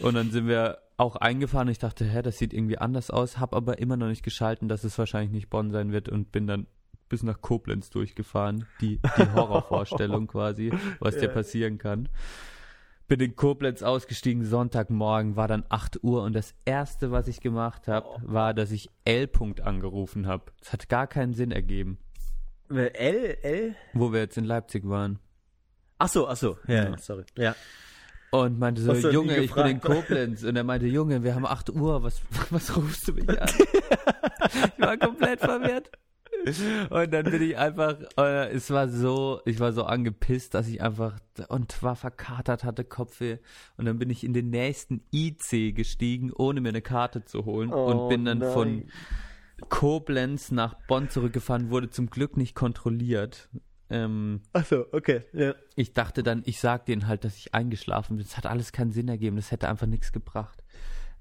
[0.00, 1.68] Und dann sind wir auch eingefahren.
[1.68, 4.84] Ich dachte, hä, das sieht irgendwie anders aus, habe aber immer noch nicht geschalten, dass
[4.84, 6.66] es wahrscheinlich nicht Bonn sein wird und bin dann
[7.08, 8.66] bis nach Koblenz durchgefahren.
[8.80, 12.08] Die, die Horrorvorstellung quasi, was dir passieren kann.
[13.06, 17.86] Bin in Koblenz ausgestiegen, Sonntagmorgen, war dann 8 Uhr und das erste, was ich gemacht
[17.86, 19.24] habe, war, dass ich L.
[19.24, 20.44] -Punkt angerufen habe.
[20.60, 21.98] Das hat gar keinen Sinn ergeben,
[22.70, 23.76] L, L?
[23.92, 25.18] wo wir jetzt in Leipzig waren.
[26.02, 26.58] Ach so, ach so.
[26.66, 26.90] Ja, Ja.
[26.90, 26.98] ja.
[26.98, 27.24] sorry.
[27.38, 27.54] Ja.
[28.32, 29.80] Und meinte so, Junge, ich bin in?
[29.80, 30.42] Koblenz.
[30.42, 33.48] Und er meinte, Junge, wir haben 8 Uhr, was, was rufst du mich an?
[34.76, 35.90] ich war komplett verwirrt.
[36.90, 40.82] Und dann bin ich einfach, äh, es war so, ich war so angepisst, dass ich
[40.82, 41.18] einfach,
[41.48, 43.36] und war verkatert, hatte Kopfweh.
[43.76, 47.72] Und dann bin ich in den nächsten IC gestiegen, ohne mir eine Karte zu holen.
[47.72, 48.50] und Oh bin dann nein.
[48.52, 48.84] von
[49.68, 53.48] Koblenz nach Bonn zurückgefahren, wurde zum Glück nicht kontrolliert.
[53.92, 55.20] Ähm, Ach so, okay.
[55.32, 55.54] Ja.
[55.76, 58.26] ich dachte dann, ich sag denen halt, dass ich eingeschlafen bin.
[58.26, 59.36] Das hat alles keinen Sinn ergeben.
[59.36, 60.62] Das hätte einfach nichts gebracht.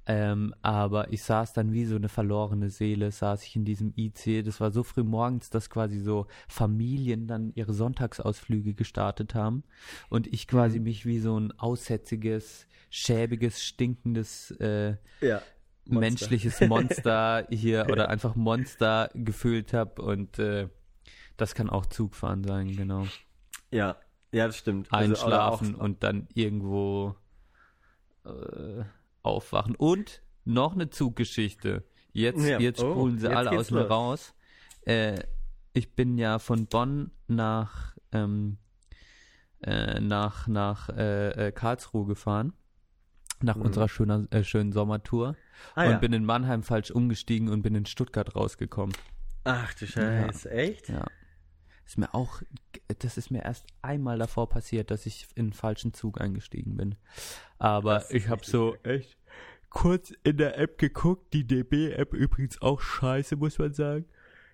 [0.07, 4.43] Ähm, aber ich saß dann wie so eine verlorene Seele, saß ich in diesem IC.
[4.43, 9.63] Das war so früh morgens, dass quasi so Familien dann ihre Sonntagsausflüge gestartet haben.
[10.09, 15.41] Und ich quasi mich wie so ein aussätziges, schäbiges, stinkendes äh, Ja.
[15.85, 15.99] Monster.
[15.99, 20.01] menschliches Monster hier oder einfach Monster gefühlt habe.
[20.01, 20.67] Und äh,
[21.37, 23.05] das kann auch Zugfahren sein, genau
[23.71, 23.97] Ja.
[24.33, 24.87] Ja, das stimmt.
[24.93, 27.15] Also, einschlafen auch- und dann irgendwo
[28.25, 28.83] äh,
[29.23, 29.75] aufwachen.
[29.75, 31.83] Und noch eine Zuggeschichte.
[32.13, 32.59] Jetzt, Ja.
[32.59, 34.33] jetzt Oh, spulen sie jetzt alle aus mir raus.
[34.85, 35.19] Äh,
[35.73, 38.57] ich bin ja von Bonn nach ähm,
[39.63, 42.53] äh, nach nach äh, äh, Karlsruhe gefahren
[43.41, 43.61] nach Mhm.
[43.63, 45.35] unserer schöner, äh, schönen Sommertour
[45.75, 45.97] Ah, und ja.
[45.97, 48.95] bin in Mannheim falsch umgestiegen und bin in Stuttgart rausgekommen.
[49.43, 50.89] Ach du Scheiße, echt?
[50.89, 51.05] Ja.
[51.91, 52.41] Ist mir auch,
[52.99, 56.95] das ist mir erst einmal davor passiert, dass ich in den falschen Zug eingestiegen bin.
[57.57, 59.17] Aber ich habe so echt
[59.69, 61.33] kurz in der App geguckt.
[61.33, 64.05] Die DB-App übrigens auch scheiße, muss man sagen.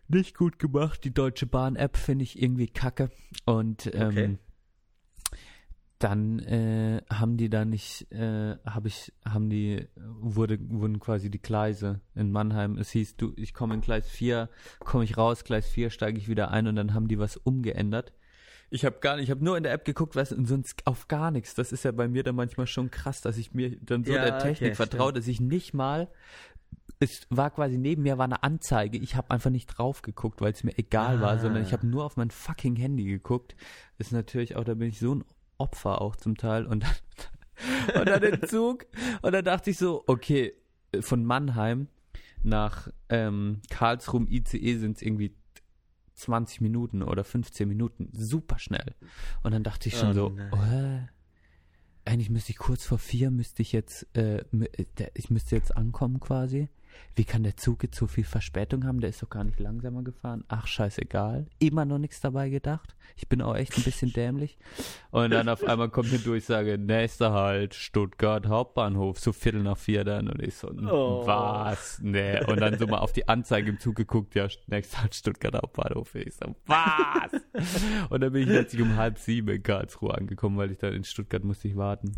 [0.07, 1.03] Nicht gut gemacht.
[1.03, 3.11] Die Deutsche Bahn-App finde ich irgendwie kacke.
[3.45, 4.37] Und ähm, Okay.
[5.99, 11.41] Dann äh, haben die da nicht, äh, habe ich, haben die, wurde, wurden quasi die
[11.41, 12.77] Gleise in Mannheim.
[12.77, 14.49] Es hieß, du, ich komme in Gleis 4,
[14.79, 18.13] komme ich raus, Gleis 4 steige ich wieder ein und dann haben die was umgeändert.
[18.69, 21.07] Ich habe gar nicht, ich habe nur in der App geguckt, was und sonst auf
[21.07, 21.55] gar nichts.
[21.55, 24.23] Das ist ja bei mir dann manchmal schon krass, dass ich mir dann so Ja,
[24.23, 26.09] der Technik okay, vertraue, dass ich nicht mal
[26.99, 28.97] es war quasi neben mir war eine Anzeige.
[28.97, 31.37] Ich habe einfach nicht drauf geguckt, weil es mir egal war, Ah.
[31.37, 33.55] sondern ich habe nur auf mein fucking Handy geguckt.
[33.99, 35.23] Ist natürlich auch, da bin ich so ein
[35.57, 36.65] Opfer auch zum Teil.
[36.65, 38.85] Und dann, und dann den Zug.
[39.21, 40.53] Und dann dachte ich so, okay,
[41.01, 41.87] von Mannheim
[42.43, 45.35] nach ähm, Karlsruhe ICE sind es irgendwie
[46.13, 48.95] 20 Minuten oder 15 Minuten, super schnell.
[49.43, 51.01] Und dann dachte ich schon Oh so, oh, äh,
[52.05, 56.19] eigentlich müsste ich kurz vor vier müsste ich jetzt, äh, äh, ich müsste jetzt ankommen
[56.19, 56.69] quasi.
[57.15, 58.99] Wie kann der Zug jetzt so viel Verspätung haben?
[58.99, 60.43] Der ist doch gar nicht langsamer gefahren.
[60.49, 61.47] Ach, scheißegal.
[61.57, 62.95] Immer noch nichts dabei gedacht.
[63.15, 64.57] Ich bin auch echt ein bisschen dämlich.
[65.09, 70.03] Und dann auf einmal kommt eine Durchsage, nächster Halt, Stuttgart Hauptbahnhof, so Viertel nach vier
[70.03, 70.27] dann.
[70.29, 71.25] Und ich so, Oh.
[71.25, 71.99] was?
[72.03, 72.43] Nee.
[72.45, 76.13] Und dann so mal auf die Anzeige im Zug geguckt, ja, nächster Halt, Stuttgart Hauptbahnhof.
[76.15, 77.31] Ich so, was?
[78.09, 81.03] Und dann bin ich letztlich um halb sieben in Karlsruhe angekommen, weil ich dann in
[81.03, 82.11] Stuttgart musste ich warten.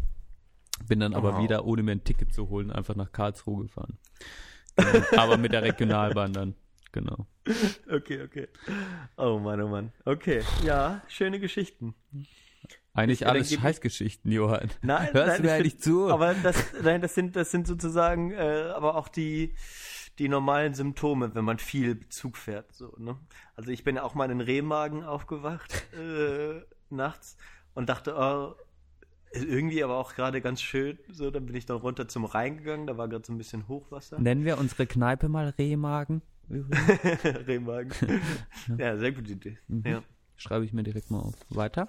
[0.88, 1.44] Bin dann aber Oh.
[1.44, 3.98] wieder, ohne mir ein Ticket zu holen, einfach nach Karlsruhe gefahren.
[5.18, 6.56] Aber mit der Regionalbahn dann.
[6.92, 7.28] Genau.
[7.92, 8.48] Okay, okay.
[9.18, 9.92] Oh Mann, oh Mann.
[10.06, 11.94] Okay, ja, schöne Geschichten.
[12.94, 14.70] Eigentlich dann alles ich- Scheißgeschichten, Johann.
[14.82, 16.10] Nein, Hörst nein, du mir ich eigentlich find- zu?
[16.12, 19.54] Aber das, nein, das sind, das sind sozusagen, äh, aber auch die,
[20.18, 22.74] die normalen Symptome, wenn man viel Zug fährt.
[22.74, 23.18] So, ne?
[23.56, 27.38] Also ich bin auch mal in Rehmagen aufgewacht äh, nachts
[27.76, 28.56] und dachte, oh,
[29.32, 30.98] irgendwie aber auch gerade ganz schön.
[31.12, 33.68] So, dann bin ich dann runter zum Rhein gegangen, da war gerade so ein bisschen
[33.68, 34.20] Hochwasser.
[34.20, 36.22] Nennen wir unsere Kneipe mal Rehmagen?
[36.50, 37.92] Rehmagen.
[38.78, 39.58] ja, sehr gute Idee.
[39.68, 39.84] Mhm.
[39.86, 40.04] Ja.
[40.36, 41.36] Schreibe ich mir direkt mal auf.
[41.50, 41.88] Weiter?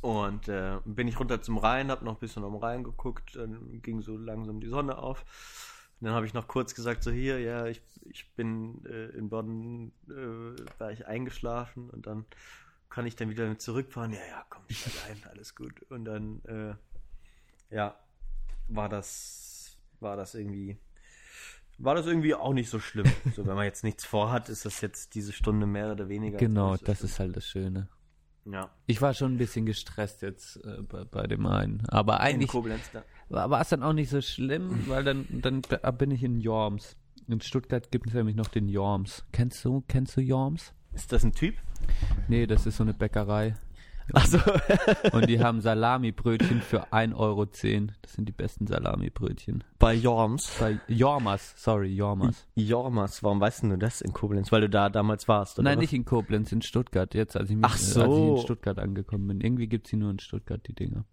[0.00, 3.82] Und äh, bin ich runter zum Rhein, hab noch ein bisschen am Rhein geguckt, dann
[3.82, 5.24] ging so langsam die Sonne auf.
[6.00, 9.28] Und dann habe ich noch kurz gesagt, so hier, ja, ich, ich bin äh, in
[9.28, 12.24] Bonn, äh, war ich eingeschlafen und dann
[12.90, 14.12] kann ich dann wieder zurückfahren.
[14.12, 15.80] Ja, ja, komm, ich allein, alles gut.
[15.90, 17.94] Und dann, äh, ja,
[18.68, 20.76] war das, war das irgendwie,
[21.78, 23.06] war das irgendwie auch nicht so schlimm.
[23.34, 26.36] So, wenn man jetzt nichts vorhat, ist das jetzt diese Stunde mehr oder weniger.
[26.36, 27.10] Genau, nicht das schlimm.
[27.10, 27.88] ist halt das Schöne.
[28.44, 28.70] ja.
[28.86, 31.86] Ich war schon ein bisschen gestresst jetzt äh, bei, bei dem einen.
[31.88, 33.04] Aber eigentlich Koblenz da.
[33.28, 35.62] war war es dann auch nicht so schlimm, weil dann, dann
[35.96, 36.96] bin ich in Jorms.
[37.28, 39.24] In Stuttgart gibt es nämlich noch den Jorms.
[39.30, 40.74] Kennst du, kennst du Jorms?
[40.94, 41.54] Ist das ein Typ?
[42.28, 43.54] Nee, das ist so eine Bäckerei.
[44.12, 44.38] Achso.
[45.12, 47.44] Und die haben Salamibrötchen für 1,10 Euro.
[47.46, 49.64] Das sind die besten Salamibrötchen.
[49.78, 50.50] Bei Jorms.
[50.58, 52.46] Bei Jormas, sorry, Jormas.
[52.54, 54.50] Jormas, warum weißt du das in Koblenz?
[54.50, 55.70] Weil du da damals warst, oder?
[55.70, 57.14] Nein, nicht in Koblenz, in Stuttgart.
[57.14, 58.02] Jetzt, als ich, mich, Ach so.
[58.02, 59.40] als ich in Stuttgart angekommen bin.
[59.40, 61.04] Irgendwie gibt es sie nur in Stuttgart, die Dinger.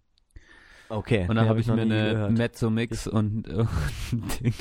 [0.90, 1.26] Okay.
[1.28, 2.32] Und dann nee, habe ich noch mir eine gehört.
[2.32, 3.48] Mezzo-Mix und,
[4.12, 4.54] und, Ding,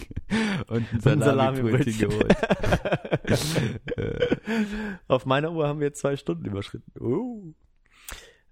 [0.67, 2.09] und ein Salamibrötchen Salamibrötchen.
[2.09, 2.35] geholt.
[5.07, 6.91] Auf meiner Uhr haben wir zwei Stunden überschritten.
[6.99, 7.53] Oh.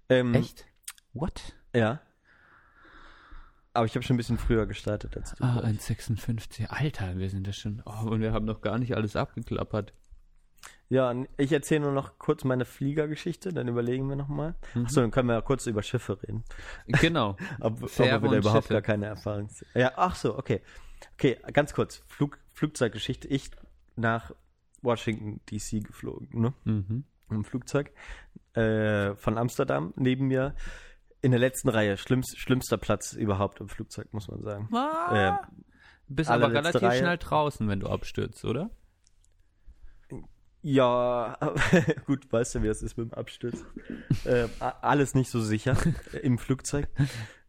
[0.08, 0.64] Ähm, Echt?
[1.12, 1.54] What?
[1.74, 2.00] Ja.
[3.74, 5.44] Aber ich habe schon ein bisschen früher gestartet als du.
[5.44, 5.80] Ah, glaub ich.
[5.80, 6.68] 1,56.
[6.68, 7.82] Alter, wir sind das schon.
[7.84, 9.92] Oh, und wir haben noch gar nicht alles abgeklappert.
[10.88, 14.54] Ja, ich erzähle nur noch kurz meine Fliegergeschichte, dann überlegen wir nochmal.
[14.74, 14.84] Mhm.
[14.86, 16.44] Achso, dann können wir ja kurz über Schiffe reden.
[16.86, 17.36] Genau.
[17.60, 18.74] Ob, ob wir da überhaupt Schiffe.
[18.74, 20.62] gar keine Erfahrung Ja, ach so, okay.
[21.14, 22.04] Okay, ganz kurz.
[22.06, 23.26] Flug, Flugzeuggeschichte.
[23.28, 23.50] Ich
[23.96, 24.32] nach
[24.82, 26.54] Washington DC geflogen, ne?
[26.64, 27.04] Mhm.
[27.30, 27.90] Im Flugzeug.
[28.54, 29.92] Äh, von Amsterdam.
[29.96, 30.54] Neben mir
[31.20, 31.96] in der letzten Reihe.
[31.96, 34.68] Schlimmst, schlimmster Platz überhaupt im Flugzeug, muss man sagen.
[35.12, 35.32] Äh,
[36.08, 36.98] Bist aber relativ Reihe.
[37.00, 38.70] schnell draußen, wenn du abstürzt, oder?
[40.68, 41.36] Ja,
[42.06, 43.64] gut, weißt du, wie das ist mit dem Absturz.
[44.24, 44.48] äh,
[44.80, 45.76] alles nicht so sicher
[46.22, 46.88] im Flugzeug,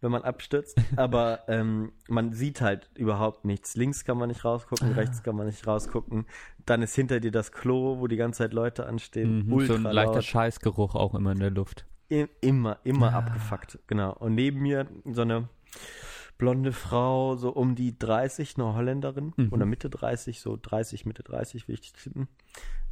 [0.02, 0.80] wenn man abstürzt.
[0.98, 3.76] Aber ähm, man sieht halt überhaupt nichts.
[3.76, 6.28] Links kann man nicht rausgucken, rechts kann man nicht rausgucken.
[6.68, 9.48] Dann ist hinter dir das Klo, wo die ganze Zeit Leute anstehen.
[9.48, 9.54] Mhm.
[9.54, 10.24] Ultra So ein leichter laut.
[10.24, 11.88] Scheißgeruch auch immer in der Luft.
[12.12, 13.18] I immer, immer Ah.
[13.18, 14.14] abgefuckt, genau.
[14.14, 15.50] Und neben mir so eine
[16.38, 19.52] blonde Frau, so um die 30, eine Holländerin, Mhm.
[19.52, 22.28] oder Mitte 30, so 30, Mitte 30, will ich tippen.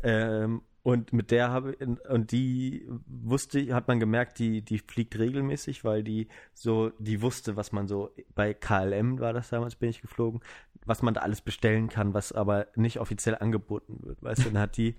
[0.05, 1.75] Ähm, und mit der habe
[2.09, 7.55] und die wusste, hat man gemerkt, die, die fliegt regelmäßig, weil die so, die wusste,
[7.55, 10.41] was man so, bei KLM war das damals, bin ich geflogen,
[10.85, 14.21] was man da alles bestellen kann, was aber nicht offiziell angeboten wird.
[14.21, 14.93] Weißt du, dann hat die,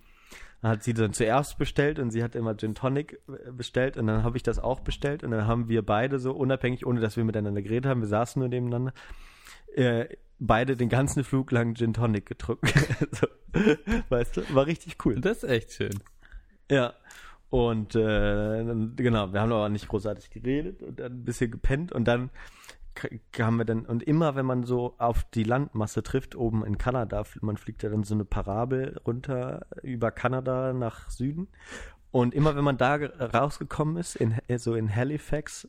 [0.61, 4.09] dann hat sie dann zuerst bestellt und sie hat immer Gin Tonic äh, bestellt und
[4.09, 7.17] dann habe ich das auch bestellt und dann haben wir beide so unabhängig, ohne dass
[7.17, 8.93] wir miteinander geredet haben, wir saßen nur nebeneinander,
[9.77, 10.09] äh,
[10.39, 12.69] beide den ganzen Flug lang Gin Tonic getrunken.
[13.13, 13.27] so,
[14.09, 15.21] weißt du, war richtig cool.
[15.21, 15.99] Das ist echt schön.
[16.71, 16.95] Ja.
[17.49, 18.65] Und äh,
[18.97, 22.31] genau, wir haben aber nicht großartig geredet und dann ein bisschen gepennt und dann
[23.39, 27.23] haben wir dann, und immer wenn man so auf die Landmasse trifft, oben in Kanada,
[27.43, 31.49] man fliegt ja dann so eine Parabel runter über Kanada nach Süden.
[32.11, 35.69] Und immer wenn man da ge- rausgekommen ist, in, so in Halifax,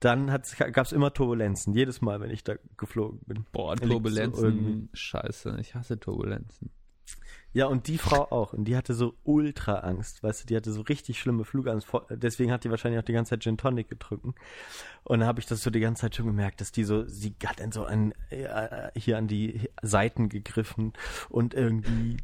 [0.00, 1.72] dann gab es immer Turbulenzen.
[1.74, 3.46] Jedes Mal, wenn ich da geflogen bin.
[3.52, 3.94] Boah, Da liegt's so.
[3.94, 4.88] Turbulenzen.
[4.92, 6.70] Scheiße, ich hasse Turbulenzen.
[7.52, 8.52] Ja, und die Frau auch.
[8.52, 11.88] Und die hatte so ultra Angst, weißt du, die hatte so richtig schlimme Flugangst.
[12.10, 14.34] Deswegen hat die wahrscheinlich auch die ganze Zeit Gin Tonic getrunken.
[15.04, 17.34] Und dann habe ich das so die ganze Zeit schon gemerkt, dass die so, sie
[17.46, 20.92] hat dann so an, äh, hier an die Seiten gegriffen
[21.30, 22.18] und irgendwie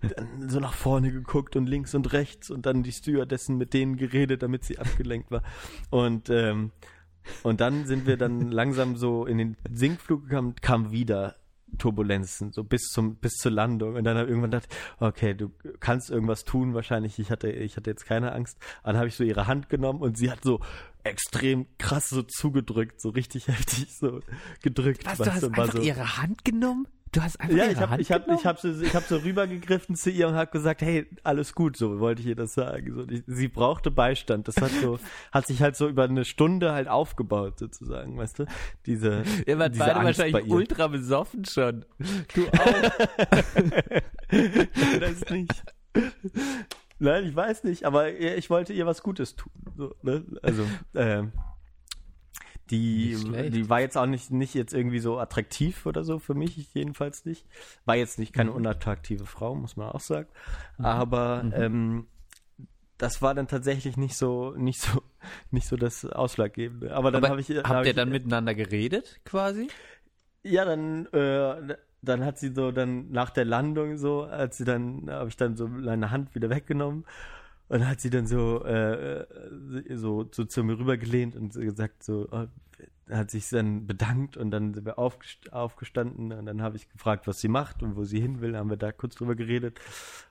[0.48, 4.43] so nach vorne geguckt und links und rechts und dann die Stewardessen mit denen geredet,
[4.43, 5.43] damit sie abgelenkt war.
[5.89, 6.73] Und, ähm,
[7.43, 11.36] und dann sind wir dann langsam so in den Sinkflug gekommen, kam wieder
[11.78, 13.94] Turbulenzen, so bis zum, bis zur Landung.
[13.97, 14.69] Und dann habe ich irgendwann gedacht,
[14.99, 15.51] okay, du
[15.81, 17.19] kannst irgendwas tun, wahrscheinlich.
[17.19, 18.59] Ich hatte, ich hatte jetzt keine Angst.
[18.85, 20.61] Dann habe ich so ihre Hand genommen und sie hat so
[21.05, 24.20] extrem krass so zugedrückt, so richtig heftig so
[24.62, 25.05] gedrückt.
[25.07, 26.86] Was, du hast einfach so, ihre Hand genommen?
[27.13, 28.39] Du hast einfach ja, ihre ich habe Hand ich hab, genommen?
[28.41, 31.77] ich hab so, ich hab so rübergegriffen zu ihr und habe gesagt, hey, alles gut,
[31.77, 32.95] so wollte ich ihr das sagen.
[32.95, 34.49] So, die, sie brauchte Beistand.
[34.49, 34.99] Das hat so,
[35.33, 38.47] hat sich halt so über eine Stunde halt aufgebaut, sozusagen, weißt du?
[38.87, 40.55] Diese, Ihr wart diese beide Angst bei wahrscheinlich ihr.
[40.55, 41.85] ultra besoffen schon.
[42.35, 42.83] Du auch.
[45.01, 45.65] das nicht.
[46.99, 49.53] Nein, ich weiß nicht, aber ich wollte ihr was Gutes tun.
[49.77, 50.25] So, ne?
[50.41, 50.65] Also,
[50.95, 51.33] ähm,
[52.71, 53.17] die,
[53.51, 57.25] die war jetzt auch nicht, nicht jetzt irgendwie so attraktiv oder so, für mich jedenfalls
[57.25, 57.47] nicht.
[57.85, 58.37] War jetzt nicht Mhm.
[58.37, 60.29] keine unattraktive Frau, muss man auch sagen.
[60.79, 62.07] Aber ähm,
[62.99, 65.03] das war dann tatsächlich nicht so, nicht so,
[65.51, 66.95] nicht so das Ausschlaggebende.
[66.95, 67.51] Aber dann habe ich.
[67.51, 69.69] hab habt ihr ich, dann miteinander geredet, quasi?
[70.45, 75.11] Ja, dann, äh, dann hat sie so dann nach der Landung so, als sie dann,
[75.11, 77.05] habe ich dann so meine Hand wieder weggenommen
[77.73, 82.28] und hat sie dann so, äh, äh, so, so zu mir rübergelehnt und gesagt so,
[82.31, 82.47] äh,
[83.11, 87.27] hat sich dann bedankt und dann sind wir aufgest aufgestanden und dann habe ich gefragt,
[87.27, 89.81] was sie macht und wo sie hin will, haben wir da kurz drüber geredet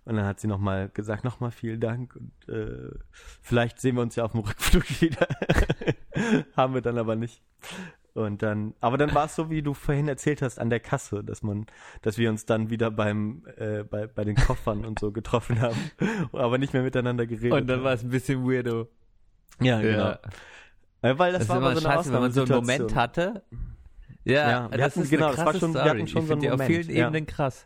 [0.05, 2.91] und dann hat sie nochmal gesagt, nochmal vielen Dank und äh,
[3.41, 5.27] vielleicht sehen wir uns ja auf dem Rückflug wieder.
[6.55, 7.41] haben wir dann aber nicht.
[8.13, 11.23] Und dann, aber dann war es so, wie du vorhin erzählt hast, an der Kasse,
[11.23, 11.65] dass man,
[12.01, 15.77] dass wir uns dann wieder beim, äh, bei, bei den Koffern und so getroffen haben,
[16.33, 18.89] aber nicht mehr miteinander geredet Und dann war es ein bisschen weirdo.
[19.61, 20.15] Ja, genau.
[21.03, 22.51] Äh, weil das, Das, war immer mal so eine scheiße, wenn man so einen.
[22.53, 23.43] Moment hatte.
[24.25, 25.89] Ja, Ja, wir das hatten- ist genau, das war schon- wir Story.
[25.89, 27.05] hatten schon ich so einen die auf Moment, vielen ja.
[27.07, 27.65] Ebenen krass.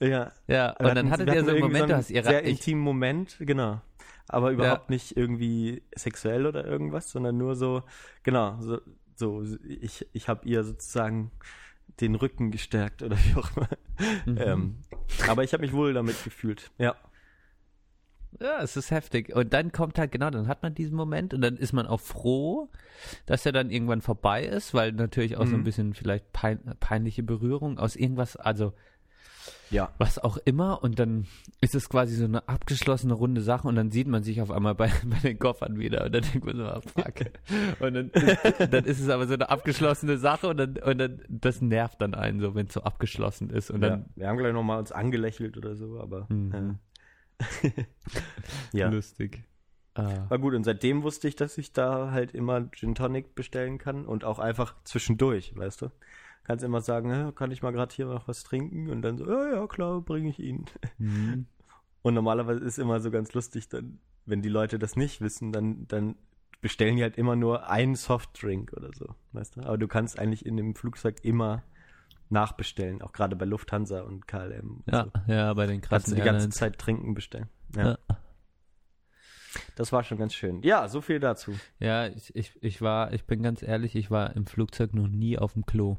[0.00, 0.32] Ja.
[0.46, 2.42] Ja, Wir und dann hattet wir ihr so einen Moment, du einen hast ihre sehr
[2.44, 3.80] intimen Moment, genau.
[4.30, 7.82] Aber überhaupt nicht irgendwie sexuell oder irgendwas, sondern nur so,
[8.22, 8.78] genau, so,
[9.18, 11.30] so ich, ich habe ihr sozusagen
[12.00, 13.68] den Rücken gestärkt oder wie auch immer.
[14.26, 14.38] Mhm.
[14.38, 14.76] Ähm,
[15.26, 16.70] aber ich habe mich wohl damit gefühlt.
[16.78, 16.94] Ja.
[18.40, 19.34] Ja, es ist heftig.
[19.34, 22.00] Und dann kommt halt, genau, dann hat man diesen Moment und dann ist man auch
[22.00, 22.68] froh,
[23.26, 25.64] dass er dann irgendwann vorbei ist, weil natürlich auch so ein Mhm.
[25.64, 28.74] bisschen vielleicht pein peinliche Berührung aus irgendwas, also
[29.70, 29.92] Ja.
[29.98, 30.82] was auch immer.
[30.82, 31.26] Und dann
[31.60, 34.74] ist es quasi so eine abgeschlossene runde Sache und dann sieht man sich auf einmal
[34.74, 37.14] bei, bei den Koffern wieder und dann denkt man so, ah, fuck.
[37.80, 41.22] Und dann, ist- dann ist es aber so eine abgeschlossene Sache und dann, und dann
[41.28, 43.70] das nervt dann einen so, wenn es so abgeschlossen ist.
[43.70, 43.90] Und ja.
[43.90, 46.78] dann Wir haben gleich nochmal uns angelächelt oder so, aber Mhm.
[47.62, 47.82] äh,
[48.72, 48.88] ja.
[48.88, 49.44] lustig.
[49.94, 50.26] Ah.
[50.28, 54.06] War gut, und seitdem wusste ich, dass ich da halt immer Gin Tonic bestellen kann
[54.06, 55.90] und auch einfach zwischendurch, weißt du?
[56.48, 58.88] Kannst immer sagen, "Ja, kann ich mal gerade hier noch was trinken?
[58.90, 60.64] Und dann so, ja, ja, klar, bringe ich Ihnen.
[60.98, 61.46] Mhm.
[62.02, 65.86] Und normalerweise ist immer so ganz lustig, dann, wenn die Leute das nicht wissen, dann,
[65.88, 66.16] dann
[66.60, 69.60] bestellen die halt immer nur einen Softdrink oder so, weißt du?
[69.60, 71.62] Aber du kannst eigentlich in dem Flugzeug immer
[72.30, 74.82] nachbestellen, auch gerade bei Lufthansa und KLM.
[74.86, 75.32] Und Ja, so.
[75.32, 76.48] ja, bei den Kannst krassen du die ganze.
[76.50, 77.48] Zeit trinken bestellen.
[77.76, 77.90] Ja.
[77.90, 77.98] Ja.
[79.76, 80.62] Das war schon ganz schön.
[80.62, 81.52] Ja, so viel dazu.
[81.78, 85.38] Ja, ich, ich, ich war, ich bin ganz ehrlich, ich war im Flugzeug noch nie
[85.38, 85.96] auf dem Klo.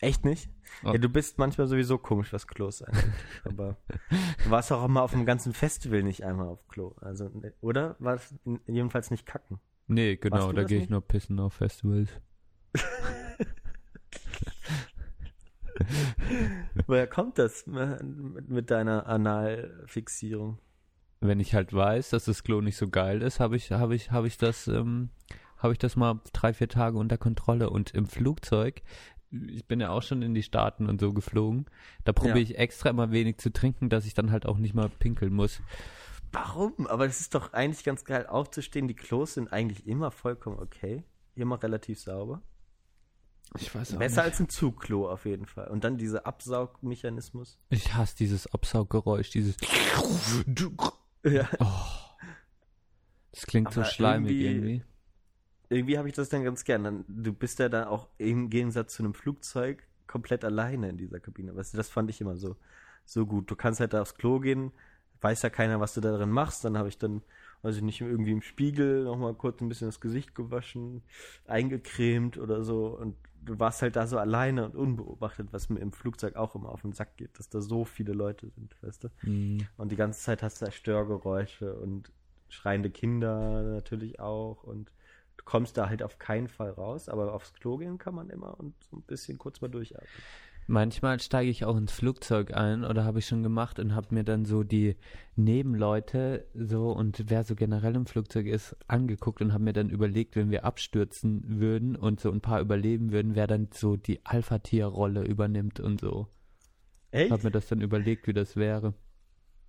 [0.00, 0.50] Echt nicht?
[0.82, 0.92] Ja.
[0.92, 3.04] Ja, du bist manchmal sowieso komisch, was Klos angeht.
[3.44, 3.76] Aber
[4.44, 6.94] du warst auch mal auf dem ganzen Festival nicht einmal auf Klo.
[7.00, 7.96] Also, oder?
[7.98, 8.34] War es
[8.66, 9.58] jedenfalls nicht kacken?
[9.86, 12.10] Nee, Warst genau, da gehe ich nur pissen auf Festivals.
[16.86, 20.58] Woher kommt das mit, mit deiner Analfixierung?
[21.20, 24.10] Wenn ich halt weiß, dass das Klo nicht so geil ist, habe ich, habe ich,
[24.10, 25.08] habe ich das, ähm,
[25.58, 27.70] habe ich das mal drei, vier Tage unter Kontrolle.
[27.70, 28.82] Und im Flugzeug,
[29.30, 31.66] ich bin ja auch schon in die Staaten und so geflogen,
[32.04, 32.42] da probiere Ja.
[32.44, 35.60] ich extra immer wenig zu trinken, dass ich dann halt auch nicht mal pinkeln muss.
[36.32, 36.86] Warum?
[36.86, 38.88] Aber es ist doch eigentlich ganz geil aufzustehen.
[38.88, 41.04] Die Klos sind eigentlich immer vollkommen okay.
[41.34, 42.42] Immer relativ sauber.
[43.58, 44.30] Ich weiß auch Besser nicht.
[44.32, 45.68] als ein Zugklo auf jeden Fall.
[45.68, 47.58] Und dann dieser Absaugmechanismus.
[47.70, 49.56] Ich hasse dieses Absauggeräusch, dieses.
[51.24, 51.48] Ja.
[53.32, 54.84] Das klingt so Aber schleimig irgendwie- irgendwie.
[55.68, 56.84] Irgendwie habe ich das dann ganz gern.
[56.84, 61.20] Dann, du bist ja dann auch im Gegensatz zu einem Flugzeug komplett alleine in dieser
[61.20, 61.56] Kabine.
[61.56, 62.56] Weißt du, das fand ich immer so,
[63.04, 63.50] so gut.
[63.50, 64.72] Du kannst halt da aufs Klo gehen,
[65.20, 66.64] weiß ja keiner, was du da drin machst.
[66.64, 67.22] Dann habe ich dann,
[67.62, 71.02] weiß ich nicht, irgendwie im Spiegel nochmal kurz ein bisschen das Gesicht gewaschen,
[71.46, 72.86] eingecremt oder so.
[72.86, 76.70] Und du warst halt da so alleine und unbeobachtet, was mir im Flugzeug auch immer
[76.70, 79.08] auf den Sack geht, dass da so viele Leute sind, weißt du.
[79.22, 79.66] Mhm.
[79.76, 82.10] Und die ganze Zeit hast du da Störgeräusche und
[82.48, 84.62] schreiende Kinder natürlich auch.
[84.64, 84.90] Und
[85.46, 88.74] kommst da halt auf keinen Fall raus, aber aufs Klo gehen kann man immer und
[88.90, 90.08] so ein bisschen kurz mal durchatmen.
[90.68, 94.24] Manchmal steige ich auch ins Flugzeug ein oder habe ich schon gemacht und habe mir
[94.24, 94.96] dann so die
[95.36, 100.34] Nebenleute so und wer so generell im Flugzeug ist angeguckt und habe mir dann überlegt,
[100.34, 105.22] wenn wir abstürzen würden und so ein paar überleben würden, wer dann so die Alpha-Tier-Rolle
[105.22, 106.26] übernimmt und so.
[107.12, 107.30] Echt?
[107.30, 108.94] Habe mir das dann überlegt, wie das wäre.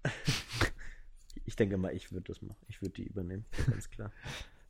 [1.47, 2.59] Ich denke mal, ich würde das machen.
[2.67, 4.11] Ich würde die übernehmen, ganz klar.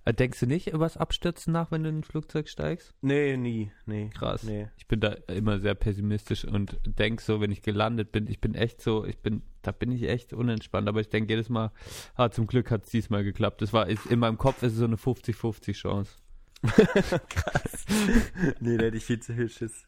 [0.07, 2.93] Äh, Denkst du nicht über das Abstürzen nach, wenn du in ein Flugzeug steigst?
[3.01, 4.09] Nee, nie, nee.
[4.13, 4.43] Krass.
[4.43, 4.69] Nee.
[4.77, 8.55] Ich bin da immer sehr pessimistisch und denk so, wenn ich gelandet bin, ich bin
[8.55, 11.73] echt so, ich bin, da bin ich echt unentspannt, aber ich denke jedes Mal,
[12.15, 13.61] ah, zum Glück hat es diesmal geklappt.
[13.61, 16.13] Das war, ist, in meinem Kopf ist es so eine 50-50 Chance.
[18.61, 19.85] nee, da hätte ich viel zu viel Schiss.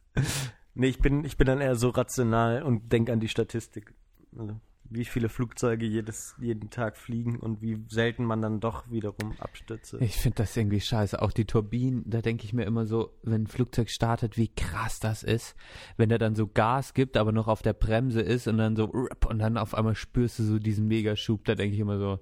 [0.76, 3.94] Nee, ich bin, ich bin dann eher so rational und denke an die Statistik.
[4.38, 4.60] Also,
[4.90, 9.98] wie viele Flugzeuge jedes, jeden Tag fliegen und wie selten man dann doch wiederum abstürze.
[10.00, 11.22] Ich finde das irgendwie scheiße.
[11.22, 15.00] Auch die Turbinen, da denke ich mir immer so, wenn ein Flugzeug startet, wie krass
[15.00, 15.56] das ist.
[15.98, 18.86] Wenn er dann so Gas gibt, aber noch auf der Bremse ist und dann so
[18.86, 22.20] und dann auf einmal spürst du so diesen Megaschub, da denke ich immer so,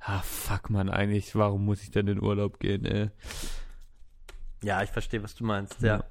[0.00, 3.10] ah fuck man, eigentlich, warum muss ich denn in Urlaub gehen, ey?
[4.62, 6.04] Ja, ich verstehe, was du meinst, ja.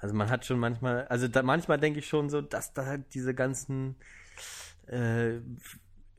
[0.00, 3.14] Also man hat schon manchmal, also da, manchmal denke ich schon so, dass da halt
[3.14, 3.96] diese ganzen
[4.88, 5.40] äh,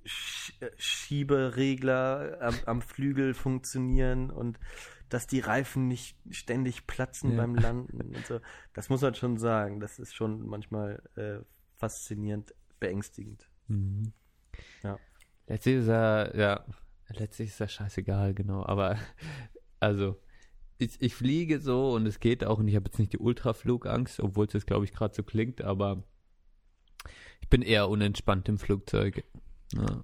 [0.05, 4.59] Sch Schieberegler am, am Flügel funktionieren und
[5.09, 7.37] dass die Reifen nicht ständig platzen Ja.
[7.37, 8.39] beim Landen und so.
[8.73, 9.79] Das muss man schon sagen.
[9.79, 11.39] Das ist schon manchmal äh,
[11.75, 13.49] faszinierend, beängstigend.
[13.67, 14.13] Mhm.
[14.83, 14.99] Ja.
[15.47, 16.65] Letztlich ist er, ja,
[17.09, 18.63] letztlich ist er scheißegal, genau.
[18.65, 18.97] Aber,
[19.79, 20.21] also,
[20.77, 24.19] ich, ich fliege so und es geht auch und ich habe jetzt nicht die Ultraflugangst,
[24.19, 26.03] obwohl es jetzt, glaube ich, gerade so klingt, aber
[27.49, 29.23] bin eher unentspannt im Flugzeug.
[29.73, 30.03] Ja.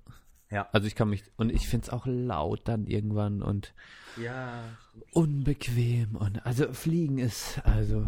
[0.52, 0.70] Ja.
[0.72, 3.74] Also ich kann mich, und ich finde es auch laut dann irgendwann und
[4.22, 4.64] Ja.
[5.12, 8.06] unbequem und, also Fliegen ist, also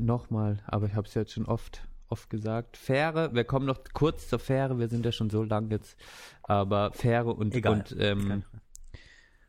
[0.00, 2.76] nochmal, aber ich habe es jetzt schon oft, oft gesagt.
[2.76, 5.98] Fähre, wir kommen noch kurz zur Fähre, wir sind ja schon so lang jetzt,
[6.42, 7.72] aber Fähre und, Egal.
[7.78, 8.44] und, ähm,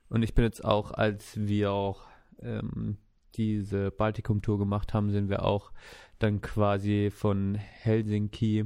[0.08, 2.08] und ich bin jetzt auch, als wir auch
[2.42, 2.98] ähm,
[3.36, 5.72] diese Baltikum-Tour gemacht haben, sind wir auch
[6.20, 8.66] dann quasi von Helsinki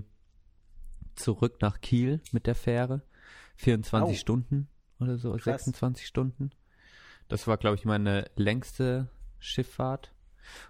[1.15, 3.01] zurück nach Kiel mit der Fähre.
[3.55, 4.19] 24 Au.
[4.19, 4.67] Stunden
[4.99, 5.43] oder so, Krass.
[5.63, 6.51] 26 Stunden.
[7.27, 9.07] Das war, glaube ich, meine längste
[9.39, 10.11] Schifffahrt.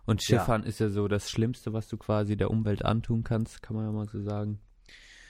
[0.05, 0.37] Und Ja.
[0.39, 3.85] Schifffahren ist ja so das Schlimmste, was du quasi der Umwelt antun kannst, kann man
[3.85, 4.59] ja mal so sagen.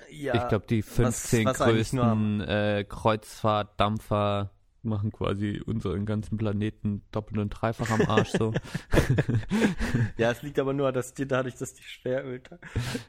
[0.09, 0.35] ja.
[0.35, 4.51] ich glaube, die 15 was am- größten äh, Kreuzfahrtdampfer
[4.83, 8.53] machen quasi unseren ganzen Planeten doppelt und dreifach am Arsch so.
[10.17, 12.59] Ja, es liegt aber nur, dass die dadurch, dass die Schweröl ta-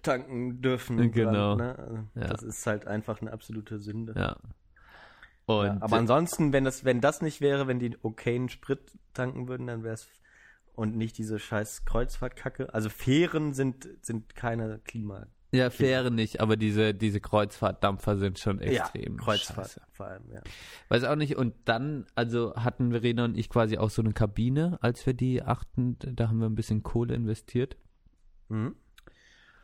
[0.03, 1.11] tanken dürfen.
[1.13, 1.57] Genau.
[1.57, 1.79] ne?
[1.79, 2.27] also, Ja.
[2.29, 4.15] Das ist halt einfach eine absolute Sünde.
[4.17, 4.37] ja.
[5.47, 8.81] Und Ja, aber ansonsten, wenn das, wenn das nicht wäre, wenn die okayen Sprit
[9.13, 10.09] tanken würden, dann wäre es
[10.75, 12.73] und nicht diese scheiß Kreuzfahrtkacke.
[12.73, 15.27] Also Fähren sind, sind keine Klima.
[15.55, 19.81] Ja, Fähre nicht, aber diese, diese Kreuzfahrtdampfer sind schon extrem ja, Kreuzfahrt scheiße.
[19.93, 20.41] vor allem, ja.
[20.89, 21.37] Weiß auch nicht.
[21.37, 25.43] Und dann, also hatten Verena und ich quasi auch so eine Kabine, als wir die
[25.43, 27.77] achten, da haben wir ein bisschen Kohle investiert.
[28.49, 28.75] Mhm.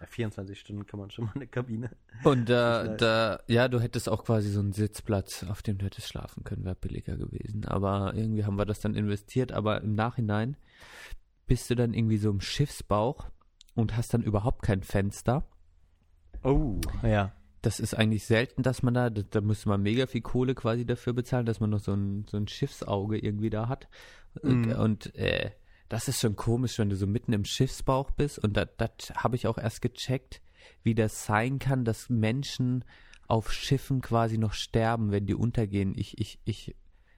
[0.01, 1.91] ja 24 Stunden kann man schon mal eine Kabine.
[2.25, 2.97] Und da, nice.
[2.99, 6.65] da, ja, du hättest auch quasi so einen Sitzplatz, auf dem du hättest schlafen können,
[6.65, 7.65] wäre billiger gewesen.
[7.67, 9.53] Aber irgendwie haben wir das dann investiert.
[9.53, 10.57] Aber im Nachhinein
[11.47, 13.29] bist du dann irgendwie so im Schiffsbauch
[13.75, 15.45] und hast dann überhaupt kein Fenster.
[16.43, 17.33] Oh, ja.
[17.63, 20.87] Das ist eigentlich selten, dass man da, da, da müsste man mega viel Kohle quasi
[20.87, 23.89] dafür bezahlen, dass man noch so ein, so ein Schiffsauge irgendwie da hat.
[24.43, 24.73] Und, Mhm.
[24.73, 25.51] und äh,
[25.91, 28.39] das ist schon komisch, wenn du so mitten im Schiffsbauch bist.
[28.39, 28.69] Und das,
[29.15, 30.41] habe ich auch erst gecheckt,
[30.83, 32.85] wie das sein kann, dass Menschen
[33.27, 35.93] auf Schiffen quasi noch sterben, wenn die untergehen.
[35.97, 36.75] Ich, ich, ich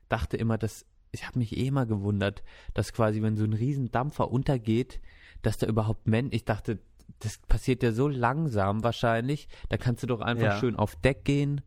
[0.08, 2.42] dachte immer, dass, ich habe mich eh mal gewundert,
[2.74, 5.00] dass quasi, wenn so ein Riesendampfer untergeht,
[5.42, 6.80] dass da überhaupt Menschen, ich dachte,
[7.22, 10.58] das passiert ja so langsam wahrscheinlich, da kannst du doch einfach Ja.
[10.58, 11.60] schön auf Deck gehen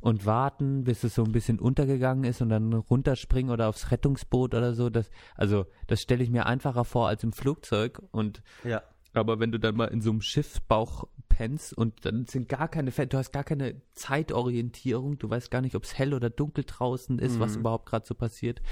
[0.00, 4.54] und warten, bis es so ein bisschen untergegangen ist und dann runterspringen oder aufs Rettungsboot
[4.54, 4.88] oder so.
[4.90, 8.00] Das, also das stelle ich mir einfacher vor als im Flugzeug.
[8.10, 8.82] Und Ja.
[9.12, 11.04] aber wenn du dann mal in so einem Schiffsbauch
[11.36, 15.74] pennst und dann sind gar keine, du hast gar keine Zeitorientierung, du weißt gar nicht,
[15.74, 17.60] ob es hell oder dunkel draußen ist, was Mhm.
[17.60, 18.62] überhaupt gerade so passiert.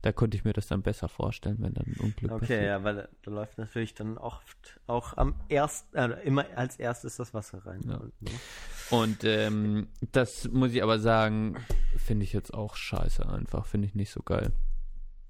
[0.00, 2.62] Da konnte ich mir das dann besser vorstellen, wenn dann ein Unglück Okay, passiert.
[2.64, 7.34] ja, weil da läuft natürlich dann oft auch am ersten, äh, immer als erstes das
[7.34, 7.82] Wasser rein.
[7.86, 7.96] Ja.
[7.98, 8.30] Und, ne?
[8.90, 11.56] Und ähm, das muss ich aber sagen,
[11.96, 14.50] finde ich jetzt auch scheiße einfach, finde ich nicht so geil.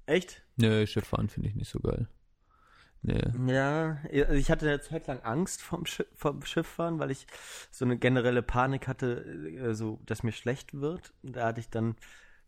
[0.05, 0.43] Echt?
[0.55, 2.07] Nö, Schifffahren finde ich nicht so geil.
[3.07, 3.51] Nee.
[3.51, 7.27] Ja, also ich hatte eine Zeit lang Angst vom, Schiff, vom Schifffahren, weil ich
[7.69, 11.13] so eine generelle Panik hatte, äh, so, dass mir schlecht wird.
[11.21, 11.95] Da hatte ich dann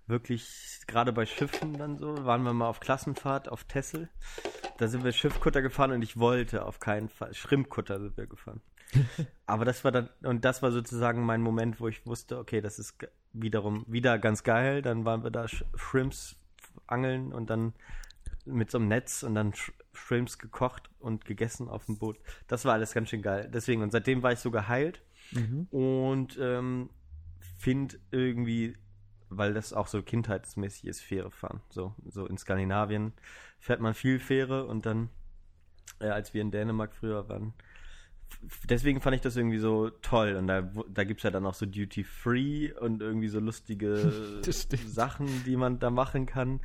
[0.08, 4.10] wirklich, gerade bei Schiffen dann so, waren wir mal auf Klassenfahrt auf Tessel.
[4.80, 8.62] Da sind wir Schiffkutter gefahren und ich wollte auf keinen Fall, Schrimpkutter sind wir gefahren.
[9.46, 12.80] Aber das war dann, und das war sozusagen mein Moment, wo ich wusste, okay, das
[12.80, 12.98] ist
[13.32, 14.82] wiederum wieder ganz geil.
[14.82, 16.36] Dann waren wir da Shrimps
[16.88, 17.74] angeln und dann
[18.48, 22.20] mit so einem Netz und dann Sh Shrimps gekocht und gegessen auf dem Boot.
[22.46, 23.50] Das war alles ganz schön geil.
[23.52, 25.02] Deswegen, und seitdem war ich so geheilt
[25.72, 26.92] und ähm,
[27.58, 28.78] finde irgendwie,
[29.30, 31.62] weil das auch so kindheitsmäßig ist, Fähre fahren.
[31.70, 33.14] So, so in Skandinavien
[33.60, 35.10] fährt man viel Fähre und dann,
[36.00, 37.54] äh, als wir in Dänemark früher waren,
[38.70, 40.36] deswegen fand ich das irgendwie so toll.
[40.36, 44.42] Und da, da gibt es ja dann auch so Duty Free und irgendwie so lustige.
[44.88, 46.62] Sachen, die man da machen kann.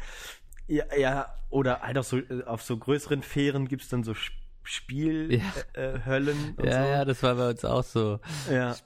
[0.68, 4.12] Ja, ja, oder halt auch so äh, auf so größeren Fähren gibt es dann so
[4.12, 5.42] Sp- Spielhöllen
[5.74, 5.80] Ja.
[5.82, 6.88] äh, Höllen und Ja, so.
[6.88, 8.20] ja, das war bei uns auch so.
[8.50, 8.76] ja,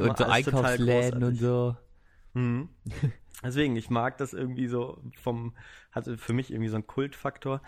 [0.00, 1.76] immer und so Einkaufsläden und so.
[2.34, 2.68] Mhm.
[3.42, 5.54] Deswegen, ich mag das irgendwie so vom,
[5.90, 7.60] hatte für mich irgendwie so einen Kultfaktor.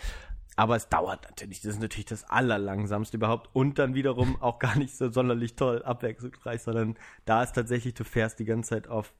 [0.57, 1.63] Aber es dauert natürlich.
[1.63, 3.51] Das ist natürlich das Allerlangsamste überhaupt.
[3.55, 8.05] Und dann wiederum auch gar nicht so sonderlich toll abwechslungsreich, sondern da ist tatsächlich, du
[8.05, 9.13] fährst die ganze Zeit auf,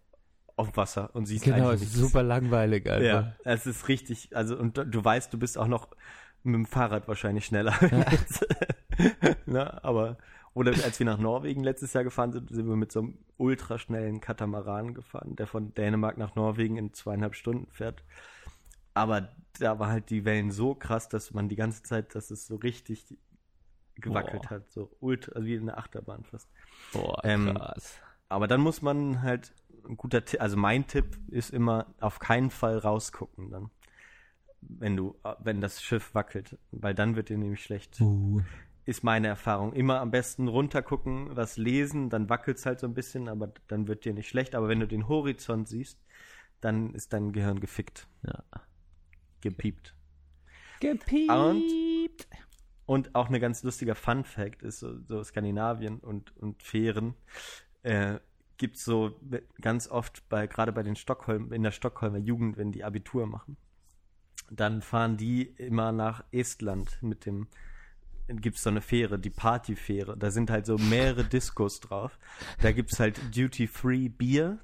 [0.57, 1.95] auf Wasser und siehst Genau, ist nichts.
[1.97, 3.03] super langweilig einfach.
[3.05, 4.35] Ja, es ist richtig.
[4.37, 5.89] Also, und du- du weißt, du bist auch noch
[6.43, 7.75] mit dem Fahrrad wahrscheinlich schneller.
[9.47, 9.83] ne?
[9.85, 10.19] Aber,
[10.53, 14.21] oder als wir nach Norwegen letztes Jahr gefahren sind, sind wir mit so einem ultraschnellen
[14.21, 18.05] Katamaran gefahren, der von Dänemark nach Norwegen in zweieinhalb Stunden fährt.
[18.95, 22.47] Aber da war halt die Wellen so krass, dass man die ganze Zeit, dass es
[22.47, 23.17] so richtig
[23.97, 24.51] gewackelt Boah.
[24.51, 26.49] hat, so ultra, also wie eine Achterbahn fast.
[26.93, 27.99] Boah, Ähm, krass.
[28.29, 29.53] Aber dann muss man halt,
[29.89, 33.71] ein guter Tipp, also mein Tipp ist immer, auf keinen Fall rausgucken dann.
[34.61, 38.01] Wenn du, wenn das Schiff wackelt, weil dann wird dir nämlich schlecht.
[38.01, 38.41] Uh.
[38.87, 39.73] Ist meine Erfahrung.
[39.73, 44.05] Immer am besten runtergucken, was lesen, dann wackelt's halt so ein bisschen, aber dann wird
[44.05, 44.55] dir nicht schlecht.
[44.55, 45.99] Aber wenn du den Horizont siehst,
[46.61, 48.43] dann ist dein Gehirn gefickt, Ja.
[49.41, 49.95] gepiept.
[50.81, 52.29] Gepiept.
[52.87, 57.15] Und auch eine ganz lustiger Fun Fact ist so, so Skandinavien und, und Fähren
[57.83, 58.19] äh,
[58.57, 59.19] gibt so
[59.61, 63.57] ganz oft bei, gerade bei den Stockholm, in der Stockholmer Jugend, wenn die Abitur machen,
[64.51, 67.49] dann fahren die immer nach Estland mit dem,
[68.29, 70.17] gibt es so eine Fähre, die Partyfähre.
[70.17, 72.19] Da sind halt so mehrere Diskos drauf.
[72.61, 74.59] Da gibt es halt Duty-Free Bier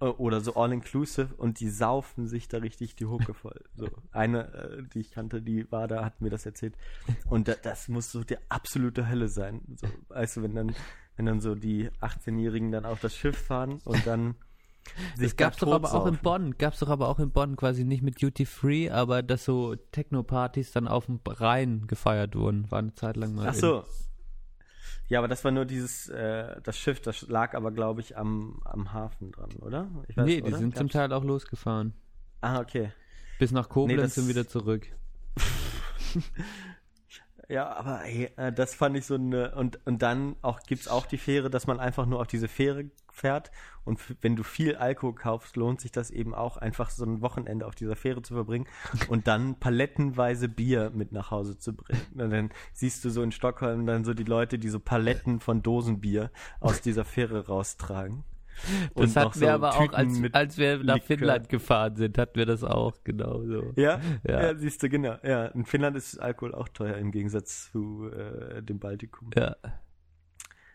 [0.00, 3.64] äh, oder so All-Inclusive und die saufen sich da richtig die Hucke voll.
[3.76, 6.74] So eine, äh, die ich kannte, die war da, hat mir das erzählt.
[7.28, 9.60] Und da, das muss so die absolute Hölle sein.
[9.76, 10.74] So, weißt du, wenn dann,
[11.20, 14.36] wenn dann so die 18-Jährigen dann auf das Schiff fahren und dann
[15.20, 16.16] Das gab's da doch aber auch in.
[16.16, 16.56] Bonn.
[16.56, 20.72] Gab's doch aber auch in Bonn quasi nicht mit Duty Free, aber dass so Techno-Partys
[20.72, 22.70] dann auf dem Rhein gefeiert wurden.
[22.70, 23.48] War eine Zeit lang mal.
[23.48, 23.84] Ach so.
[25.08, 28.62] Ja, aber das war nur dieses, äh, das Schiff, das lag aber, glaube ich, am,
[28.64, 29.90] am Hafen dran, oder?
[30.08, 30.56] Ich In, nee, die oder?
[30.56, 31.92] sind zum Teil auch losgefahren.
[32.40, 32.92] Ah, okay.
[33.38, 34.86] Bis nach Koblenz das- und wieder zurück.
[37.50, 41.04] Ja, aber ey, äh, das fand ich so eine und und dann auch gibt's auch
[41.04, 43.50] die Fähre, dass man einfach nur auf diese Fähre fährt
[43.84, 47.66] und wenn du viel Alkohol kaufst, lohnt sich das eben auch einfach so ein Wochenende
[47.66, 48.68] auf dieser Fähre zu verbringen
[49.08, 52.06] und dann palettenweise Bier mit nach Hause zu bringen.
[52.14, 55.60] Und dann siehst du so in Stockholm dann so die Leute, die so Paletten von
[55.60, 58.22] Dosenbier aus dieser Fähre raustragen.
[58.94, 61.06] Das hatten wir so aber auch, Tüten als, mit als wir nach Likör.
[61.06, 63.72] Finnland gefahren sind, hatten wir das auch, genau so.
[63.76, 64.42] Ja, Ja.
[64.42, 64.54] ja.
[64.56, 65.16] siehst du, genau.
[65.22, 69.30] Ja, in Finnland ist Alkohol auch teuer im Gegensatz zu äh, dem Baltikum.
[69.36, 69.56] Ja,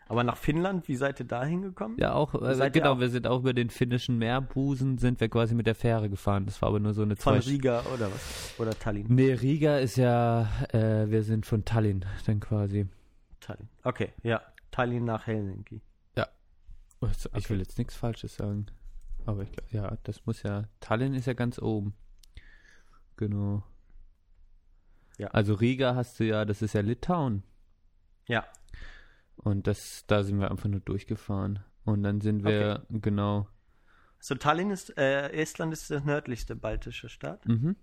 [0.08, 1.96] Aber nach Finnland, wie seid ihr da hingekommen?
[1.98, 5.54] ja auch, also genau, auch- wir sind auch über den finnischen Meerbusen, sind wir quasi
[5.54, 6.46] mit der Fähre gefahren.
[6.46, 8.54] Das war aber nur so eine Von zwei Riga oder was?
[8.58, 9.06] Oder Tallinn?
[9.08, 12.86] Nee, Riga ist ja, äh, wir sind von Tallinn dann quasi.
[13.40, 13.68] Tallinn.
[13.82, 14.40] Okay, ja.
[14.70, 15.80] Tallinn nach Helsinki.
[17.10, 17.48] Ich Okay.
[17.50, 18.66] will jetzt nichts Falsches sagen.
[19.24, 20.64] Aber ich glaube, ja, das muss ja.
[20.80, 21.94] Tallinn ist ja ganz oben.
[23.16, 23.62] Genau.
[25.18, 25.28] Ja.
[25.28, 27.42] Also Riga hast du ja, das ist ja Litauen.
[28.28, 28.44] Ja.
[29.36, 31.60] Und das, da sind wir einfach nur durchgefahren.
[31.84, 33.48] Und dann sind wir, genau.
[34.18, 37.46] So, Tallinn ist, äh, Estland ist der nördlichste baltische Staat?
[37.46, 37.76] Mhm.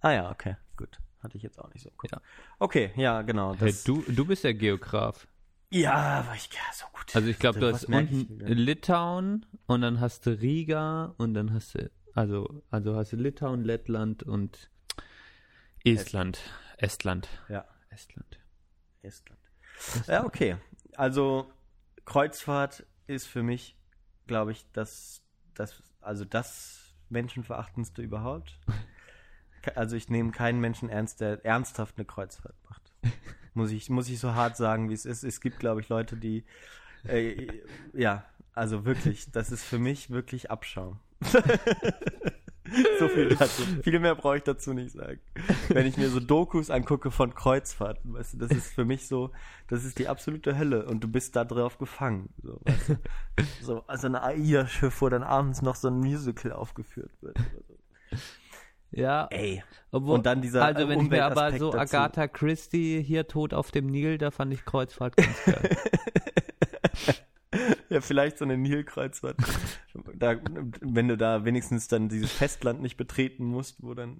[0.00, 0.98] Ah ja, okay, gut.
[1.20, 1.90] Hatte ich jetzt auch nicht so.
[2.02, 2.10] Cool.
[2.12, 2.20] Ja.
[2.58, 3.54] Okay, ja, genau.
[3.54, 5.26] Hey, das- du, du bist der Geograf.
[5.70, 7.14] Ja, aber ich ja, so gut.
[7.14, 8.38] Also ich glaube, du Was hast unten?
[8.40, 13.64] Litauen und dann hast du Riga und dann hast du, also, also hast du Litauen,
[13.64, 14.70] Lettland und
[15.84, 16.38] Estland.
[16.78, 17.28] Estland.
[17.48, 18.38] Ja, Estland.
[19.02, 19.40] Estland.
[20.06, 20.56] Ja, okay.
[20.96, 21.52] Also
[22.04, 23.76] Kreuzfahrt ist für mich,
[24.26, 25.22] glaube ich, das,
[25.54, 28.58] das, also das menschenverachtendste überhaupt.
[29.74, 32.94] Also ich nehme keinen Menschen ernst, der ernsthaft eine Kreuzfahrt macht.
[33.58, 35.24] Muss ich, muss ich so hart sagen, wie es ist.
[35.24, 36.44] Es gibt, glaube ich, Leute, die,
[37.08, 37.48] äh,
[37.92, 38.24] ja,
[38.54, 41.00] also wirklich, das ist für mich wirklich Abschaum.
[43.00, 43.62] so viel dazu.
[43.82, 45.18] Viel mehr brauche ich dazu nicht sagen.
[45.70, 49.32] Wenn ich mir so Dokus angucke von Kreuzfahrten, weißt du, das ist für mich so,
[49.66, 52.28] das ist die absolute Hölle und du bist da drauf gefangen.
[52.40, 52.94] So, weißt du?
[53.60, 57.36] so also ein AIDA-Schiff, wo dann abends noch so ein Musical aufgeführt wird.
[57.40, 57.77] Oder so.
[58.90, 59.62] Ja, Ey.
[59.90, 61.96] obwohl, und dann dieser also wenn ich mir aber so dazu.
[61.96, 65.76] Agatha Christie hier tot auf dem Nil, da fand ich Kreuzfahrt ganz geil.
[67.88, 69.36] Ja, vielleicht so eine Nilkreuzfahrt.
[70.14, 70.36] da,
[70.82, 74.18] wenn du da wenigstens dann dieses Festland nicht betreten musst, wo dann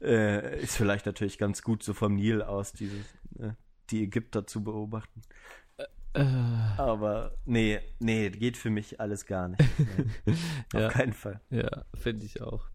[0.00, 3.52] äh, ist vielleicht natürlich ganz gut so vom Nil aus dieses äh,
[3.90, 5.22] die Ägypter zu beobachten.
[6.14, 6.24] äh,
[6.76, 9.62] Aber nee, nee, geht für mich alles gar nicht.
[10.26, 10.34] Nee,
[10.80, 10.88] Ja.
[10.88, 11.40] Auf keinen Fall.
[11.50, 12.68] ja, finde ich auch.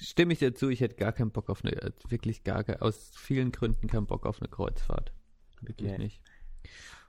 [0.00, 3.12] Stimme ich dir zu, ich hätte gar keinen Bock auf eine, wirklich gar kein, aus
[3.16, 5.12] vielen Gründen keinen Bock auf eine Kreuzfahrt.
[5.60, 5.98] Wirklich Nee.
[5.98, 6.20] nicht.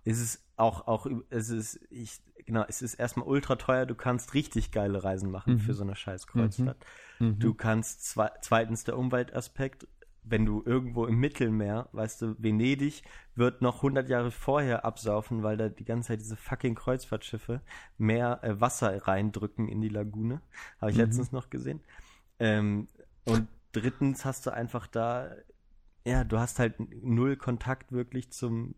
[0.06, 3.86] Es ist auch, auch, es ist, ich, genau, es ist erstmal ultra teuer.
[3.86, 5.60] Du kannst richtig geile Reisen machen Mhm.
[5.60, 6.84] für so eine scheiß Kreuzfahrt.
[7.20, 7.38] Mhm.
[7.40, 9.88] Du kannst zwe zweitens der Umweltaspekt,
[10.24, 13.04] wenn du irgendwo im Mittelmeer, weißt du, Venedig
[13.36, 17.62] wird noch 100 Jahre vorher absaufen, weil da die ganze Zeit diese fucking Kreuzfahrtschiffe
[17.98, 20.42] mehr äh, Wasser reindrücken in die Lagune.
[20.82, 21.04] Habe ich Mhm.
[21.04, 21.82] letztens noch gesehen.
[22.40, 22.88] Ähm,
[23.26, 25.32] und drittens hast du einfach da,
[26.06, 28.76] ja, du hast halt null Kontakt wirklich zum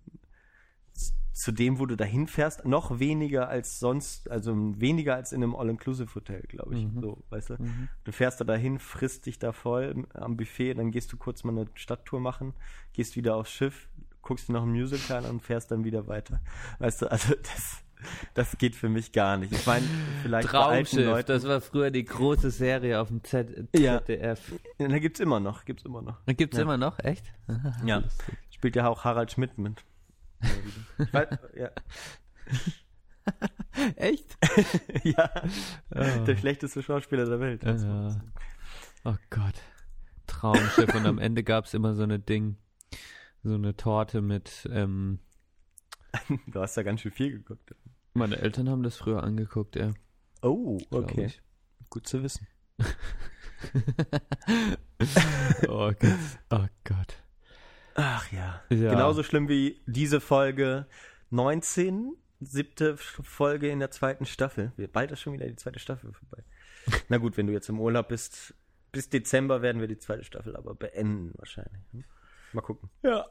[1.33, 5.55] zu dem, wo du dahin fährst, noch weniger als sonst, also weniger als in einem
[5.55, 6.85] All-Inclusive-Hotel, glaube ich.
[6.85, 7.01] Mhm.
[7.01, 7.53] So, weißt du?
[7.53, 7.87] Mhm.
[8.03, 11.57] Du fährst da dahin, frisst dich da voll am Buffet, dann gehst du kurz mal
[11.57, 12.53] eine Stadttour machen,
[12.93, 13.87] gehst wieder aufs Schiff,
[14.21, 16.41] guckst dir noch ein Musical an und fährst dann wieder weiter.
[16.79, 17.81] Weißt du, also das,
[18.33, 19.51] das geht für mich gar nicht.
[19.53, 19.85] Ich meine,
[20.23, 23.99] vielleicht Traumschiff, Leuten, das war früher die große Serie auf dem Z Ja.
[23.99, 24.53] ZDF.
[24.79, 26.25] Ja, da gibt's immer noch, gibt's immer noch.
[26.25, 26.63] Gibt's Ja.
[26.63, 27.25] immer noch, echt?
[27.85, 28.03] Ja,
[28.49, 29.83] spielt ja auch Harald Schmidt mit.
[31.55, 31.69] Ja.
[33.95, 34.37] Echt?
[35.03, 35.29] ja,
[35.95, 36.23] Oh.
[36.25, 37.63] der schlechteste Schauspieler der Welt.
[37.63, 38.21] Ja.
[39.05, 39.53] Oh Gott.
[40.27, 40.93] Traumschiff.
[40.95, 42.57] Und am Ende gab's immer so eine Ding,
[43.43, 45.19] so eine Torte mit, ähm,
[46.47, 47.73] Du hast da ganz schön viel geguckt.
[48.13, 49.93] Meine Eltern haben das früher angeguckt, ja.
[50.41, 51.25] Oh, okay.
[51.25, 51.41] ich.
[51.89, 52.47] Gut zu wissen.
[55.67, 56.19] Oh Gott.
[56.49, 57.23] Oh Gott.
[57.95, 58.61] Ach ja.
[58.69, 58.91] Ja.
[58.91, 60.87] Genauso schlimm wie diese Folge
[61.29, 64.71] 19, siebte Folge in der zweiten Staffel.
[64.77, 66.43] Wir- Bald ist schon wieder die zweite Staffel vorbei.
[67.09, 68.53] Na gut, wenn du jetzt im Urlaub bist,
[68.91, 71.81] bis Dezember werden wir die zweite Staffel aber beenden wahrscheinlich.
[71.91, 72.03] hm?
[72.53, 72.89] Mal gucken.
[73.03, 73.25] Ja,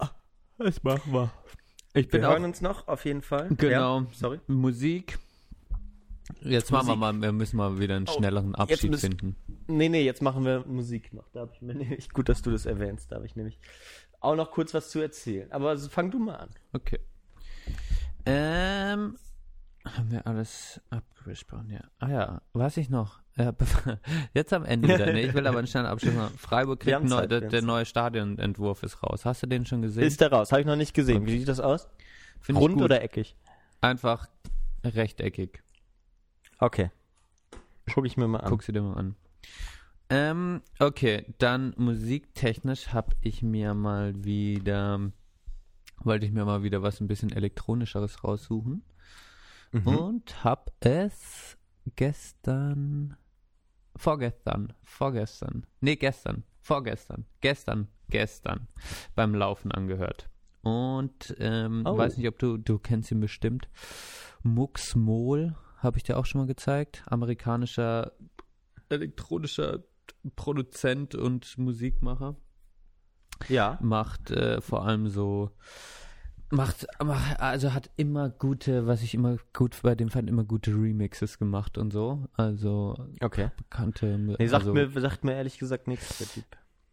[0.59, 1.33] das machen wir.
[1.95, 3.49] Ich bin Wir auch hören uns noch auf jeden Fall.
[3.57, 4.01] Genau.
[4.01, 4.41] Ja, sorry.
[4.47, 5.19] Musik.
[6.43, 9.37] Jetzt machen wir mal, wir müssen mal wieder einen Oh, schnelleren jetzt Abschied müssen- finden.
[9.67, 11.29] Nee, nee, jetzt machen wir Musik noch.
[11.33, 13.59] Da habe ich mir nämlich, gut, dass du das erwähnst, da habe ich nämlich
[14.21, 15.51] auch noch kurz was zu erzählen.
[15.51, 16.51] Aber so, fang du mal an.
[16.73, 17.01] Okay.
[18.27, 19.17] Ähm,
[19.85, 21.81] haben wir alles abgesprochen, ja.
[21.99, 23.20] Ah ja, weiß ich noch.
[23.37, 23.53] Ja,
[24.35, 25.23] jetzt am Ende wieder, ne?
[25.23, 26.37] Ich will aber einen schnellen Abschluss machen.
[26.37, 29.25] Freiburg kriegt neu, der, der neue Stadionentwurf ist raus.
[29.25, 30.03] Hast du den schon gesehen?
[30.03, 30.51] Ist der raus?
[30.53, 31.25] Habe ich noch nicht gesehen.
[31.27, 31.89] Wie sieht das aus?
[32.41, 33.37] Find Rund oder eckig?
[33.81, 34.29] Einfach
[34.85, 35.63] rechteckig.
[36.59, 36.91] Okay.
[37.95, 38.51] Guck ich mir mal an.
[38.51, 39.17] Guck sie dir mal an.
[40.11, 45.01] Ähm, okay, dann musiktechnisch habe ich mir mal wieder,
[45.99, 48.83] wollte ich mir mal wieder was ein bisschen elektronischeres raussuchen
[49.73, 49.87] Mhm.
[49.87, 51.57] und hab es
[51.95, 53.17] gestern,
[54.01, 58.67] vorgestern, vorgestern, nee, gestern, vorgestern, gestern, gestern
[59.15, 60.29] beim Laufen angehört.
[60.63, 61.97] Und ähm, Oh.
[61.99, 63.69] weiß nicht, ob du, du kennst ihn bestimmt.
[64.43, 67.03] Mux Mol habe ich dir auch schon mal gezeigt.
[67.07, 68.13] Amerikanischer
[68.89, 69.85] elektronischer
[70.35, 72.37] Produzent und Musikmacher
[73.49, 73.79] Ja.
[73.83, 75.51] macht äh, vor allem so
[76.51, 80.73] macht, macht also hat immer gute was ich immer gut bei dem fand immer gute
[80.73, 83.51] Remixes gemacht und so also Okay.
[83.57, 86.45] bekannte Nee, sagt, also, mir, sagt mir ehrlich gesagt nichts, der Typ.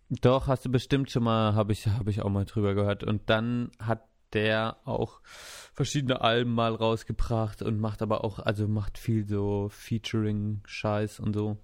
[0.09, 3.29] doch hast du bestimmt schon mal habe ich habe ich auch mal drüber gehört und
[3.29, 4.03] dann hat
[4.33, 11.21] der auch verschiedene Alben mal rausgebracht und macht aber auch, also macht viel so Featuring-Scheiß
[11.21, 11.57] und so.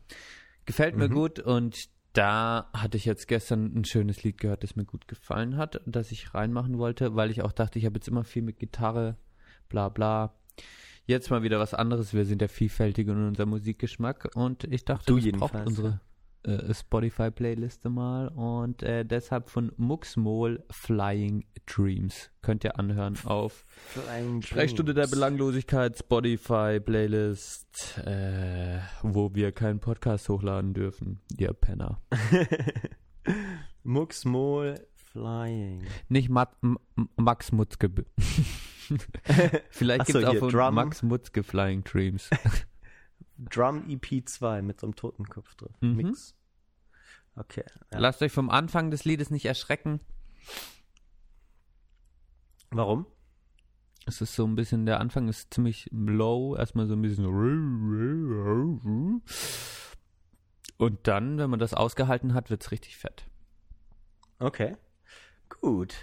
[0.65, 1.13] Gefällt mir Mhm.
[1.13, 5.57] gut und da hatte ich jetzt gestern ein schönes Lied gehört, das mir gut gefallen
[5.57, 8.59] hat, das ich reinmachen wollte, weil ich auch dachte, ich habe jetzt immer viel mit
[8.59, 9.17] Gitarre,
[9.67, 10.33] bla bla.
[11.05, 12.13] Jetzt mal wieder was anderes.
[12.13, 15.99] Wir sind ja vielfältig in unserem Musikgeschmack und ich dachte, Du das jedenfalls, braucht unsere
[16.43, 22.31] äh, Spotify-Playliste mal und äh, deshalb von Muxmol Flying Dreams.
[22.41, 23.65] Könnt ihr anhören auf
[24.41, 32.01] Sprechstunde der Belanglosigkeit, Spotify, Playlist, äh, wo wir keinen Podcast hochladen dürfen, ihr Penner.
[33.83, 34.75] Muxmol
[35.13, 35.83] Flying.
[36.09, 36.77] Nicht Mat M
[37.17, 37.89] Max Mutzke.
[39.69, 40.75] Vielleicht so, gibt es auch hier, von Drum.
[40.75, 42.29] Max Mutzke Flying Dreams.
[43.37, 45.75] Drum EP 2 mit so einem Totenkopf drauf.
[45.81, 45.95] Mhm.
[45.95, 46.35] Mix.
[47.35, 47.65] Okay.
[47.91, 47.99] Ja.
[47.99, 49.99] Lasst euch vom Anfang des Liedes nicht erschrecken.
[52.69, 53.05] Warum?
[54.05, 57.25] Es ist so ein bisschen, der Anfang ist ziemlich low, erstmal so ein bisschen.
[60.77, 63.25] Und dann, wenn man das ausgehalten hat, wird's richtig fett.
[64.39, 64.75] Okay.
[65.49, 65.95] Gut.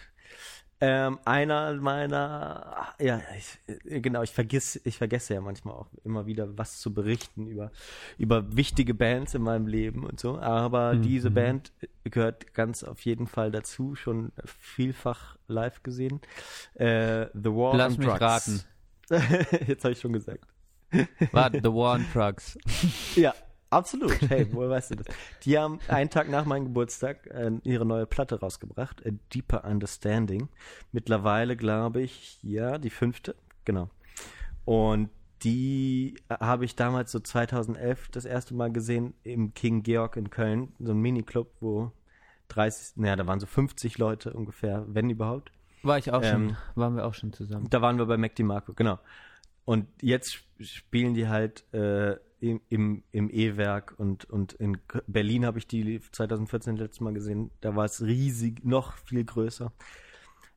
[0.82, 3.58] Ähm, einer meiner, ja, ich,
[4.02, 7.70] genau, ich vergiss, ich vergesse ja manchmal auch immer wieder was zu berichten über,
[8.16, 10.38] über wichtige Bands in meinem Leben und so.
[10.38, 11.02] Aber Mhm.
[11.02, 11.72] diese Band
[12.04, 16.20] gehört ganz auf jeden Fall dazu, schon vielfach live gesehen.
[16.74, 18.20] Äh, The War Lass on mich Drugs.
[18.22, 18.60] raten.
[19.66, 20.44] Jetzt habe ich schon gesagt.
[21.32, 22.58] War The War on Trucks.
[23.16, 23.34] Ja,
[23.70, 24.12] absolut.
[24.28, 25.06] Hey, woher weißt du das?
[25.44, 30.48] Die haben einen Tag nach meinem Geburtstag äh, ihre neue Platte rausgebracht, A Deeper Understanding.
[30.92, 33.34] Mittlerweile, glaube ich, ja, die fünfte,
[33.64, 33.88] genau.
[34.64, 35.10] Und
[35.42, 40.30] die äh, habe ich damals so 2011 das erste Mal gesehen im King Georg in
[40.30, 41.92] Köln, so ein Miniclub, wo
[42.48, 45.52] 30, naja, da waren so 50 Leute ungefähr, wenn überhaupt.
[45.82, 47.68] War ich auch schon, Ähm, waren wir auch schon zusammen.
[47.70, 48.98] Da waren wir bei Mac DiMarco, genau.
[49.64, 55.58] Und jetzt sp- spielen die halt äh, im, im, E-Werk und, und in Berlin habe
[55.58, 57.50] ich die 2014 letztes Mal gesehen.
[57.60, 59.72] Da war es riesig, noch viel größer.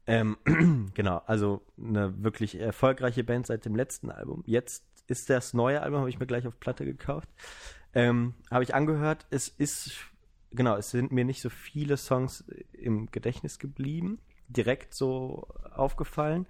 [0.08, 0.38] Ähm,
[0.94, 4.44] genau, also eine wirklich erfolgreiche Band seit dem letzten Album.
[4.45, 7.30] Jetzt ist das neue Album, habe ich mir gleich auf Platte gekauft.
[7.94, 9.26] Ähm, habe ich angehört.
[9.30, 9.94] Es ist,
[10.52, 16.48] genau, es sind mir nicht so viele Songs im Gedächtnis geblieben, direkt so aufgefallen.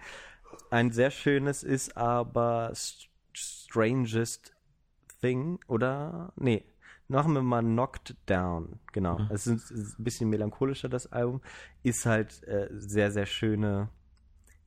[0.69, 4.53] Ein sehr schönes ist aber St- Strangest
[5.23, 6.33] Thing, oder?
[6.35, 6.65] Nee,
[7.07, 9.21] machen wir mal Knocked Down, genau.
[9.29, 11.41] Es ist, ist ein bisschen melancholischer, das Album.
[11.81, 13.89] Ist halt äh, sehr, sehr schöne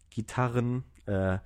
[0.09, 1.39] Gitarren, äh,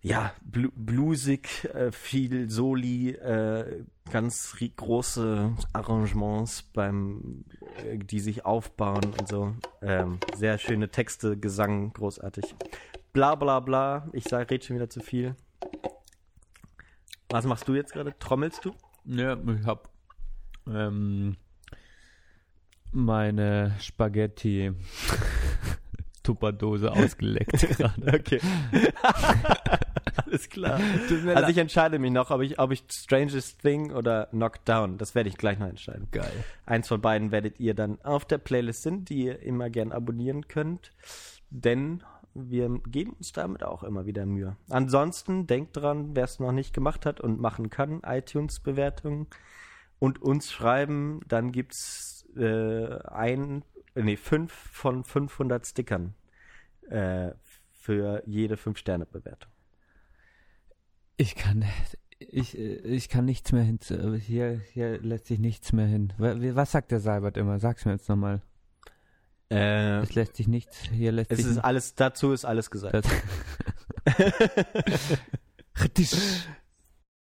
[0.00, 7.44] ja, blu bluesig, äh, viel Soli, äh, ganz große Arrangements beim,
[7.76, 9.54] äh, die sich aufbauen und so.
[9.80, 12.56] Ähm, sehr schöne Texte, Gesang, großartig.
[13.12, 14.08] Bla bla bla.
[14.12, 15.36] Ich sag, red schon wieder zu viel.
[17.34, 18.16] Was machst du jetzt gerade?
[18.20, 18.76] Trommelst du?
[19.06, 19.88] Ja, ich hab
[20.68, 21.34] ähm,
[22.92, 24.70] meine Spaghetti
[26.22, 28.20] Tupperdose ausgeleckt gerade.
[28.20, 28.38] Okay.
[30.24, 30.78] Alles klar.
[31.34, 34.96] Also ich entscheide mich noch, ob ich, ob ich Strangest Thing oder Knocked Down.
[34.96, 36.06] Das werde ich gleich noch entscheiden.
[36.12, 36.44] Geil.
[36.66, 40.46] Eins von beiden werdet ihr dann auf der Playlist sind, die ihr immer gern abonnieren
[40.46, 40.92] könnt.
[41.50, 42.04] Denn
[42.34, 44.56] wir geben uns damit auch immer wieder Mühe.
[44.68, 49.28] Ansonsten denkt dran, wer es noch nicht gemacht hat und machen kann, iTunes-Bewertungen
[49.98, 53.64] und uns schreiben, dann gibt's äh, ein,
[53.94, 56.14] nee, fünf von 500 Stickern
[56.90, 57.32] äh,
[57.72, 59.50] für jede 5-Sterne-Bewertung.
[61.16, 61.64] Ich kann,
[62.18, 63.78] ich, ich kann nichts mehr hin.
[64.18, 66.12] Hier, hier lässt sich nichts mehr hin.
[66.18, 67.60] Was sagt der Seibert immer?
[67.60, 68.42] Sag's mir jetzt nochmal.
[69.50, 73.06] Äh, Es lässt sich nichts, hier lässt es sich ist alles, dazu ist alles gesagt.